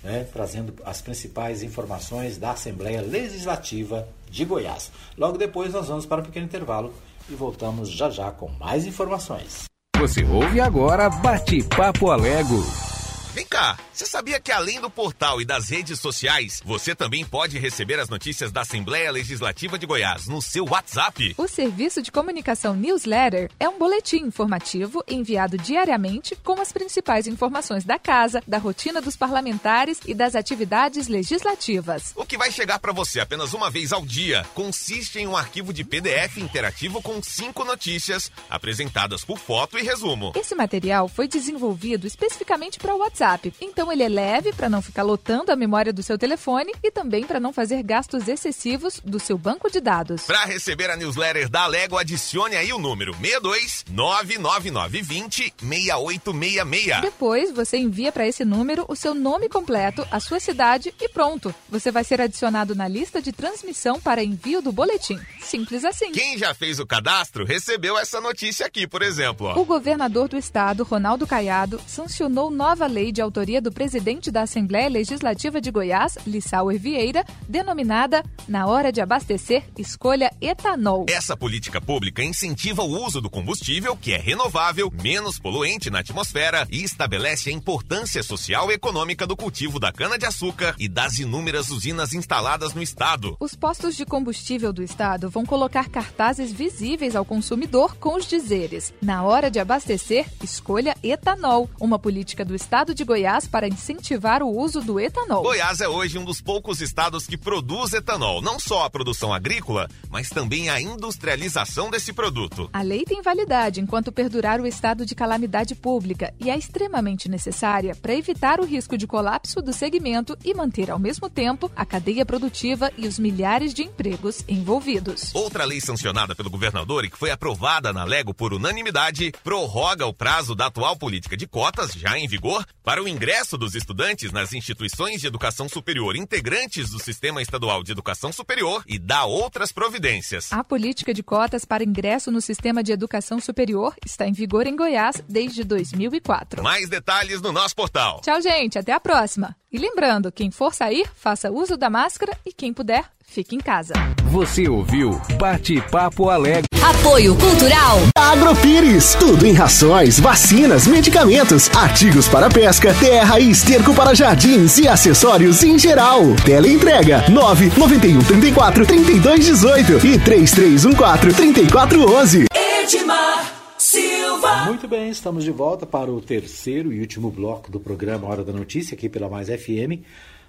né, 0.06 0.28
trazendo 0.32 0.74
as 0.86 1.02
principais 1.02 1.64
informações 1.64 2.38
da 2.38 2.52
Assembleia 2.52 3.02
Legislativa 3.02 4.08
de 4.30 4.46
Goiás. 4.46 4.92
Logo 5.18 5.38
depois 5.38 5.74
nós 5.74 5.88
vamos 5.88 6.06
para 6.06 6.22
um 6.22 6.26
pequeno 6.26 6.46
intervalo 6.46 6.94
e 7.28 7.34
voltamos 7.34 7.90
já 7.90 8.10
já 8.10 8.30
com 8.32 8.48
mais 8.60 8.86
informações. 8.86 9.66
Você 9.98 10.24
ouve 10.24 10.62
agora 10.62 11.10
Bate-Papo 11.10 12.12
Alego. 12.12 12.95
Vem 13.36 13.46
cá, 13.46 13.78
você 13.92 14.06
sabia 14.06 14.40
que 14.40 14.50
além 14.50 14.80
do 14.80 14.90
portal 14.90 15.42
e 15.42 15.46
das 15.46 15.68
redes 15.68 16.00
sociais, 16.00 16.62
você 16.64 16.96
também 16.96 17.26
pode 17.26 17.60
receber 17.60 18.00
as 18.00 18.08
notícias 18.08 18.50
da 18.50 18.62
Assembleia 18.62 19.12
Legislativa 19.12 19.78
de 19.78 19.86
Goiás 19.86 20.26
no 20.26 20.42
seu 20.42 20.64
WhatsApp? 20.64 21.36
O 21.38 21.46
serviço 21.46 22.02
de 22.02 22.14
comunicação 22.14 22.74
Newsletter 22.78 23.52
é 23.60 23.68
um 23.68 23.78
boletim 23.78 24.24
informativo 24.24 25.04
enviado 25.06 25.58
diariamente 25.58 26.34
com 26.38 26.62
as 26.62 26.72
principais 26.72 27.28
informações 27.28 27.84
da 27.84 28.00
casa, 28.00 28.42
da 28.48 28.58
rotina 28.58 29.02
dos 29.02 29.18
parlamentares 29.18 30.00
e 30.06 30.14
das 30.14 30.34
atividades 30.34 31.10
legislativas. 31.10 32.14
O 32.16 32.26
que 32.26 32.38
vai 32.38 32.54
chegar 32.54 32.80
para 32.80 32.94
você 32.94 33.20
apenas 33.20 33.54
uma 33.54 33.70
vez 33.70 33.92
ao 33.92 34.06
dia 34.06 34.46
consiste 34.54 35.20
em 35.20 35.28
um 35.28 35.36
arquivo 35.36 35.74
de 35.74 35.84
PDF 35.84 36.38
interativo 36.38 37.02
com 37.02 37.22
cinco 37.22 37.66
notícias 37.66 38.32
apresentadas 38.50 39.26
por 39.26 39.38
foto 39.38 39.78
e 39.78 39.84
resumo. 39.84 40.32
Esse 40.38 40.56
material 40.56 41.10
foi 41.10 41.28
desenvolvido 41.28 42.08
especificamente 42.08 42.80
para 42.80 42.96
o 42.96 43.00
WhatsApp 43.00 43.25
WhatsApp. 43.26 43.54
Então 43.60 43.92
ele 43.92 44.04
é 44.04 44.10
leve 44.10 44.54
para 44.54 44.70
não 44.70 44.82
ficar 44.82 45.04
lotando 45.04 45.52
a 45.52 45.56
memória 45.56 45.92
do 45.92 46.04
seu 46.04 46.18
telefone 46.18 46.72
e 46.84 46.92
também 46.92 47.26
para 47.26 47.40
não 47.40 47.52
fazer 47.52 47.82
gastos 47.82 48.28
excessivos 48.28 49.02
do 49.04 49.20
seu 49.20 49.38
banco 49.38 49.70
de 49.70 49.82
dados. 49.82 50.24
Para 50.24 50.46
receber 50.46 50.90
a 50.92 50.96
newsletter 50.96 51.50
da 51.50 51.66
Lego, 51.66 51.98
adicione 51.98 52.56
aí 52.56 52.72
o 52.72 52.78
número 52.78 53.14
62 53.16 53.86
99920 53.90 55.54
6866. 55.60 57.02
Depois 57.02 57.52
você 57.52 57.78
envia 57.78 58.12
para 58.12 58.28
esse 58.28 58.46
número 58.46 58.86
o 58.88 58.96
seu 58.96 59.14
nome 59.14 59.50
completo, 59.50 60.08
a 60.12 60.20
sua 60.20 60.40
cidade 60.40 60.94
e 61.02 61.10
pronto. 61.10 61.54
Você 61.70 61.92
vai 61.92 62.04
ser 62.04 62.22
adicionado 62.22 62.76
na 62.76 62.88
lista 62.88 63.22
de 63.22 63.32
transmissão 63.32 64.00
para 64.00 64.24
envio 64.24 64.62
do 64.62 64.72
boletim. 64.72 65.20
Simples 65.42 65.84
assim. 65.84 66.12
Quem 66.12 66.38
já 66.38 66.54
fez 66.54 66.80
o 66.80 66.86
cadastro 66.86 67.46
recebeu 67.46 67.98
essa 67.98 68.22
notícia 68.22 68.66
aqui, 68.66 68.88
por 68.88 69.02
exemplo. 69.02 69.58
O 69.60 69.66
governador 69.66 70.28
do 70.28 70.38
estado, 70.38 70.84
Ronaldo 70.84 71.26
Caiado, 71.26 71.80
sancionou 71.88 72.52
nova 72.52 72.86
lei 72.86 73.12
de 73.16 73.22
autoria 73.22 73.62
do 73.62 73.72
presidente 73.72 74.30
da 74.30 74.42
Assembleia 74.42 74.90
Legislativa 74.90 75.62
de 75.62 75.72
Goiás, 75.72 76.18
Lissauer 76.28 76.78
Vieira, 76.78 77.26
denominada 77.48 78.22
Na 78.46 78.68
Hora 78.68 78.92
de 78.92 79.00
Abastecer, 79.00 79.64
Escolha 79.78 80.30
Etanol. 80.42 81.06
Essa 81.10 81.38
política 81.38 81.80
pública 81.80 82.22
incentiva 82.22 82.84
o 82.84 83.06
uso 83.06 83.22
do 83.22 83.30
combustível, 83.30 83.96
que 83.96 84.12
é 84.12 84.18
renovável, 84.18 84.92
menos 85.02 85.40
poluente 85.40 85.90
na 85.90 86.00
atmosfera 86.00 86.68
e 86.70 86.84
estabelece 86.84 87.50
a 87.50 87.54
importância 87.54 88.22
social 88.22 88.70
e 88.70 88.74
econômica 88.74 89.26
do 89.26 89.38
cultivo 89.38 89.80
da 89.80 89.94
cana-de-açúcar 89.94 90.76
e 90.78 90.90
das 90.90 91.18
inúmeras 91.18 91.70
usinas 91.70 92.12
instaladas 92.12 92.74
no 92.74 92.84
estado. 92.84 93.38
Os 93.40 93.56
postos 93.56 93.96
de 93.96 94.06
combustível 94.06 94.74
do 94.74 94.84
estado 94.84 95.30
vão 95.30 95.46
colocar 95.46 95.88
cartazes 95.88 96.52
visíveis 96.52 97.16
ao 97.16 97.24
consumidor 97.24 97.96
com 97.96 98.18
os 98.18 98.26
dizeres: 98.26 98.94
Na 99.02 99.24
hora 99.24 99.50
de 99.50 99.58
abastecer, 99.58 100.26
escolha 100.44 100.98
etanol, 101.02 101.70
uma 101.80 101.98
política 101.98 102.44
do 102.44 102.54
estado 102.54 102.94
de 102.94 103.05
Goiás 103.06 103.48
para 103.48 103.68
incentivar 103.68 104.44
o 104.44 104.50
uso 104.50 104.82
do 104.82 105.00
etanol. 105.00 105.44
Goiás 105.44 105.80
é 105.80 105.88
hoje 105.88 106.18
um 106.18 106.26
dos 106.26 106.42
poucos 106.42 106.82
estados 106.82 107.28
que 107.28 107.38
produz 107.38 107.94
etanol, 107.94 108.42
não 108.42 108.60
só 108.60 108.84
a 108.84 108.90
produção 108.90 109.34
agrícola, 109.34 109.88
mas 110.10 110.30
também 110.30 110.70
a 110.70 110.82
industrialização 110.82 111.90
desse 111.90 112.12
produto. 112.12 112.70
A 112.74 112.82
lei 112.82 113.06
tem 113.06 113.22
validade 113.22 113.80
enquanto 113.80 114.12
perdurar 114.12 114.60
o 114.60 114.68
estado 114.68 115.06
de 115.06 115.16
calamidade 115.16 115.76
pública 115.76 116.34
e 116.40 116.50
é 116.50 116.58
extremamente 116.58 117.30
necessária 117.30 117.96
para 117.96 118.16
evitar 118.16 118.60
o 118.60 118.66
risco 118.66 118.98
de 118.98 119.08
colapso 119.08 119.62
do 119.62 119.72
segmento 119.72 120.38
e 120.44 120.54
manter 120.54 120.90
ao 120.90 121.00
mesmo 121.00 121.30
tempo 121.30 121.72
a 121.76 121.86
cadeia 121.86 122.26
produtiva 122.26 122.92
e 122.98 123.08
os 123.08 123.20
milhares 123.20 123.74
de 123.74 123.84
empregos 123.84 124.44
envolvidos. 124.48 125.34
Outra 125.34 125.66
lei 125.66 125.80
sancionada 125.80 126.36
pelo 126.36 126.50
governador 126.50 127.06
e 127.06 127.10
que 127.10 127.18
foi 127.18 127.32
aprovada 127.32 127.94
na 127.94 128.04
Lego 128.04 128.34
por 128.34 128.54
unanimidade 128.54 129.32
prorroga 129.44 130.06
o 130.06 130.14
prazo 130.14 130.56
da 130.56 130.68
atual 130.68 130.96
política 130.98 131.38
de 131.38 131.46
cotas 131.48 131.92
já 131.94 132.18
em 132.18 132.28
vigor 132.28 132.66
para 132.86 133.02
o 133.02 133.08
ingresso 133.08 133.58
dos 133.58 133.74
estudantes 133.74 134.32
nas 134.32 134.54
instituições 134.54 135.20
de 135.20 135.26
educação 135.26 135.68
superior 135.68 136.16
integrantes 136.16 136.92
do 136.92 137.00
Sistema 137.00 137.42
Estadual 137.42 137.84
de 137.84 137.92
Educação 137.92 138.32
Superior 138.32 138.84
e 138.88 139.00
dá 139.00 139.26
outras 139.26 139.72
providências. 139.72 140.54
A 140.54 140.64
política 140.64 141.12
de 141.12 141.24
cotas 141.24 141.66
para 141.66 141.84
ingresso 141.84 142.32
no 142.32 142.40
Sistema 142.40 142.84
de 142.84 142.92
Educação 142.92 143.40
Superior 143.40 143.96
está 144.06 144.28
em 144.28 144.34
vigor 144.34 144.68
em 144.68 144.76
Goiás 144.76 145.24
desde 145.28 145.64
2004. 145.64 146.62
Mais 146.62 146.88
detalhes 146.88 147.42
no 147.42 147.52
nosso 147.52 147.76
portal. 147.76 148.22
Tchau, 148.22 148.40
gente. 148.40 148.78
Até 148.78 148.92
a 148.92 149.00
próxima. 149.00 149.56
E 149.76 149.78
lembrando, 149.78 150.32
quem 150.32 150.52
for 150.52 150.74
sair, 150.74 151.06
faça 151.18 151.52
uso 151.52 151.76
da 151.76 151.90
máscara 151.90 152.32
e 152.46 152.54
quem 152.54 152.74
puder, 152.74 153.04
fique 153.26 153.58
em 153.58 153.60
casa. 153.60 153.94
Você 154.32 154.70
ouviu 154.70 155.20
Bate-Papo 155.38 156.30
Alegre. 156.30 156.70
Apoio 156.82 157.36
Cultural. 157.36 158.00
Agropires. 158.18 159.16
Tudo 159.16 159.46
em 159.46 159.52
rações, 159.52 160.18
vacinas, 160.18 160.88
medicamentos, 160.88 161.70
artigos 161.76 162.26
para 162.26 162.50
pesca, 162.50 162.94
terra 162.94 163.38
e 163.38 163.52
esterco 163.52 163.94
para 163.94 164.16
jardins 164.16 164.78
e 164.78 164.88
acessórios 164.88 165.62
em 165.62 165.78
geral. 165.78 166.22
Teleentrega 166.46 167.30
991 167.30 168.24
34 168.24 168.86
32 168.86 169.46
18 169.46 170.08
e 170.08 170.20
3314 170.20 171.36
3411. 171.36 172.46
Edmar 172.56 173.55
Silva. 173.86 174.66
Muito 174.66 174.88
bem, 174.88 175.10
estamos 175.10 175.44
de 175.44 175.52
volta 175.52 175.86
para 175.86 176.12
o 176.12 176.20
terceiro 176.20 176.92
e 176.92 177.00
último 177.00 177.30
bloco 177.30 177.70
do 177.70 177.80
programa 177.80 178.28
Hora 178.28 178.44
da 178.44 178.52
Notícia, 178.52 178.96
aqui 178.96 179.08
pela 179.08 179.30
Mais 179.30 179.48
FM. 179.48 180.02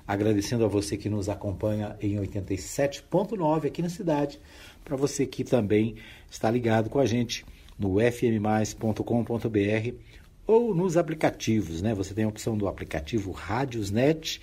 Agradecendo 0.09 0.65
a 0.65 0.69
você 0.69 0.97
que 0.97 1.11
nos 1.11 1.29
acompanha 1.29 1.99
em 2.01 2.17
87.9 2.17 3.67
aqui 3.67 3.83
na 3.83 3.91
cidade, 3.91 4.41
para 4.83 4.97
você 4.97 5.27
que 5.27 5.45
também 5.45 5.97
está 6.31 6.51
ligado 6.51 6.89
com 6.89 6.99
a 6.99 7.05
gente 7.05 7.45
no 7.79 8.01
fmmais.com.br 8.01 9.05
ou 10.47 10.75
nos 10.75 10.97
aplicativos, 10.97 11.83
né? 11.83 11.95
Você 11.95 12.15
tem 12.15 12.25
a 12.25 12.29
opção 12.29 12.57
do 12.57 12.67
aplicativo 12.67 13.33
Rádiosnet, 13.33 14.41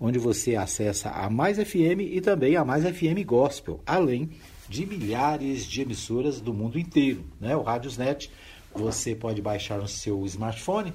onde 0.00 0.18
você 0.18 0.56
acessa 0.56 1.10
a 1.10 1.30
Mais 1.30 1.58
FM 1.58 2.00
e 2.10 2.20
também 2.20 2.56
a 2.56 2.64
Mais 2.64 2.82
FM 2.82 3.24
Gospel, 3.24 3.80
além 3.86 4.30
milhares 4.80 5.66
de 5.66 5.82
emissoras 5.82 6.40
do 6.40 6.52
mundo 6.52 6.78
inteiro, 6.78 7.24
né? 7.40 7.54
O 7.56 7.62
Rádiosnet 7.62 8.30
você 8.74 9.14
pode 9.14 9.42
baixar 9.42 9.78
no 9.78 9.88
seu 9.88 10.24
smartphone 10.26 10.92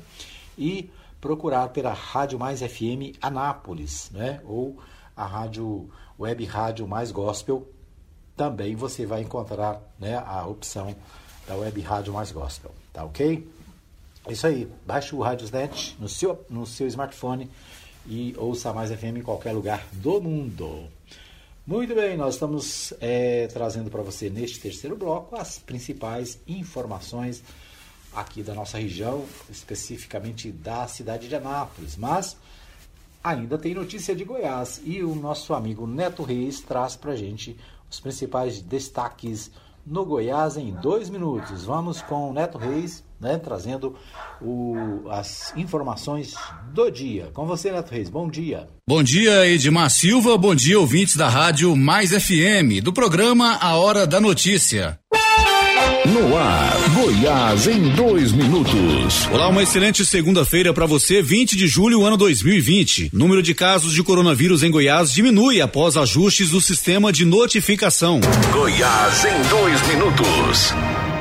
e 0.57 0.89
procurar 1.21 1.69
pela 1.69 1.93
Rádio 1.93 2.39
Mais 2.39 2.61
FM 2.61 3.15
Anápolis, 3.21 4.09
né? 4.11 4.41
Ou 4.45 4.77
a 5.15 5.25
rádio 5.25 5.89
web 6.19 6.45
rádio 6.45 6.87
Mais 6.87 7.11
Gospel. 7.11 7.67
Também 8.35 8.75
você 8.75 9.05
vai 9.05 9.21
encontrar, 9.21 9.81
né, 9.99 10.15
a 10.15 10.45
opção 10.45 10.95
da 11.47 11.55
web 11.55 11.81
rádio 11.81 12.13
Mais 12.13 12.31
Gospel, 12.31 12.71
tá 12.93 13.03
ok? 13.03 13.47
É 14.27 14.31
isso 14.33 14.45
aí, 14.45 14.71
baixe 14.85 15.15
o 15.15 15.21
Radiosnet 15.21 15.95
no 15.99 16.07
seu, 16.07 16.45
no 16.49 16.67
seu 16.67 16.85
smartphone 16.87 17.49
e 18.05 18.35
ouça 18.37 18.71
Mais 18.73 18.91
FM 18.91 19.17
em 19.17 19.21
qualquer 19.21 19.53
lugar 19.53 19.85
do 19.91 20.21
mundo. 20.21 20.87
Muito 21.67 21.93
bem, 21.93 22.15
nós 22.15 22.35
estamos 22.35 22.93
é, 23.01 23.45
trazendo 23.47 23.89
para 23.89 24.01
você 24.01 24.29
neste 24.29 24.57
terceiro 24.57 24.95
bloco 24.95 25.35
as 25.35 25.59
principais 25.59 26.39
informações 26.47 27.43
aqui 28.15 28.41
da 28.41 28.53
nossa 28.53 28.77
região, 28.77 29.25
especificamente 29.49 30.49
da 30.49 30.87
cidade 30.87 31.27
de 31.27 31.35
Anápolis. 31.35 31.97
Mas 31.97 32.37
ainda 33.21 33.57
tem 33.57 33.75
notícia 33.75 34.15
de 34.15 34.23
Goiás 34.23 34.79
e 34.85 35.03
o 35.03 35.13
nosso 35.13 35.53
amigo 35.53 35.85
Neto 35.85 36.23
Reis 36.23 36.61
traz 36.61 36.95
para 36.95 37.17
gente 37.17 37.59
os 37.91 37.99
principais 37.99 38.61
destaques 38.61 39.51
no 39.85 40.05
Goiás 40.05 40.55
em 40.55 40.71
dois 40.71 41.09
minutos. 41.09 41.65
Vamos 41.65 42.01
com 42.01 42.29
o 42.29 42.33
Neto 42.33 42.57
Reis, 42.57 43.03
né, 43.19 43.37
trazendo 43.37 43.95
o, 44.41 45.03
as 45.09 45.53
informações 45.55 46.35
do 46.73 46.89
dia. 46.89 47.29
Com 47.33 47.45
você, 47.45 47.71
Neto 47.71 47.91
Reis, 47.91 48.09
bom 48.09 48.29
dia. 48.29 48.67
Bom 48.87 49.03
dia, 49.03 49.47
Edmar 49.47 49.89
Silva, 49.89 50.37
bom 50.37 50.53
dia, 50.53 50.79
ouvintes 50.79 51.15
da 51.15 51.27
Rádio 51.27 51.75
Mais 51.75 52.11
FM, 52.11 52.81
do 52.83 52.93
programa 52.93 53.57
A 53.59 53.75
Hora 53.75 54.05
da 54.05 54.19
Notícia. 54.19 54.99
No 56.05 56.37
ar, 56.37 56.77
Goiás 56.93 57.67
em 57.67 57.89
dois 57.89 58.31
minutos. 58.31 59.27
Olá, 59.31 59.49
uma 59.49 59.63
excelente 59.63 60.05
segunda-feira 60.05 60.73
para 60.73 60.85
você, 60.85 61.21
20 61.21 61.57
de 61.57 61.67
julho, 61.67 62.05
ano 62.05 62.15
2020. 62.15 63.09
Número 63.13 63.41
de 63.43 63.53
casos 63.53 63.93
de 63.93 64.01
coronavírus 64.01 64.63
em 64.63 64.71
Goiás 64.71 65.11
diminui 65.11 65.59
após 65.59 65.97
ajustes 65.97 66.49
do 66.49 66.61
sistema 66.61 67.11
de 67.11 67.25
notificação. 67.25 68.21
Goiás 68.53 69.25
em 69.25 69.49
dois 69.49 69.87
minutos. 69.87 70.73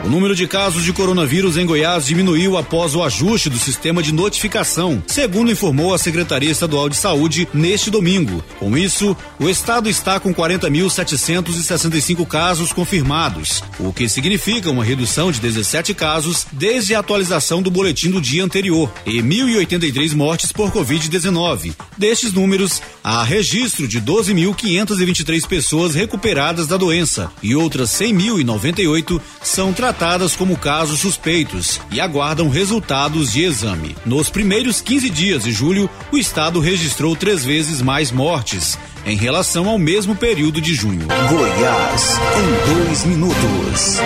O 0.06 0.08
número 0.08 0.36
de 0.36 0.46
casos 0.46 0.84
de 0.84 0.92
coronavírus 0.92 1.56
em 1.56 1.66
Goiás 1.66 2.06
diminuiu 2.06 2.56
após 2.56 2.94
o 2.94 3.02
ajuste 3.02 3.50
do 3.50 3.58
sistema 3.58 4.00
de 4.00 4.12
notificação, 4.12 5.02
segundo 5.04 5.50
informou 5.50 5.92
a 5.92 5.98
Secretaria 5.98 6.52
Estadual 6.52 6.88
de 6.88 6.96
Saúde 6.96 7.48
neste 7.52 7.90
domingo. 7.90 8.40
Com 8.60 8.78
isso, 8.78 9.16
o 9.36 9.48
estado 9.48 9.88
está 9.88 10.20
com 10.20 10.32
40.765 10.32 12.24
casos 12.24 12.72
confirmados, 12.72 13.64
o 13.80 13.92
que 13.92 14.08
significa 14.08 14.70
uma 14.70 14.84
redução 14.84 15.32
de 15.32 15.40
17 15.40 15.92
casos 15.92 16.46
desde 16.52 16.94
a 16.94 17.00
atualização 17.00 17.60
do 17.60 17.68
boletim 17.68 18.08
do 18.08 18.20
dia 18.20 18.44
anterior 18.44 18.88
e 19.04 19.20
1.083 19.20 20.14
mortes 20.14 20.52
por 20.52 20.70
Covid-19. 20.70 21.74
Destes 21.98 22.32
números, 22.32 22.80
há 23.02 23.24
registro 23.24 23.88
de 23.88 24.00
12.523 24.00 25.48
pessoas 25.48 25.96
recuperadas 25.96 26.68
da 26.68 26.76
doença 26.76 27.28
e 27.42 27.56
outras 27.56 27.90
100.098 27.90 29.20
são 29.42 29.72
tratadas 29.72 29.95
tratadas 29.96 30.36
como 30.36 30.58
casos 30.58 31.00
suspeitos 31.00 31.80
e 31.90 32.00
aguardam 32.00 32.50
resultados 32.50 33.32
de 33.32 33.44
exame. 33.44 33.96
Nos 34.04 34.28
primeiros 34.28 34.82
15 34.82 35.08
dias 35.08 35.44
de 35.44 35.52
julho, 35.52 35.88
o 36.12 36.18
estado 36.18 36.60
registrou 36.60 37.16
três 37.16 37.44
vezes 37.44 37.80
mais 37.80 38.12
mortes 38.12 38.78
em 39.06 39.16
relação 39.16 39.68
ao 39.68 39.78
mesmo 39.78 40.14
período 40.14 40.60
de 40.60 40.74
junho. 40.74 41.06
Goiás, 41.30 42.20
em 42.36 42.84
dois 42.84 43.04
minutos. 43.06 43.96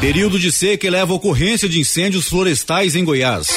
Período 0.00 0.38
de 0.38 0.52
seca 0.52 0.86
eleva 0.86 1.12
a 1.12 1.16
ocorrência 1.16 1.68
de 1.68 1.80
incêndios 1.80 2.28
florestais 2.28 2.94
em 2.94 3.04
Goiás. 3.04 3.48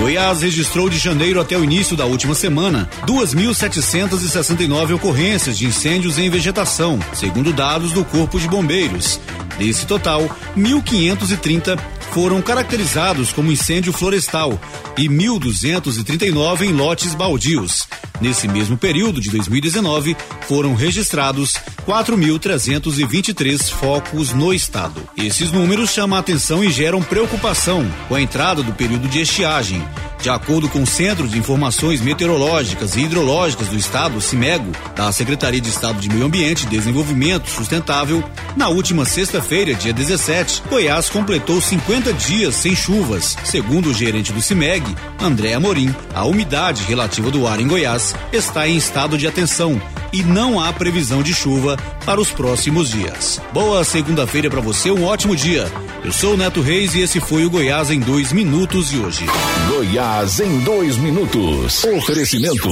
Goiás 0.00 0.40
registrou 0.40 0.88
de 0.88 0.96
janeiro 0.96 1.38
até 1.38 1.58
o 1.58 1.62
início 1.62 1.94
da 1.94 2.06
última 2.06 2.34
semana 2.34 2.88
2.769 3.06 4.94
ocorrências 4.94 5.58
de 5.58 5.66
incêndios 5.66 6.18
em 6.18 6.30
vegetação, 6.30 6.98
segundo 7.12 7.52
dados 7.52 7.92
do 7.92 8.02
Corpo 8.02 8.40
de 8.40 8.48
Bombeiros. 8.48 9.20
Desse 9.58 9.84
total, 9.84 10.22
1.530 10.56 11.78
foram 12.12 12.42
caracterizados 12.42 13.32
como 13.32 13.52
incêndio 13.52 13.92
florestal 13.92 14.58
e 14.98 15.08
1.239 15.08 16.62
em 16.62 16.72
lotes 16.72 17.14
baldios. 17.14 17.88
Nesse 18.20 18.46
mesmo 18.48 18.76
período 18.76 19.20
de 19.20 19.30
2019, 19.30 20.16
foram 20.46 20.74
registrados 20.74 21.54
4.323 21.86 23.70
focos 23.70 24.32
no 24.32 24.52
estado. 24.52 25.00
Esses 25.16 25.50
números 25.50 25.90
chamam 25.90 26.16
a 26.16 26.20
atenção 26.20 26.62
e 26.62 26.70
geram 26.70 27.02
preocupação 27.02 27.88
com 28.08 28.14
a 28.14 28.20
entrada 28.20 28.62
do 28.62 28.72
período 28.72 29.08
de 29.08 29.20
estiagem. 29.20 29.82
De 30.22 30.28
acordo 30.28 30.68
com 30.68 30.82
o 30.82 30.86
Centro 30.86 31.26
de 31.26 31.38
Informações 31.38 32.02
Meteorológicas 32.02 32.94
e 32.94 33.00
Hidrológicas 33.00 33.68
do 33.68 33.76
Estado, 33.76 34.20
CIMEGO, 34.20 34.70
da 34.94 35.10
Secretaria 35.12 35.62
de 35.62 35.70
Estado 35.70 35.98
de 35.98 36.10
Meio 36.10 36.26
Ambiente 36.26 36.64
e 36.64 36.68
Desenvolvimento 36.68 37.48
Sustentável, 37.48 38.22
na 38.54 38.68
última 38.68 39.06
sexta-feira, 39.06 39.74
dia 39.74 39.94
17, 39.94 40.64
Goiás 40.68 41.08
completou 41.08 41.58
50 41.58 42.12
dias 42.12 42.54
sem 42.54 42.76
chuvas. 42.76 43.34
Segundo 43.44 43.88
o 43.88 43.94
gerente 43.94 44.30
do 44.30 44.42
CIMEG, 44.42 44.84
André 45.18 45.54
Amorim, 45.54 45.94
a 46.14 46.24
umidade 46.24 46.84
relativa 46.84 47.30
do 47.30 47.46
ar 47.46 47.58
em 47.58 47.66
Goiás 47.66 48.14
está 48.30 48.68
em 48.68 48.76
estado 48.76 49.16
de 49.16 49.26
atenção 49.26 49.80
e 50.12 50.22
não 50.22 50.60
há 50.60 50.72
previsão 50.72 51.22
de 51.22 51.32
chuva 51.32 51.78
para 52.04 52.20
os 52.20 52.30
próximos 52.30 52.90
dias. 52.90 53.40
Boa 53.52 53.84
segunda-feira 53.84 54.50
para 54.50 54.60
você, 54.60 54.90
um 54.90 55.04
ótimo 55.04 55.34
dia. 55.36 55.70
Eu 56.04 56.12
sou 56.12 56.34
o 56.34 56.36
Neto 56.36 56.60
Reis 56.60 56.94
e 56.94 57.00
esse 57.00 57.20
foi 57.20 57.44
o 57.44 57.50
Goiás 57.50 57.90
em 57.90 58.00
dois 58.00 58.32
minutos 58.32 58.90
de 58.90 58.98
hoje. 58.98 59.24
Goiás 59.68 60.09
em 60.40 60.58
dois 60.64 60.96
minutos. 60.96 61.84
Oferecimento. 61.84 62.68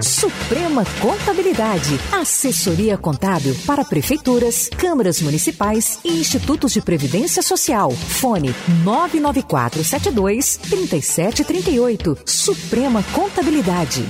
Suprema 0.00 0.84
Contabilidade. 1.00 1.98
Assessoria 2.12 2.96
contábil 2.96 3.52
para 3.66 3.84
prefeituras, 3.84 4.68
câmaras 4.68 5.20
municipais 5.20 5.98
e 6.04 6.20
institutos 6.20 6.72
de 6.72 6.80
previdência 6.80 7.42
social. 7.42 7.90
Fone 7.90 8.54
99472 8.84 10.56
3738. 10.58 12.18
Suprema 12.24 13.02
Contabilidade. 13.12 14.06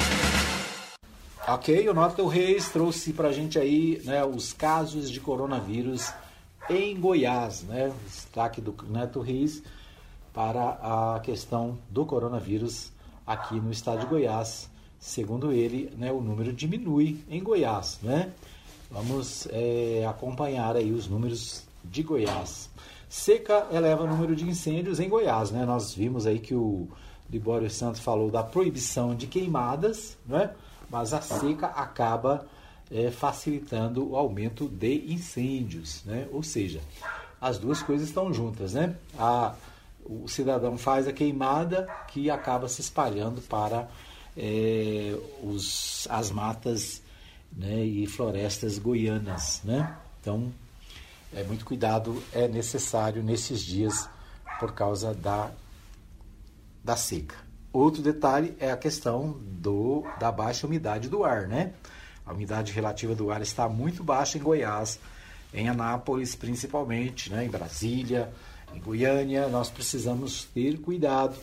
Ok, 1.49 1.89
o 1.89 1.95
Neto 1.95 2.27
Reis 2.27 2.69
trouxe 2.69 3.15
para 3.15 3.29
a 3.29 3.33
gente 3.33 3.59
aí 3.59 4.03
né, 4.05 4.23
os 4.27 4.53
casos 4.53 5.11
de 5.11 5.21
coronavírus 5.21 6.13
em 6.69 7.01
Goiás, 7.01 7.63
né? 7.63 7.91
Destaque 8.07 8.61
do 8.61 8.75
Neto 8.91 9.21
Reis 9.21 9.63
para 10.33 11.15
a 11.15 11.21
questão 11.21 11.79
do 11.91 12.05
coronavírus 12.07 12.91
aqui 13.27 13.55
no 13.57 13.71
estado 13.71 14.01
de 14.01 14.07
Goiás. 14.07 14.71
Segundo 14.99 15.53
ele, 15.53 15.93
né, 15.97 16.13
o 16.13 16.21
número 16.21 16.53
diminui 16.53 17.25
em 17.29 17.43
Goiás, 17.43 17.99
né? 18.03 18.33
Vamos 18.91 19.49
é, 19.51 20.07
acompanhar 20.09 20.77
aí 20.77 20.93
os 20.93 21.09
números 21.09 21.65
de 21.85 22.03
Goiás. 22.03 22.71
Seca 23.09 23.67
eleva 23.73 24.05
o 24.05 24.07
número 24.07 24.37
de 24.37 24.49
incêndios 24.49 25.01
em 25.01 25.09
Goiás, 25.09 25.51
né? 25.51 25.65
Nós 25.65 25.95
vimos 25.95 26.27
aí 26.27 26.39
que 26.39 26.55
o 26.55 26.89
Libório 27.29 27.71
Santos 27.71 28.01
falou 28.01 28.31
da 28.31 28.43
proibição 28.43 29.15
de 29.15 29.27
queimadas, 29.27 30.17
né? 30.27 30.51
mas 30.93 31.15
a 31.15 31.23
seca 31.23 31.69
acaba 31.69 32.47
é, 32.91 33.11
facilitando 33.11 34.11
o 34.11 34.15
aumento 34.15 34.69
de 34.69 35.11
incêndios, 35.11 36.05
né? 36.05 36.29
Ou 36.31 36.43
seja, 36.43 36.81
as 37.41 37.57
duas 37.57 37.83
coisas 37.83 38.09
estão 38.09 38.33
juntas, 38.33 38.75
né? 38.75 38.95
A, 39.19 39.55
o 40.05 40.29
cidadão 40.29 40.77
faz 40.77 41.07
a 41.07 41.13
queimada 41.13 41.87
que 42.09 42.31
acaba 42.31 42.69
se 42.69 42.81
espalhando 42.81 43.41
para 43.43 43.89
é, 44.37 45.17
os, 45.43 46.07
as 46.11 46.31
matas 46.31 47.03
né, 47.53 47.85
e 47.85 48.07
florestas 48.07 48.79
goianas, 48.79 49.61
né? 49.65 49.97
Então, 50.21 50.53
é, 51.35 51.43
muito 51.45 51.65
cuidado 51.65 52.23
é 52.33 52.49
necessário 52.49 53.23
nesses 53.23 53.61
dias 53.63 54.09
por 54.59 54.73
causa 54.73 55.15
da, 55.15 55.51
da 56.83 56.97
seca. 56.97 57.37
Outro 57.73 58.03
detalhe 58.03 58.55
é 58.61 58.71
a 58.71 58.77
questão 58.77 59.39
do, 59.43 60.05
da 60.19 60.31
baixa 60.31 60.67
umidade 60.67 61.09
do 61.09 61.25
ar, 61.25 61.49
né? 61.49 61.73
A 62.25 62.33
umidade 62.33 62.73
relativa 62.73 63.15
do 63.15 63.31
ar 63.31 63.41
está 63.41 63.69
muito 63.69 64.05
baixa 64.05 64.39
em 64.39 64.43
Goiás, 64.43 64.99
em 65.53 65.69
Anápolis 65.69 66.35
principalmente, 66.35 67.31
né? 67.31 67.45
em 67.45 67.49
Brasília, 67.49 68.33
em 68.75 68.81
Goiânia. 68.81 69.49
Nós 69.49 69.71
precisamos 69.71 70.45
ter 70.45 70.79
cuidado 70.81 71.37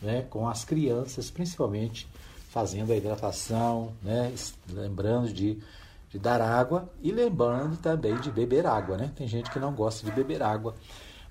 né? 0.00 0.22
com 0.28 0.48
as 0.48 0.64
crianças, 0.64 1.30
principalmente 1.30 2.08
fazendo 2.50 2.92
a 2.92 2.96
hidratação, 2.96 3.92
né? 4.02 4.32
lembrando 4.68 5.32
de, 5.32 5.58
de 6.10 6.18
dar 6.18 6.40
água 6.40 6.88
e 7.02 7.10
lembrando 7.10 7.76
também 7.76 8.16
de 8.20 8.30
beber 8.30 8.66
água. 8.66 8.96
Né? 8.96 9.10
Tem 9.16 9.26
gente 9.26 9.50
que 9.50 9.58
não 9.58 9.72
gosta 9.72 10.06
de 10.06 10.12
beber 10.12 10.42
água, 10.42 10.74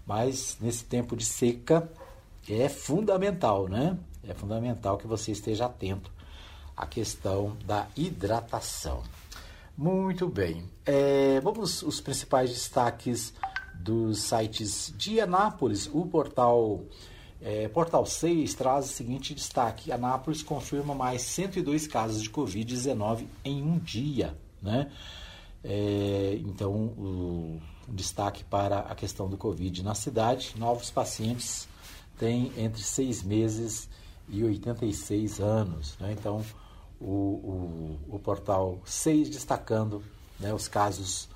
mas 0.06 0.58
nesse 0.60 0.84
tempo 0.84 1.16
de 1.16 1.24
seca 1.24 1.90
é 2.50 2.68
fundamental, 2.68 3.70
né? 3.70 3.98
é 4.28 4.34
fundamental 4.34 4.98
que 4.98 5.08
você 5.08 5.32
esteja 5.32 5.66
atento 5.66 6.12
à 6.76 6.86
questão 6.86 7.56
da 7.66 7.88
hidratação. 7.96 9.02
Muito 9.78 10.28
bem. 10.28 10.70
É, 10.86 11.40
vamos 11.42 11.82
os 11.82 12.00
principais 12.00 12.50
destaques 12.50 13.34
dos 13.84 14.22
sites 14.22 14.94
de 14.98 15.20
Anápolis. 15.20 15.90
O 15.92 16.06
portal 16.06 16.82
é, 17.42 17.68
Portal 17.68 18.06
6 18.06 18.54
traz 18.54 18.86
o 18.86 18.88
seguinte 18.88 19.36
destaque: 19.36 19.92
Anápolis 19.92 20.42
confirma 20.42 20.96
mais 20.96 21.22
102 21.24 21.88
casos 21.88 22.24
de 22.24 22.30
Covid-19 22.30 23.26
em 23.44 23.62
um 23.62 23.78
dia. 23.78 24.38
Né? 24.62 24.90
É, 25.62 26.40
então, 26.46 26.74
o, 26.74 27.62
destaque 27.90 28.46
para 28.46 28.80
a 28.80 28.96
questão 28.96 29.30
do 29.30 29.38
Covid 29.38 29.84
na 29.84 29.94
cidade: 29.94 30.54
novos 30.58 30.90
pacientes 30.90 31.68
têm 32.18 32.52
entre 32.58 32.82
seis 32.82 33.22
meses 33.22 33.90
e 34.30 34.42
86 34.42 35.42
anos. 35.42 35.98
Né? 36.00 36.16
Então, 36.18 36.46
o, 37.02 37.06
o, 37.06 38.00
o, 38.16 38.20
portal 38.20 38.80
6 38.86 39.30
destacando 39.30 40.02
né, 40.40 40.54
os 40.54 40.70
casos 40.70 41.28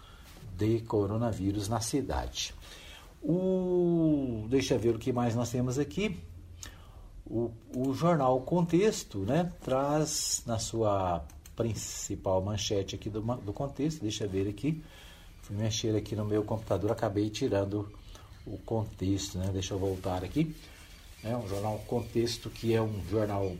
de 0.57 0.79
coronavírus 0.81 1.69
na 1.69 1.79
cidade. 1.79 2.53
O, 3.21 4.45
deixa 4.49 4.77
ver 4.77 4.95
o 4.95 4.99
que 4.99 5.13
mais 5.13 5.35
nós 5.35 5.49
temos 5.49 5.77
aqui. 5.77 6.19
O, 7.25 7.51
o 7.75 7.93
jornal 7.93 8.41
Contexto 8.41 9.19
né, 9.19 9.51
traz 9.61 10.43
na 10.45 10.57
sua 10.57 11.23
principal 11.55 12.41
manchete 12.41 12.95
aqui 12.95 13.09
do, 13.09 13.21
do 13.21 13.51
contexto, 13.51 14.01
deixa 14.01 14.25
eu 14.25 14.29
ver 14.29 14.47
aqui, 14.47 14.81
fui 15.41 15.55
mexer 15.57 15.95
aqui 15.95 16.15
no 16.15 16.23
meu 16.23 16.43
computador, 16.43 16.91
acabei 16.91 17.29
tirando 17.29 17.91
o 18.45 18.57
contexto, 18.59 19.37
né? 19.37 19.49
deixa 19.51 19.73
eu 19.73 19.79
voltar 19.79 20.23
aqui. 20.23 20.55
É 21.23 21.35
um 21.35 21.47
jornal 21.47 21.79
Contexto, 21.87 22.49
que 22.49 22.73
é 22.73 22.81
um 22.81 23.03
jornal 23.09 23.53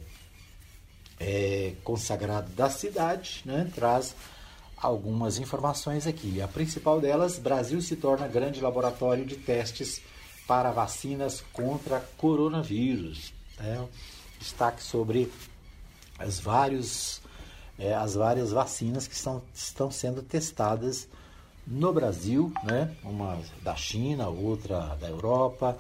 é, 1.20 1.74
consagrado 1.84 2.52
da 2.54 2.70
cidade, 2.70 3.42
né? 3.44 3.70
traz 3.74 4.16
algumas 4.78 5.40
informações 5.40 6.06
aqui. 6.06 6.42
A 6.42 6.48
principal 6.48 7.02
delas, 7.02 7.40
Brasil 7.40 7.82
se 7.82 7.96
torna 7.96 8.28
grande 8.28 8.62
laboratório 8.62 9.26
de 9.26 9.36
testes 9.36 10.02
para 10.48 10.72
vacinas 10.72 11.44
contra 11.52 12.00
coronavírus. 12.18 13.34
Né? 13.60 13.86
Destaque 14.40 14.84
sobre 14.84 15.32
as, 16.20 16.40
vários, 16.40 17.22
é, 17.78 17.94
as 17.94 18.14
várias 18.14 18.52
vacinas 18.52 19.08
que 19.08 19.16
estão, 19.16 19.42
estão 19.54 19.90
sendo 19.90 20.22
testadas 20.22 21.08
no 21.66 21.92
Brasil, 21.92 22.54
né? 22.64 22.96
uma 23.04 23.42
da 23.62 23.76
China, 23.76 24.30
outra 24.30 24.96
da 24.96 25.10
Europa, 25.10 25.78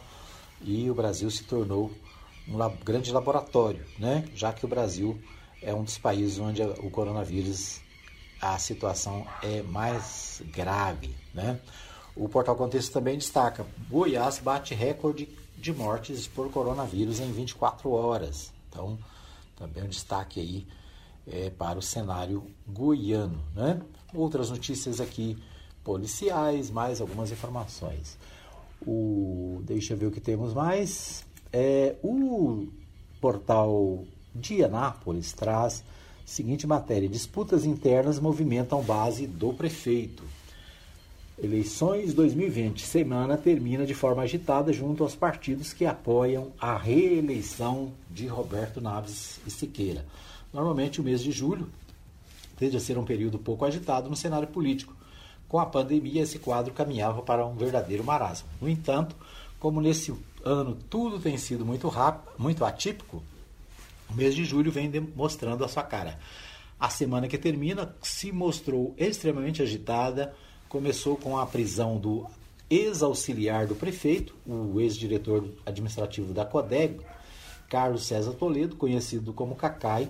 e 0.62 0.90
o 0.90 0.96
Brasil 0.96 1.30
se 1.30 1.44
tornou 1.44 1.92
um 2.48 2.58
grande 2.84 3.12
laboratório, 3.12 3.86
né? 4.00 4.26
já 4.36 4.52
que 4.52 4.66
o 4.66 4.68
Brasil 4.68 5.22
é 5.62 5.74
um 5.74 5.84
dos 5.84 5.98
países 5.98 6.40
onde 6.40 6.62
o 6.62 6.90
coronavírus 6.90 7.80
a 8.42 8.58
situação 8.58 9.26
é 9.42 9.62
mais 9.62 10.42
grave. 10.52 11.16
Né? 11.34 11.60
O 12.16 12.28
Portal 12.28 12.56
Contexto 12.56 12.92
também 12.92 13.18
destaca: 13.18 13.66
Goiás 13.90 14.40
bate 14.40 14.74
recorde 14.74 15.30
de 15.58 15.74
mortes 15.74 16.28
por 16.28 16.52
coronavírus 16.52 17.20
em 17.20 17.32
24 17.32 17.92
horas. 17.92 18.54
Então, 18.70 18.98
também 19.56 19.84
um 19.84 19.88
destaque 19.88 20.40
aí 20.40 20.68
é, 21.26 21.50
para 21.50 21.80
o 21.80 21.82
cenário 21.82 22.44
goiano. 22.68 23.44
Né? 23.56 23.82
Outras 24.14 24.50
notícias 24.50 25.02
aqui 25.02 25.38
policiais, 25.84 26.70
mais 26.70 27.02
algumas 27.02 27.32
informações. 27.32 28.18
O, 28.86 29.62
deixa 29.64 29.94
eu 29.94 29.98
ver 29.98 30.06
o 30.08 30.12
que 30.12 30.20
temos 30.20 30.54
mais. 30.54 31.26
É, 31.52 31.96
o 32.04 32.68
portal 33.20 34.04
de 34.36 34.64
Anápolis 34.64 35.34
traz 35.34 35.84
seguinte 36.28 36.68
matéria: 36.68 37.08
disputas 37.08 37.66
internas 37.66 38.20
movimentam 38.20 38.84
base 38.84 39.26
do 39.26 39.54
prefeito. 39.54 40.24
Eleições 41.42 42.14
2020. 42.14 42.86
Semana 42.86 43.38
termina 43.38 43.86
de 43.86 43.94
forma 43.94 44.24
agitada 44.24 44.74
junto 44.74 45.04
aos 45.04 45.16
partidos 45.16 45.72
que 45.72 45.86
apoiam 45.86 46.52
a 46.60 46.76
reeleição 46.76 47.94
de 48.10 48.28
Roberto 48.28 48.82
Naves 48.82 49.40
e 49.48 49.52
Siqueira. 49.52 50.06
Normalmente 50.52 51.00
o 51.00 51.04
mês 51.04 51.22
de 51.24 51.32
julho 51.32 51.70
tende 52.58 52.76
a 52.76 52.80
ser 52.80 52.98
um 52.98 53.06
período 53.06 53.38
pouco 53.38 53.64
agitado 53.66 54.10
no 54.10 54.16
cenário 54.16 54.48
político. 54.48 54.96
Com 55.48 55.60
a 55.60 55.66
pandemia, 55.66 56.24
esse 56.24 56.40
quadro 56.40 56.74
caminhava 56.74 57.22
para 57.22 57.46
um 57.46 57.56
verdadeiro 57.56 58.04
marasmo. 58.04 58.50
No 58.60 58.68
entanto, 58.68 59.16
como 59.60 59.80
nesse 59.80 60.14
ano 60.44 60.76
tudo 60.90 61.20
tem 61.20 61.38
sido 61.38 61.66
muito 61.66 61.88
rápido, 61.88 62.32
muito 62.38 62.66
atípico, 62.66 63.22
o 64.10 64.14
mês 64.14 64.36
de 64.36 64.46
julho 64.46 64.72
vem 64.72 64.90
mostrando 65.16 65.64
a 65.64 65.68
sua 65.68 65.84
cara. 65.84 66.20
A 66.80 66.90
semana 66.90 67.28
que 67.28 67.38
termina 67.38 67.96
se 68.02 68.32
mostrou 68.32 68.94
extremamente 68.98 69.62
agitada. 69.62 70.34
Começou 70.70 71.16
com 71.18 71.38
a 71.38 71.46
prisão 71.46 71.98
do 71.98 72.28
ex-auxiliar 72.70 73.66
do 73.66 73.76
prefeito, 73.76 74.36
o 74.46 74.80
ex-diretor 74.80 75.50
administrativo 75.66 76.34
da 76.34 76.46
CODEG, 76.46 77.00
Carlos 77.70 78.06
César 78.06 78.34
Toledo, 78.34 78.76
conhecido 78.76 79.34
como 79.34 79.56
Cacai. 79.56 80.10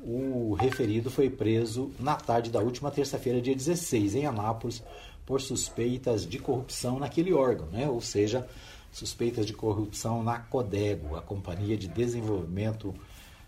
O 0.00 0.54
referido 0.54 1.10
foi 1.10 1.30
preso 1.30 1.90
na 1.98 2.14
tarde 2.14 2.50
da 2.50 2.60
última 2.60 2.90
terça-feira, 2.90 3.40
dia 3.40 3.54
16, 3.54 4.16
em 4.16 4.26
Anápolis, 4.26 4.82
por 5.24 5.40
suspeitas 5.40 6.26
de 6.26 6.38
corrupção 6.38 6.98
naquele 6.98 7.32
órgão, 7.32 7.66
né? 7.68 7.88
ou 7.88 8.00
seja, 8.00 8.46
suspeitas 8.92 9.46
de 9.46 9.52
corrupção 9.52 10.22
na 10.22 10.38
CODEGO, 10.38 11.16
a 11.16 11.22
Companhia 11.22 11.76
de 11.76 11.88
Desenvolvimento 11.88 12.94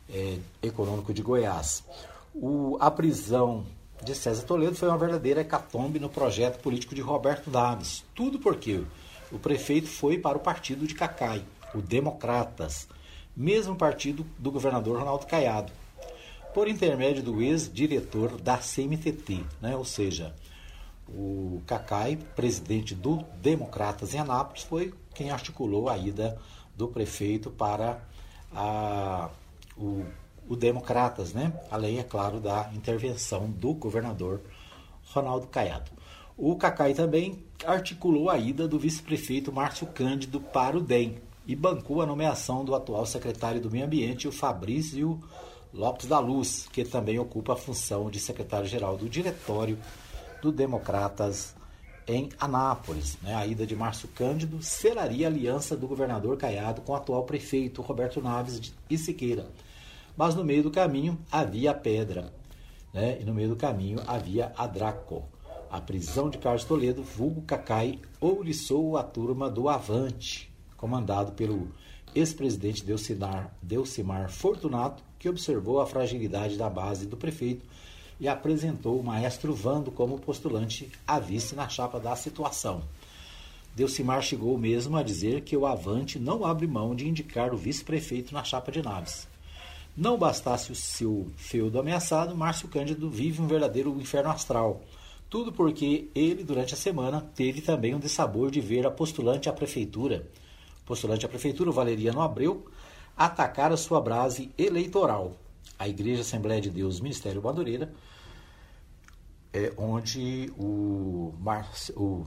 é, 0.08 0.38
Econômico 0.62 1.12
de 1.12 1.22
Goiás. 1.22 1.84
O, 2.34 2.76
a 2.80 2.90
prisão 2.90 3.64
de 4.02 4.14
César 4.14 4.42
Toledo 4.42 4.76
foi 4.76 4.88
uma 4.88 4.98
verdadeira 4.98 5.40
hecatombe 5.40 5.98
no 5.98 6.08
projeto 6.08 6.60
político 6.60 6.94
de 6.94 7.00
Roberto 7.00 7.50
Daves. 7.50 8.04
Tudo 8.14 8.38
porque 8.38 8.82
o 9.32 9.38
prefeito 9.38 9.88
foi 9.88 10.18
para 10.18 10.36
o 10.36 10.40
partido 10.40 10.86
de 10.86 10.94
Cacai, 10.94 11.42
o 11.74 11.80
Democratas, 11.80 12.88
mesmo 13.36 13.74
partido 13.74 14.24
do 14.38 14.50
governador 14.50 14.98
Ronaldo 14.98 15.26
Caiado, 15.26 15.72
por 16.54 16.68
intermédio 16.68 17.22
do 17.22 17.42
ex-diretor 17.42 18.40
da 18.40 18.58
CMTT, 18.58 19.44
né? 19.60 19.76
ou 19.76 19.84
seja, 19.84 20.34
o 21.08 21.60
Cacai, 21.66 22.16
presidente 22.34 22.94
do 22.94 23.24
Democratas 23.40 24.14
em 24.14 24.18
Anápolis, 24.18 24.62
foi 24.62 24.94
quem 25.14 25.30
articulou 25.30 25.88
a 25.88 25.96
ida 25.96 26.38
do 26.74 26.88
prefeito 26.88 27.50
para 27.50 28.00
a 28.54 29.28
o, 29.76 30.04
o 30.48 30.56
Democratas, 30.56 31.32
né? 31.32 31.52
além, 31.70 31.98
é 31.98 32.02
claro, 32.02 32.40
da 32.40 32.70
intervenção 32.74 33.50
do 33.50 33.74
governador 33.74 34.40
Ronaldo 35.04 35.46
Caiado. 35.46 35.90
O 36.36 36.54
Cacai 36.56 36.92
também 36.92 37.42
articulou 37.64 38.28
a 38.28 38.36
ida 38.36 38.68
do 38.68 38.78
vice-prefeito 38.78 39.52
Márcio 39.52 39.86
Cândido 39.86 40.40
para 40.40 40.76
o 40.76 40.82
DEM 40.82 41.16
e 41.46 41.56
bancou 41.56 42.02
a 42.02 42.06
nomeação 42.06 42.64
do 42.64 42.74
atual 42.74 43.06
secretário 43.06 43.60
do 43.60 43.70
Meio 43.70 43.86
Ambiente, 43.86 44.28
o 44.28 44.32
Fabrício 44.32 45.20
Lopes 45.72 46.06
da 46.06 46.18
Luz, 46.18 46.68
que 46.72 46.84
também 46.84 47.18
ocupa 47.18 47.54
a 47.54 47.56
função 47.56 48.10
de 48.10 48.20
secretário-geral 48.20 48.96
do 48.96 49.08
Diretório 49.08 49.78
do 50.42 50.52
Democratas 50.52 51.54
em 52.06 52.28
Anápolis. 52.38 53.16
Né? 53.22 53.34
A 53.34 53.46
ida 53.46 53.66
de 53.66 53.74
Márcio 53.74 54.08
Cândido 54.08 54.62
selaria 54.62 55.26
a 55.26 55.30
aliança 55.30 55.76
do 55.76 55.88
governador 55.88 56.36
Caiado 56.36 56.82
com 56.82 56.92
o 56.92 56.96
atual 56.96 57.24
prefeito 57.24 57.82
Roberto 57.82 58.20
Naves 58.20 58.72
e 58.90 58.98
Siqueira 58.98 59.46
mas 60.16 60.34
no 60.34 60.44
meio 60.44 60.62
do 60.62 60.70
caminho 60.70 61.18
havia 61.30 61.72
a 61.72 61.74
pedra, 61.74 62.32
né? 62.92 63.18
e 63.20 63.24
no 63.24 63.34
meio 63.34 63.50
do 63.50 63.56
caminho 63.56 64.00
havia 64.06 64.52
a 64.56 64.66
Draco. 64.66 65.24
A 65.70 65.80
prisão 65.80 66.30
de 66.30 66.38
Carlos 66.38 66.64
Toledo, 66.64 67.02
vulgo 67.02 67.42
Cacai, 67.42 68.00
ouriçou 68.20 68.96
a 68.96 69.02
turma 69.02 69.50
do 69.50 69.68
Avante, 69.68 70.50
comandado 70.76 71.32
pelo 71.32 71.68
ex-presidente 72.14 72.84
Delcimar, 72.84 73.54
Delcimar 73.60 74.30
Fortunato, 74.30 75.02
que 75.18 75.28
observou 75.28 75.80
a 75.80 75.86
fragilidade 75.86 76.56
da 76.56 76.70
base 76.70 77.06
do 77.06 77.16
prefeito 77.16 77.66
e 78.18 78.28
apresentou 78.28 78.98
o 78.98 79.04
maestro 79.04 79.54
Vando 79.54 79.90
como 79.90 80.18
postulante 80.18 80.90
a 81.06 81.18
vice 81.18 81.54
na 81.54 81.68
chapa 81.68 82.00
da 82.00 82.16
situação. 82.16 82.82
Delcimar 83.74 84.22
chegou 84.22 84.56
mesmo 84.56 84.96
a 84.96 85.02
dizer 85.02 85.42
que 85.42 85.54
o 85.54 85.66
Avante 85.66 86.18
não 86.18 86.46
abre 86.46 86.66
mão 86.66 86.94
de 86.94 87.06
indicar 87.06 87.52
o 87.52 87.58
vice-prefeito 87.58 88.32
na 88.32 88.42
chapa 88.42 88.72
de 88.72 88.80
Naves. 88.80 89.28
Não 89.96 90.18
bastasse 90.18 90.70
o 90.70 90.74
seu 90.74 91.30
feudo 91.38 91.80
ameaçado, 91.80 92.36
Márcio 92.36 92.68
Cândido 92.68 93.08
vive 93.08 93.40
um 93.40 93.46
verdadeiro 93.46 93.98
inferno 93.98 94.28
astral. 94.28 94.82
Tudo 95.30 95.50
porque 95.50 96.10
ele, 96.14 96.44
durante 96.44 96.74
a 96.74 96.76
semana, 96.76 97.22
teve 97.34 97.62
também 97.62 97.94
um 97.94 97.98
dessabor 97.98 98.50
de 98.50 98.60
ver 98.60 98.86
a 98.86 98.90
postulante 98.90 99.48
à 99.48 99.54
prefeitura, 99.54 100.28
postulante 100.84 101.24
à 101.24 101.28
prefeitura, 101.30 101.70
Valeriano 101.70 102.20
Abreu, 102.20 102.66
atacar 103.16 103.72
a 103.72 103.76
sua 103.76 103.98
base 103.98 104.52
eleitoral. 104.58 105.34
A 105.78 105.88
Igreja 105.88 106.20
Assembleia 106.20 106.60
de 106.60 106.68
Deus 106.68 107.00
Ministério 107.00 107.42
Madureira, 107.42 107.90
é 109.54 109.72
onde 109.78 110.52
o 110.58 111.32
Márcio, 111.40 111.94
o, 111.98 112.26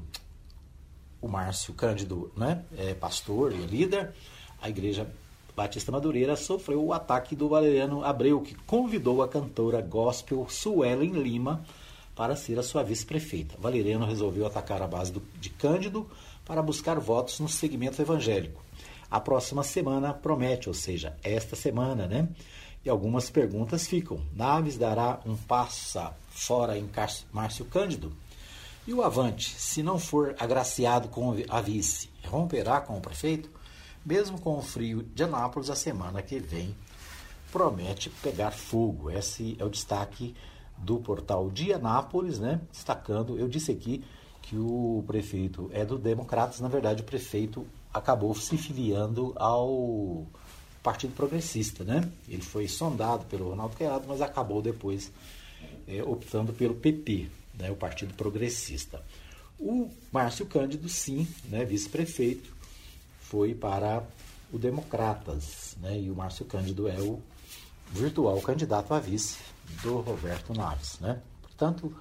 o 1.21 1.27
Márcio 1.27 1.75
Cândido 1.75 2.31
né, 2.35 2.65
é 2.75 2.95
pastor 2.95 3.53
e 3.53 3.57
líder, 3.57 4.11
a 4.59 4.67
Igreja 4.67 5.07
Batista 5.55 5.91
Madureira 5.91 6.35
sofreu 6.35 6.83
o 6.83 6.93
ataque 6.93 7.35
do 7.35 7.49
Valeriano 7.49 8.03
Abreu, 8.03 8.41
que 8.41 8.55
convidou 8.55 9.21
a 9.21 9.27
cantora 9.27 9.81
gospel 9.81 10.47
Suelen 10.49 11.11
Lima 11.11 11.63
para 12.15 12.35
ser 12.35 12.59
a 12.59 12.63
sua 12.63 12.83
vice-prefeita. 12.83 13.55
Valeriano 13.59 14.05
resolveu 14.05 14.45
atacar 14.45 14.81
a 14.81 14.87
base 14.87 15.11
do, 15.11 15.21
de 15.39 15.49
Cândido 15.49 16.09
para 16.45 16.61
buscar 16.61 16.99
votos 16.99 17.39
no 17.39 17.47
segmento 17.47 18.01
evangélico. 18.01 18.63
A 19.09 19.19
próxima 19.19 19.63
semana 19.63 20.13
promete, 20.13 20.67
ou 20.67 20.75
seja, 20.75 21.15
esta 21.23 21.55
semana, 21.55 22.07
né? 22.07 22.27
E 22.85 22.89
algumas 22.89 23.29
perguntas 23.29 23.87
ficam. 23.87 24.19
Naves 24.35 24.77
dará 24.77 25.19
um 25.25 25.35
passo 25.35 25.99
fora 26.29 26.77
em 26.77 26.89
Márcio 27.31 27.65
Cândido? 27.65 28.13
E 28.87 28.93
o 28.93 29.03
Avante, 29.03 29.51
se 29.51 29.83
não 29.83 29.99
for 29.99 30.35
agraciado 30.39 31.09
com 31.09 31.35
a 31.49 31.61
vice, 31.61 32.09
romperá 32.27 32.81
com 32.81 32.97
o 32.97 33.01
prefeito? 33.01 33.49
Mesmo 34.09 34.41
com 34.41 34.57
o 34.57 34.61
frio 34.63 35.03
de 35.03 35.21
Anápolis, 35.21 35.69
a 35.69 35.75
semana 35.75 36.23
que 36.23 36.39
vem 36.39 36.75
promete 37.51 38.09
pegar 38.09 38.49
fogo. 38.49 39.11
Esse 39.11 39.55
é 39.59 39.63
o 39.63 39.69
destaque 39.69 40.35
do 40.75 40.97
portal 40.97 41.51
de 41.51 41.71
Anápolis, 41.71 42.39
né? 42.39 42.59
Destacando, 42.71 43.37
eu 43.37 43.47
disse 43.47 43.71
aqui 43.71 44.03
que 44.41 44.57
o 44.57 45.03
prefeito 45.05 45.69
é 45.71 45.85
do 45.85 45.95
Democratas, 45.95 46.59
na 46.59 46.67
verdade 46.67 47.03
o 47.03 47.05
prefeito 47.05 47.67
acabou 47.93 48.33
se 48.33 48.57
filiando 48.57 49.31
ao 49.35 50.25
Partido 50.81 51.13
Progressista, 51.13 51.83
né? 51.83 52.11
Ele 52.27 52.41
foi 52.41 52.67
sondado 52.67 53.25
pelo 53.25 53.49
Ronaldo 53.51 53.77
Caiado, 53.77 54.05
mas 54.07 54.23
acabou 54.23 54.59
depois 54.59 55.11
é, 55.87 56.01
optando 56.01 56.51
pelo 56.51 56.73
PP, 56.73 57.29
né, 57.59 57.69
o 57.69 57.75
Partido 57.75 58.15
Progressista. 58.15 59.05
O 59.59 59.87
Márcio 60.11 60.47
Cândido, 60.47 60.89
sim, 60.89 61.27
né, 61.47 61.63
vice-prefeito, 61.63 62.57
foi 63.29 63.53
para 63.53 64.03
o 64.51 64.57
Democratas, 64.57 65.77
né, 65.79 65.99
e 65.99 66.09
o 66.09 66.15
Márcio 66.15 66.45
Cândido 66.45 66.87
é 66.87 66.99
o 66.99 67.21
virtual 67.91 68.41
candidato 68.41 68.91
a 68.91 68.99
vice 68.99 69.37
do 69.83 69.99
Roberto 69.99 70.51
Naves, 70.51 70.99
né? 70.99 71.21
Portanto, 71.43 71.95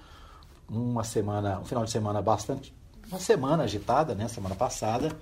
uma 0.68 1.04
semana, 1.04 1.60
um 1.60 1.66
final 1.66 1.84
de 1.84 1.90
semana 1.90 2.22
bastante, 2.22 2.72
uma 3.10 3.20
semana 3.20 3.64
agitada, 3.64 4.14
né, 4.14 4.26
semana 4.26 4.54
passada, 4.54 5.14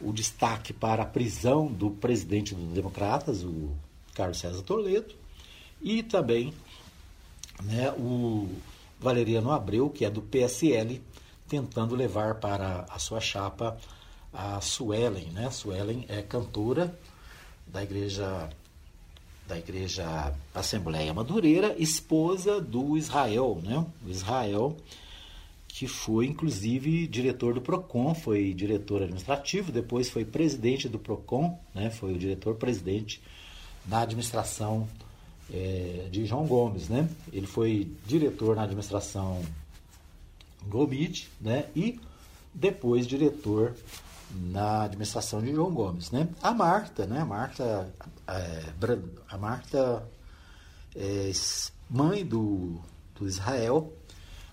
o 0.00 0.12
destaque 0.12 0.72
para 0.72 1.02
a 1.02 1.06
prisão 1.06 1.66
do 1.66 1.90
presidente 1.90 2.54
dos 2.54 2.72
Democratas, 2.72 3.42
o 3.42 3.70
Carlos 4.14 4.38
César 4.38 4.62
Toledo, 4.62 5.14
e 5.82 6.02
também 6.02 6.54
né, 7.62 7.90
o 7.92 8.48
Valeriano 9.00 9.50
Abreu, 9.50 9.90
que 9.90 10.04
é 10.04 10.10
do 10.10 10.22
PSL, 10.22 11.02
tentando 11.48 11.96
levar 11.96 12.36
para 12.36 12.86
a 12.88 12.98
sua 13.00 13.20
chapa 13.20 13.76
a 14.32 14.60
Suelen. 14.60 15.30
Né? 15.32 15.50
Suelen 15.50 16.04
é 16.08 16.22
cantora 16.22 16.94
da 17.66 17.82
igreja 17.82 18.48
da 19.46 19.58
igreja 19.58 20.32
Assembleia 20.54 21.12
Madureira, 21.12 21.74
esposa 21.76 22.60
do 22.60 22.96
Israel, 22.96 23.60
né? 23.64 23.84
O 24.06 24.08
Israel 24.08 24.76
que 25.66 25.86
foi 25.86 26.26
inclusive 26.26 27.06
diretor 27.06 27.54
do 27.54 27.60
Procon, 27.60 28.14
foi 28.14 28.52
diretor 28.52 29.02
administrativo, 29.02 29.72
depois 29.72 30.10
foi 30.10 30.24
presidente 30.24 30.88
do 30.88 30.98
Procon, 30.98 31.58
né? 31.74 31.90
Foi 31.90 32.14
o 32.14 32.18
diretor-presidente 32.18 33.20
da 33.84 34.02
administração 34.02 34.88
é, 35.52 36.08
de 36.10 36.26
João 36.26 36.46
Gomes, 36.46 36.88
né? 36.88 37.08
Ele 37.32 37.46
foi 37.46 37.90
diretor 38.06 38.56
na 38.56 38.62
administração 38.62 39.42
Gomide, 40.66 41.28
né? 41.40 41.66
E 41.74 41.98
depois 42.52 43.06
diretor 43.06 43.74
na 44.34 44.84
administração 44.84 45.40
de 45.40 45.52
João 45.52 45.72
Gomes, 45.72 46.10
né? 46.10 46.28
A 46.42 46.52
Marta, 46.52 47.06
né? 47.06 47.20
A 47.20 47.24
Marta, 47.24 47.92
é, 48.26 48.64
a 49.28 49.38
Marta, 49.38 50.08
é, 50.94 51.30
mãe 51.88 52.24
do, 52.24 52.80
do 53.14 53.26
Israel, 53.26 53.92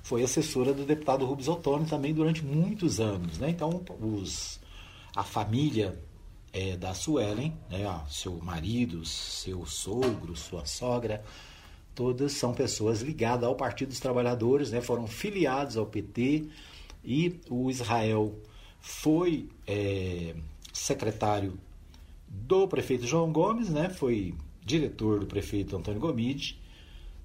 foi 0.04 0.24
assessora 0.24 0.74
do 0.74 0.86
deputado 0.86 1.26
Rubens 1.26 1.48
Ottoni 1.48 1.86
também 1.86 2.14
durante 2.14 2.44
muitos 2.44 3.00
anos, 3.00 3.38
né? 3.38 3.50
Então, 3.50 3.84
os, 4.02 4.60
a 5.16 5.24
família 5.24 6.00
é, 6.54 6.76
da 6.76 6.94
Suelen, 6.94 7.54
né, 7.70 8.02
seu 8.10 8.38
marido, 8.38 9.06
seu 9.06 9.66
sogro, 9.66 10.36
sua 10.36 10.66
sogra, 10.66 11.24
todas 11.94 12.32
são 12.34 12.54
pessoas 12.54 13.02
ligadas 13.02 13.44
ao 13.44 13.56
Partido 13.56 13.90
dos 13.90 14.00
Trabalhadores, 14.00 14.72
né, 14.72 14.82
foram 14.82 15.08
filiados 15.08 15.78
ao 15.78 15.86
PT 15.86 16.48
e 17.04 17.40
o 17.50 17.70
Israel 17.70 18.34
foi 18.88 19.50
é, 19.68 20.34
secretário 20.72 21.60
do 22.26 22.70
prefeito 22.70 23.06
João 23.06 23.34
Gomes, 23.34 23.70
né, 23.70 23.90
foi 23.90 24.34
diretor 24.64 25.20
do 25.20 25.26
prefeito 25.26 25.76
Antônio 25.76 26.00
Gomide, 26.00 26.58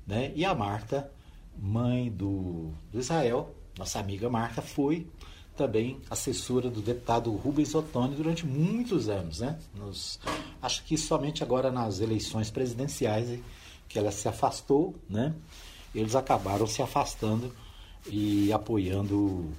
né, 0.05 0.33
e 0.35 0.45
a 0.45 0.53
Marta, 0.57 1.09
mãe 1.57 2.11
do, 2.11 2.73
do 2.91 2.99
Israel, 2.99 3.55
nossa 3.79 4.01
amiga 4.01 4.29
Marta, 4.29 4.61
foi 4.61 5.07
também 5.57 6.01
assessora 6.11 6.69
do 6.69 6.83
deputado 6.83 7.31
Rubens 7.31 7.73
Ottoni 7.77 8.17
durante 8.17 8.45
muitos 8.45 9.09
anos. 9.09 9.39
Né? 9.39 9.57
Nos, 9.77 10.19
acho 10.61 10.83
que 10.83 10.99
somente 10.99 11.45
agora 11.45 11.71
nas 11.71 12.01
eleições 12.01 12.51
presidenciais 12.51 13.39
que 13.89 13.99
ela 13.99 14.11
se 14.11 14.27
afastou, 14.27 14.97
né? 15.09 15.33
eles 15.95 16.17
acabaram 16.17 16.67
se 16.67 16.83
afastando 16.83 17.55
e 18.11 18.53
apoiando 18.53 19.53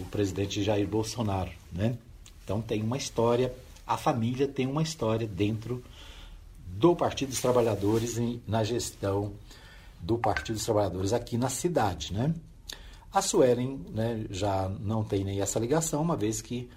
o, 0.00 0.04
presidente 0.06 0.62
Jair 0.62 0.86
Bolsonaro. 0.86 1.50
Né? 1.72 1.96
Então 2.44 2.60
tem 2.60 2.82
uma 2.82 2.96
história, 2.96 3.52
a 3.86 3.96
família 3.96 4.46
tem 4.46 4.66
uma 4.66 4.82
história 4.82 5.26
dentro 5.26 5.82
do 6.66 6.94
Partido 6.94 7.28
dos 7.28 7.40
Trabalhadores 7.40 8.16
e 8.16 8.40
na 8.46 8.64
gestão 8.64 9.32
do 10.00 10.18
Partido 10.18 10.56
dos 10.56 10.64
Trabalhadores 10.64 11.12
aqui 11.12 11.38
na 11.38 11.48
cidade. 11.48 12.12
Né? 12.12 12.34
A 13.12 13.22
Suelen 13.22 13.80
né, 13.90 14.24
já 14.30 14.68
não 14.80 15.04
tem 15.04 15.24
nem 15.24 15.40
essa 15.40 15.58
ligação, 15.58 16.02
uma 16.02 16.16
vez 16.16 16.42
que 16.42 16.68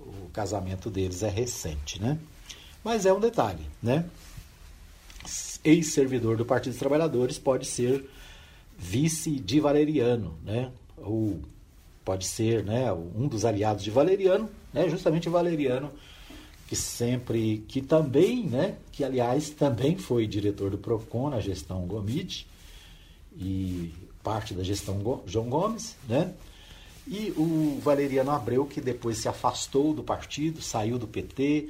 o 0.00 0.28
casamento 0.32 0.90
deles 0.90 1.22
é 1.22 1.28
recente, 1.28 2.00
né? 2.00 2.18
Mas 2.82 3.06
é 3.06 3.12
um 3.12 3.20
detalhe, 3.20 3.64
né? 3.82 4.04
Ex-servidor 5.62 6.36
do 6.36 6.44
Partido 6.44 6.72
dos 6.72 6.78
Trabalhadores 6.78 7.38
pode 7.38 7.66
ser 7.66 8.04
vice 8.78 9.30
de 9.30 9.60
Valeriano, 9.60 10.38
né? 10.44 10.70
Ou 10.98 11.40
pode 12.04 12.26
ser, 12.26 12.64
né, 12.64 12.92
um 12.92 13.26
dos 13.26 13.44
aliados 13.44 13.82
de 13.82 13.90
Valeriano, 13.90 14.48
né? 14.72 14.88
Justamente 14.88 15.28
Valeriano 15.28 15.90
que 16.66 16.76
sempre, 16.76 17.64
que 17.68 17.80
também, 17.80 18.46
né, 18.46 18.76
que 18.90 19.04
aliás 19.04 19.50
também 19.50 19.96
foi 19.96 20.26
diretor 20.26 20.70
do 20.70 20.78
Procon 20.78 21.30
na 21.30 21.40
gestão 21.40 21.86
Gomide 21.86 22.46
e 23.36 23.92
parte 24.22 24.54
da 24.54 24.62
gestão 24.62 25.22
João 25.26 25.48
Gomes, 25.48 25.96
né? 26.08 26.32
E 27.06 27.32
o 27.36 27.78
Valeriano 27.82 28.30
Abreu, 28.30 28.64
que 28.64 28.80
depois 28.80 29.18
se 29.18 29.28
afastou 29.28 29.92
do 29.92 30.02
partido, 30.02 30.62
saiu 30.62 30.98
do 30.98 31.06
PT, 31.06 31.68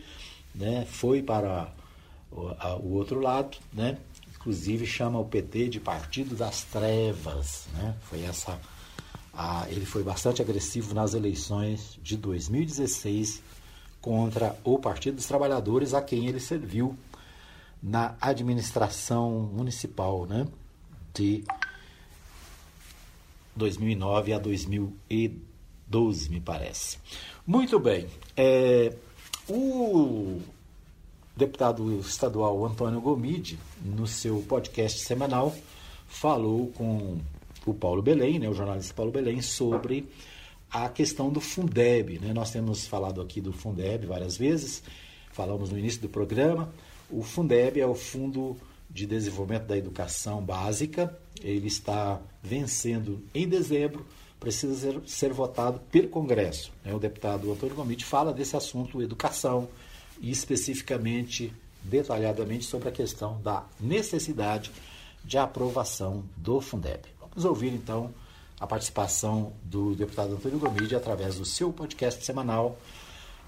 né? 0.55 0.87
Foi 0.89 1.23
para 1.23 1.73
o, 2.31 2.49
a, 2.59 2.77
o 2.77 2.93
outro 2.93 3.19
lado, 3.19 3.57
né? 3.73 3.99
Inclusive 4.37 4.87
chama 4.87 5.19
o 5.19 5.25
PT 5.25 5.69
de 5.69 5.81
Partido 5.81 6.37
das 6.37 6.63
Trevas, 6.63 7.67
né? 7.73 7.97
Foi 8.03 8.23
essa 8.23 8.61
a, 9.37 9.67
ele 9.69 9.85
foi 9.85 10.03
bastante 10.03 10.41
agressivo 10.41 10.95
nas 10.95 11.15
eleições 11.15 11.99
de 12.03 12.17
2016 12.17 13.43
contra 14.01 14.57
o 14.63 14.79
Partido 14.79 15.17
dos 15.17 15.27
Trabalhadores, 15.27 15.95
a 15.95 16.03
quem 16.03 16.27
ele 16.27 16.39
serviu 16.39 16.97
na 17.83 18.15
administração 18.21 19.51
municipal, 19.53 20.27
né? 20.27 20.47
De 21.13 21.45
2009 23.57 24.33
a 24.33 24.39
2012, 24.39 26.31
me 26.31 26.41
parece. 26.41 26.99
Muito 27.47 27.79
bem. 27.79 28.07
É, 28.37 28.95
o 29.49 30.41
deputado 31.37 32.01
estadual 32.01 32.65
Antônio 32.65 33.01
Gomide, 33.01 33.59
no 33.85 34.07
seu 34.07 34.43
podcast 34.49 35.01
semanal, 35.05 35.55
falou 36.07 36.69
com 36.73 37.19
o 37.67 37.75
Paulo 37.75 38.03
Belém, 38.03 38.39
né, 38.39 38.49
o 38.49 38.55
jornalista 38.55 38.95
Paulo 38.95 39.13
Belém, 39.13 39.41
sobre 39.41 40.09
a 40.71 40.89
questão 40.89 41.31
do 41.31 41.41
Fundeb. 41.41 42.19
Né? 42.19 42.33
Nós 42.33 42.51
temos 42.51 42.87
falado 42.87 43.21
aqui 43.21 43.41
do 43.41 43.53
Fundeb 43.53 44.07
várias 44.07 44.37
vezes, 44.37 44.83
falamos 45.33 45.71
no 45.71 45.79
início 45.79 46.01
do 46.01 46.09
programa. 46.09 46.73
O 47.11 47.23
Fundeb 47.23 47.81
é 47.81 47.87
o 47.87 47.95
Fundo 47.95 48.57
de 48.91 49.07
Desenvolvimento 49.07 49.67
da 49.67 49.77
Educação 49.77 50.43
Básica. 50.43 51.17
Ele 51.43 51.67
está 51.67 52.21
vencendo 52.43 53.23
em 53.35 53.49
dezembro, 53.49 54.05
precisa 54.41 54.75
ser, 54.75 55.01
ser 55.07 55.33
votado 55.33 55.81
pelo 55.91 56.09
Congresso. 56.09 56.73
Né? 56.85 56.95
O 56.95 56.99
deputado 56.99 57.53
Antônio 57.53 57.75
Gomite 57.75 58.05
fala 58.05 58.33
desse 58.33 58.57
assunto, 58.57 59.01
educação, 59.01 59.69
e 60.21 60.31
especificamente, 60.31 61.53
detalhadamente, 61.83 62.65
sobre 62.65 62.89
a 62.89 62.93
questão 62.93 63.41
da 63.43 63.65
necessidade 63.81 64.71
de 65.25 65.39
aprovação 65.39 66.25
do 66.37 66.61
Fundeb. 66.61 67.14
Vamos 67.35 67.45
ouvir 67.45 67.73
então 67.75 68.15
a 68.61 68.67
participação 68.67 69.53
do 69.65 69.95
deputado 69.97 70.35
Antônio 70.35 70.59
Gomide 70.59 70.95
através 70.95 71.37
do 71.37 71.45
seu 71.45 71.73
podcast 71.73 72.25
semanal 72.25 72.79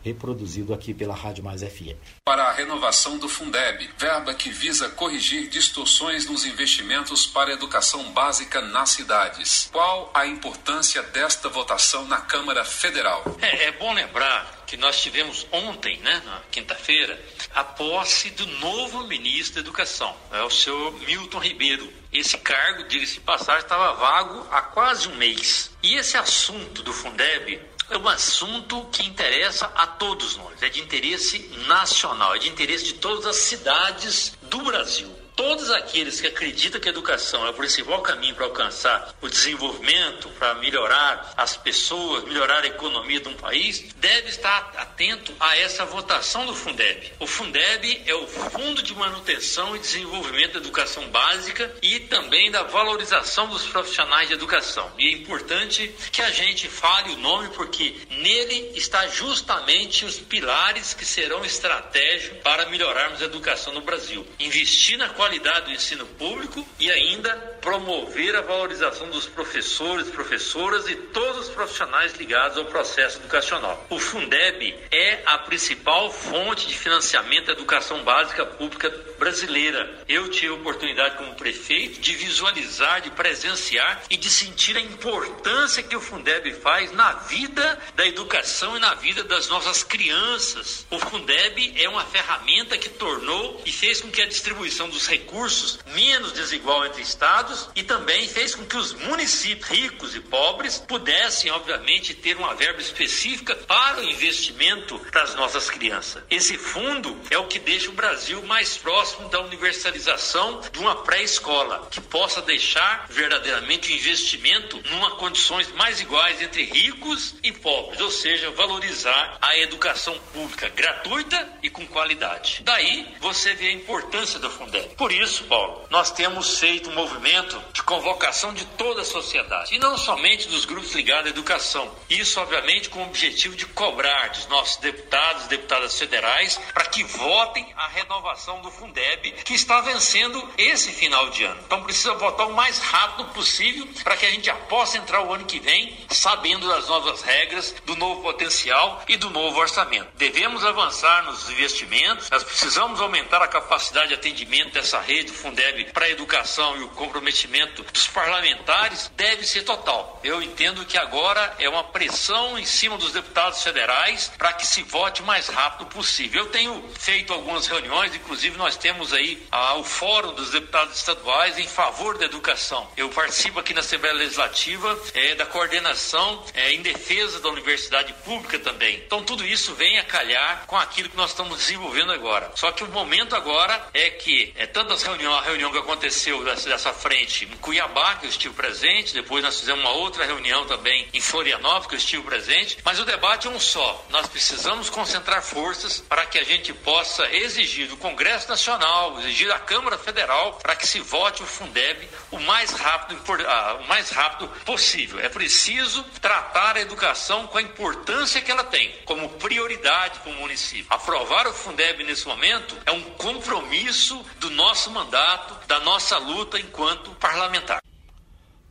reproduzido 0.06 0.72
aqui 0.72 0.94
pela 0.94 1.14
Rádio 1.14 1.42
Mais 1.42 1.62
FM. 1.62 1.98
Para 2.24 2.44
a 2.44 2.52
renovação 2.52 3.18
do 3.18 3.28
Fundeb, 3.28 3.90
verba 3.98 4.32
que 4.34 4.50
visa 4.50 4.88
corrigir 4.88 5.48
distorções 5.48 6.26
nos 6.26 6.44
investimentos 6.44 7.26
para 7.26 7.50
a 7.50 7.54
educação 7.54 8.12
básica 8.12 8.60
nas 8.60 8.90
cidades. 8.90 9.68
Qual 9.72 10.10
a 10.14 10.24
importância 10.26 11.02
desta 11.02 11.48
votação 11.48 12.06
na 12.06 12.20
Câmara 12.20 12.64
Federal? 12.64 13.24
É, 13.42 13.64
é 13.64 13.72
bom 13.72 13.92
lembrar 13.92 14.64
que 14.66 14.76
nós 14.76 15.00
tivemos 15.00 15.46
ontem, 15.50 15.98
né, 15.98 16.22
na 16.24 16.40
quinta-feira, 16.50 17.20
a 17.54 17.64
posse 17.64 18.30
do 18.30 18.46
novo 18.46 19.04
ministro 19.06 19.54
da 19.54 19.60
Educação, 19.60 20.14
é 20.32 20.42
o 20.42 20.50
senhor 20.50 20.92
Milton 21.00 21.38
Ribeiro. 21.38 21.92
Esse 22.12 22.38
cargo, 22.38 22.84
diga-se 22.84 23.14
de 23.14 23.20
passagem, 23.20 23.62
estava 23.62 23.94
vago 23.94 24.46
há 24.50 24.62
quase 24.62 25.08
um 25.08 25.16
mês. 25.16 25.70
E 25.82 25.94
esse 25.94 26.16
assunto 26.16 26.82
do 26.82 26.92
Fundeb 26.92 27.60
é 27.90 27.96
um 27.96 28.08
assunto 28.08 28.84
que 28.86 29.04
interessa 29.04 29.66
a 29.74 29.86
todos 29.86 30.36
nós, 30.36 30.62
é 30.62 30.68
de 30.68 30.80
interesse 30.80 31.38
nacional, 31.66 32.34
é 32.34 32.38
de 32.38 32.48
interesse 32.48 32.84
de 32.84 32.94
todas 32.94 33.26
as 33.26 33.36
cidades 33.36 34.32
do 34.42 34.58
Brasil. 34.62 35.15
Todos 35.36 35.70
aqueles 35.70 36.18
que 36.18 36.26
acreditam 36.26 36.80
que 36.80 36.88
a 36.88 36.90
educação 36.90 37.46
é 37.46 37.50
o 37.50 37.54
principal 37.54 38.00
caminho 38.00 38.34
para 38.34 38.46
alcançar 38.46 39.14
o 39.20 39.28
desenvolvimento, 39.28 40.30
para 40.30 40.54
melhorar 40.54 41.34
as 41.36 41.56
pessoas, 41.58 42.24
melhorar 42.24 42.64
a 42.64 42.66
economia 42.66 43.20
de 43.20 43.28
um 43.28 43.34
país, 43.34 43.92
deve 43.96 44.30
estar 44.30 44.72
atento 44.78 45.34
a 45.38 45.56
essa 45.58 45.84
votação 45.84 46.46
do 46.46 46.54
Fundeb. 46.54 47.12
O 47.20 47.26
Fundeb 47.26 48.02
é 48.06 48.14
o 48.14 48.26
Fundo 48.26 48.82
de 48.82 48.94
Manutenção 48.94 49.76
e 49.76 49.78
Desenvolvimento 49.78 50.54
da 50.54 50.60
Educação 50.60 51.06
Básica 51.08 51.70
e 51.82 52.00
também 52.00 52.50
da 52.50 52.62
valorização 52.62 53.48
dos 53.48 53.64
profissionais 53.66 54.28
de 54.28 54.34
educação. 54.34 54.90
E 54.98 55.08
é 55.08 55.12
importante 55.12 55.94
que 56.10 56.22
a 56.22 56.30
gente 56.30 56.66
fale 56.66 57.12
o 57.12 57.18
nome 57.18 57.50
porque 57.50 57.94
nele 58.08 58.72
está 58.74 59.06
justamente 59.08 60.06
os 60.06 60.18
pilares 60.18 60.94
que 60.94 61.04
serão 61.04 61.44
estratégicos 61.44 62.38
para 62.42 62.66
melhorarmos 62.66 63.20
a 63.20 63.26
educação 63.26 63.74
no 63.74 63.82
Brasil. 63.82 64.26
Investir 64.38 64.96
na 64.96 65.10
qualidade 65.10 65.25
qualidade 65.26 65.66
do 65.66 65.72
ensino 65.72 66.06
público 66.06 66.64
e 66.78 66.88
ainda 66.88 67.34
promover 67.60 68.36
a 68.36 68.42
valorização 68.42 69.10
dos 69.10 69.26
professores, 69.26 70.08
professoras 70.08 70.88
e 70.88 70.94
todos 70.94 71.48
os 71.48 71.54
profissionais 71.54 72.14
ligados 72.14 72.56
ao 72.56 72.66
processo 72.66 73.18
educacional. 73.18 73.84
O 73.90 73.98
Fundeb 73.98 74.72
é 74.92 75.22
a 75.26 75.38
principal 75.38 76.12
fonte 76.12 76.68
de 76.68 76.78
financiamento 76.78 77.46
da 77.46 77.54
educação 77.54 78.04
básica 78.04 78.46
pública 78.46 78.88
brasileira. 79.18 80.04
Eu 80.08 80.28
tive 80.28 80.52
a 80.52 80.54
oportunidade 80.54 81.16
como 81.16 81.34
prefeito 81.34 82.00
de 82.00 82.14
visualizar, 82.14 83.00
de 83.00 83.10
presenciar 83.10 84.04
e 84.08 84.16
de 84.16 84.30
sentir 84.30 84.76
a 84.76 84.80
importância 84.80 85.82
que 85.82 85.96
o 85.96 86.00
Fundeb 86.00 86.52
faz 86.54 86.92
na 86.92 87.14
vida 87.14 87.78
da 87.96 88.06
educação 88.06 88.76
e 88.76 88.80
na 88.80 88.94
vida 88.94 89.24
das 89.24 89.48
nossas 89.48 89.82
crianças. 89.82 90.86
O 90.88 91.00
Fundeb 91.00 91.74
é 91.76 91.88
uma 91.88 92.04
ferramenta 92.04 92.78
que 92.78 92.90
tornou 92.90 93.60
e 93.66 93.72
fez 93.72 94.00
com 94.00 94.10
que 94.10 94.22
a 94.22 94.28
distribuição 94.28 94.88
dos 94.88 95.08
recursos 95.16 95.78
menos 95.94 96.32
desigual 96.32 96.84
entre 96.84 97.02
estados 97.02 97.68
e 97.74 97.82
também 97.82 98.28
fez 98.28 98.54
com 98.54 98.64
que 98.64 98.76
os 98.76 98.92
municípios 98.92 99.68
ricos 99.68 100.14
e 100.14 100.20
pobres 100.20 100.78
pudessem, 100.78 101.50
obviamente, 101.50 102.14
ter 102.14 102.36
uma 102.36 102.54
verba 102.54 102.80
específica 102.80 103.54
para 103.54 104.00
o 104.00 104.04
investimento 104.04 104.98
das 105.12 105.34
nossas 105.34 105.70
crianças. 105.70 106.22
Esse 106.30 106.58
fundo 106.58 107.18
é 107.30 107.38
o 107.38 107.46
que 107.46 107.58
deixa 107.58 107.88
o 107.88 107.94
Brasil 107.94 108.42
mais 108.42 108.76
próximo 108.76 109.28
da 109.28 109.40
universalização 109.40 110.60
de 110.72 110.78
uma 110.78 110.96
pré-escola, 110.96 111.88
que 111.90 112.00
possa 112.00 112.42
deixar 112.42 113.06
verdadeiramente 113.08 113.90
o 113.90 113.94
investimento 113.94 114.80
numa 114.90 115.16
condições 115.16 115.72
mais 115.72 116.00
iguais 116.00 116.42
entre 116.42 116.64
ricos 116.64 117.34
e 117.42 117.52
pobres, 117.52 118.00
ou 118.00 118.10
seja, 118.10 118.50
valorizar 118.50 119.38
a 119.40 119.56
educação 119.58 120.18
pública 120.32 120.68
gratuita 120.68 121.48
e 121.62 121.70
com 121.70 121.86
qualidade. 121.86 122.60
Daí 122.64 123.06
você 123.20 123.54
vê 123.54 123.68
a 123.68 123.72
importância 123.72 124.38
do 124.38 124.50
Fundeb. 124.50 124.94
Por 125.06 125.12
isso, 125.12 125.44
Paulo, 125.44 125.86
nós 125.88 126.10
temos 126.10 126.58
feito 126.58 126.90
um 126.90 126.94
movimento 126.94 127.62
de 127.72 127.80
convocação 127.84 128.52
de 128.52 128.64
toda 128.64 129.02
a 129.02 129.04
sociedade, 129.04 129.72
e 129.72 129.78
não 129.78 129.96
somente 129.96 130.48
dos 130.48 130.64
grupos 130.64 130.92
ligados 130.96 131.26
à 131.26 131.28
educação. 131.28 131.94
Isso, 132.10 132.40
obviamente, 132.40 132.88
com 132.88 132.98
o 132.98 133.06
objetivo 133.06 133.54
de 133.54 133.66
cobrar 133.66 134.30
dos 134.30 134.48
nossos 134.48 134.78
deputados 134.78 135.44
e 135.44 135.48
deputadas 135.48 135.96
federais 135.96 136.60
para 136.74 136.86
que 136.86 137.04
votem 137.04 137.72
a 137.76 137.86
renovação 137.86 138.60
do 138.62 138.70
Fundeb, 138.72 139.30
que 139.44 139.54
está 139.54 139.80
vencendo 139.80 140.42
esse 140.58 140.90
final 140.90 141.30
de 141.30 141.44
ano. 141.44 141.60
Então 141.64 141.84
precisa 141.84 142.14
votar 142.14 142.48
o 142.48 142.54
mais 142.54 142.80
rápido 142.80 143.26
possível 143.26 143.86
para 144.02 144.16
que 144.16 144.26
a 144.26 144.30
gente 144.32 144.46
já 144.46 144.56
possa 144.56 144.98
entrar 144.98 145.22
o 145.22 145.32
ano 145.32 145.44
que 145.44 145.60
vem 145.60 145.96
sabendo 146.10 146.66
das 146.66 146.88
novas 146.88 147.22
regras, 147.22 147.76
do 147.84 147.94
novo 147.94 148.22
potencial 148.22 149.04
e 149.06 149.16
do 149.16 149.30
novo 149.30 149.60
orçamento. 149.60 150.08
Devemos 150.16 150.64
avançar 150.64 151.22
nos 151.26 151.48
investimentos, 151.48 152.28
nós 152.28 152.42
precisamos 152.42 153.00
aumentar 153.00 153.40
a 153.40 153.46
capacidade 153.46 154.08
de 154.08 154.14
atendimento 154.14 154.72
dessa 154.72 154.95
essa 154.96 155.00
rede 155.00 155.30
Fundeb 155.30 155.84
para 155.92 156.06
a 156.06 156.10
educação 156.10 156.76
e 156.78 156.84
o 156.84 156.88
comprometimento 156.88 157.82
dos 157.92 158.08
parlamentares 158.08 159.10
deve 159.14 159.44
ser 159.44 159.62
total. 159.62 160.20
Eu 160.24 160.42
entendo 160.42 160.84
que 160.86 160.96
agora 160.96 161.54
é 161.58 161.68
uma 161.68 161.84
pressão 161.84 162.58
em 162.58 162.64
cima 162.64 162.96
dos 162.96 163.12
deputados 163.12 163.62
federais 163.62 164.32
para 164.38 164.52
que 164.54 164.66
se 164.66 164.82
vote 164.82 165.22
o 165.22 165.26
mais 165.26 165.48
rápido 165.48 165.86
possível. 165.86 166.44
Eu 166.44 166.50
tenho 166.50 166.82
feito 166.98 167.32
algumas 167.32 167.66
reuniões, 167.66 168.14
inclusive 168.14 168.56
nós 168.56 168.76
temos 168.76 169.12
aí 169.12 169.46
ah, 169.50 169.74
o 169.74 169.84
Fórum 169.84 170.32
dos 170.32 170.50
Deputados 170.50 170.96
Estaduais 170.96 171.58
em 171.58 171.68
favor 171.68 172.16
da 172.16 172.24
educação. 172.24 172.88
Eu 172.96 173.10
participo 173.10 173.60
aqui 173.60 173.74
na 173.74 173.80
Assembleia 173.80 174.14
Legislativa 174.14 174.98
é, 175.14 175.34
da 175.34 175.44
coordenação 175.44 176.42
é, 176.54 176.72
em 176.72 176.80
defesa 176.80 177.40
da 177.40 177.48
universidade 177.48 178.12
pública 178.24 178.58
também. 178.58 179.02
Então 179.06 179.22
tudo 179.22 179.44
isso 179.44 179.74
vem 179.74 179.98
a 179.98 180.04
calhar 180.04 180.64
com 180.66 180.76
aquilo 180.76 181.10
que 181.10 181.16
nós 181.16 181.30
estamos 181.30 181.58
desenvolvendo 181.58 182.12
agora. 182.12 182.50
Só 182.54 182.72
que 182.72 182.82
o 182.82 182.88
momento 182.88 183.36
agora 183.36 183.88
é 183.92 184.10
que 184.10 184.54
é, 184.56 184.66
tanto 184.66 184.85
as 184.92 185.02
reunião, 185.02 185.34
a 185.34 185.42
reunião 185.42 185.70
que 185.70 185.78
aconteceu 185.78 186.44
dessa, 186.44 186.68
dessa, 186.68 186.92
frente 186.92 187.44
em 187.44 187.56
Cuiabá, 187.58 188.16
que 188.16 188.26
eu 188.26 188.30
estive 188.30 188.54
presente, 188.54 189.12
depois 189.12 189.42
nós 189.42 189.58
fizemos 189.58 189.80
uma 189.82 189.92
outra 189.92 190.24
reunião 190.24 190.66
também 190.66 191.08
em 191.12 191.20
Florianópolis, 191.20 191.86
que 191.86 191.94
eu 191.94 191.98
estive 191.98 192.22
presente, 192.22 192.78
mas 192.84 192.98
o 192.98 193.04
debate 193.04 193.46
é 193.46 193.50
um 193.50 193.60
só. 193.60 194.04
Nós 194.10 194.26
precisamos 194.26 194.88
concentrar 194.88 195.42
forças 195.42 196.00
para 196.00 196.26
que 196.26 196.38
a 196.38 196.44
gente 196.44 196.72
possa 196.72 197.26
exigir 197.34 197.88
do 197.88 197.96
Congresso 197.96 198.48
Nacional, 198.48 199.18
exigir 199.20 199.48
da 199.48 199.58
Câmara 199.58 199.98
Federal, 199.98 200.54
para 200.54 200.76
que 200.76 200.86
se 200.86 201.00
vote 201.00 201.42
o 201.42 201.46
Fundeb 201.46 202.08
o 202.30 202.38
mais 202.38 202.70
rápido, 202.72 203.20
ah, 203.46 203.78
o 203.80 203.88
mais 203.88 204.10
rápido 204.10 204.48
possível. 204.64 205.20
É 205.20 205.28
preciso 205.28 206.02
tratar 206.20 206.76
a 206.76 206.80
educação 206.80 207.46
com 207.46 207.58
a 207.58 207.62
importância 207.62 208.40
que 208.40 208.50
ela 208.50 208.64
tem, 208.64 208.94
como 209.04 209.28
prioridade 209.30 210.20
para 210.20 210.32
o 210.32 210.34
município. 210.34 210.86
Aprovar 210.90 211.46
o 211.46 211.52
Fundeb 211.52 212.02
nesse 212.04 212.26
momento 212.26 212.76
é 212.84 212.92
um 212.92 213.02
compromisso 213.02 214.24
do 214.38 214.50
nosso 214.50 214.75
nosso 214.76 214.90
mandato, 214.90 215.66
da 215.66 215.80
nossa 215.80 216.18
luta 216.18 216.60
enquanto 216.60 217.10
parlamentar. 217.12 217.82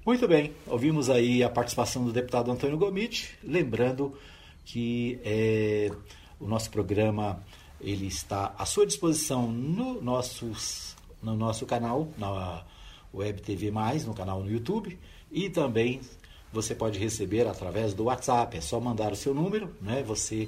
Muito 0.06 0.28
bem, 0.28 0.56
ouvimos 0.68 1.10
aí 1.10 1.44
a 1.44 1.50
participação 1.50 2.06
do 2.06 2.14
deputado 2.14 2.52
Antônio 2.52 2.78
Gomit, 2.78 3.36
lembrando 3.44 4.16
que 4.64 5.20
é, 5.26 5.92
o 6.40 6.46
nosso 6.46 6.70
programa 6.70 7.44
ele 7.82 8.06
está 8.06 8.54
à 8.56 8.68
sua 8.68 8.86
disposição 8.86 9.52
no, 9.52 10.00
nossos, 10.00 10.96
no 11.24 11.36
nosso 11.36 11.66
canal, 11.66 12.08
na 12.20 12.64
Web 13.12 13.42
TV 13.42 13.72
Mais, 13.72 14.06
no 14.06 14.14
canal 14.14 14.44
no 14.44 14.52
YouTube, 14.52 15.00
e 15.32 15.50
também 15.50 16.02
você 16.54 16.76
pode 16.76 17.00
receber 17.00 17.48
através 17.48 17.96
do 17.96 18.04
WhatsApp. 18.04 18.56
É 18.56 18.62
só 18.62 18.80
mandar 18.80 19.12
o 19.12 19.16
seu 19.16 19.34
número, 19.34 19.76
né? 19.82 20.04
Você 20.04 20.48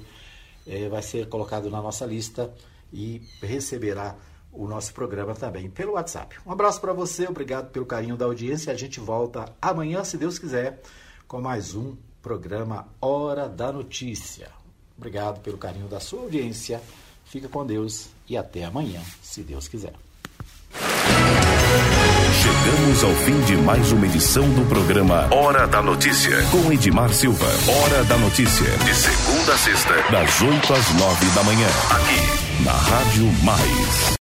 é, 0.68 0.88
vai 0.88 1.02
ser 1.02 1.28
colocado 1.28 1.68
na 1.68 1.82
nossa 1.82 2.06
lista 2.06 2.54
e 2.92 3.20
receberá 3.42 4.14
o 4.58 4.66
nosso 4.66 4.92
programa 4.92 5.34
também 5.36 5.70
pelo 5.70 5.92
WhatsApp. 5.92 6.36
Um 6.44 6.50
abraço 6.50 6.80
para 6.80 6.92
você, 6.92 7.28
obrigado 7.28 7.70
pelo 7.70 7.86
carinho 7.86 8.16
da 8.16 8.24
audiência. 8.24 8.72
A 8.72 8.76
gente 8.76 8.98
volta 8.98 9.44
amanhã, 9.62 10.02
se 10.02 10.18
Deus 10.18 10.36
quiser, 10.36 10.82
com 11.28 11.40
mais 11.40 11.76
um 11.76 11.96
programa 12.20 12.88
Hora 13.00 13.48
da 13.48 13.70
Notícia. 13.70 14.50
Obrigado 14.96 15.40
pelo 15.40 15.56
carinho 15.56 15.86
da 15.86 16.00
sua 16.00 16.22
audiência. 16.22 16.82
Fica 17.24 17.48
com 17.48 17.64
Deus 17.64 18.08
e 18.28 18.36
até 18.36 18.64
amanhã, 18.64 19.00
se 19.22 19.42
Deus 19.42 19.68
quiser. 19.68 19.94
Chegamos 22.42 23.04
ao 23.04 23.14
fim 23.24 23.40
de 23.42 23.56
mais 23.58 23.92
uma 23.92 24.06
edição 24.06 24.48
do 24.54 24.68
programa 24.68 25.32
Hora 25.32 25.68
da 25.68 25.80
Notícia, 25.80 26.36
com 26.50 26.72
Edmar 26.72 27.12
Silva. 27.12 27.46
Hora 27.46 28.02
da 28.04 28.18
Notícia, 28.18 28.70
de 28.78 28.94
segunda 28.94 29.54
a 29.54 29.58
sexta, 29.58 29.94
das 30.10 30.42
8 30.42 30.72
às 30.72 30.94
9 30.94 31.26
da 31.34 31.44
manhã, 31.44 31.68
aqui 31.90 32.64
na 32.64 32.72
Rádio 32.72 33.24
Mais. 33.44 34.16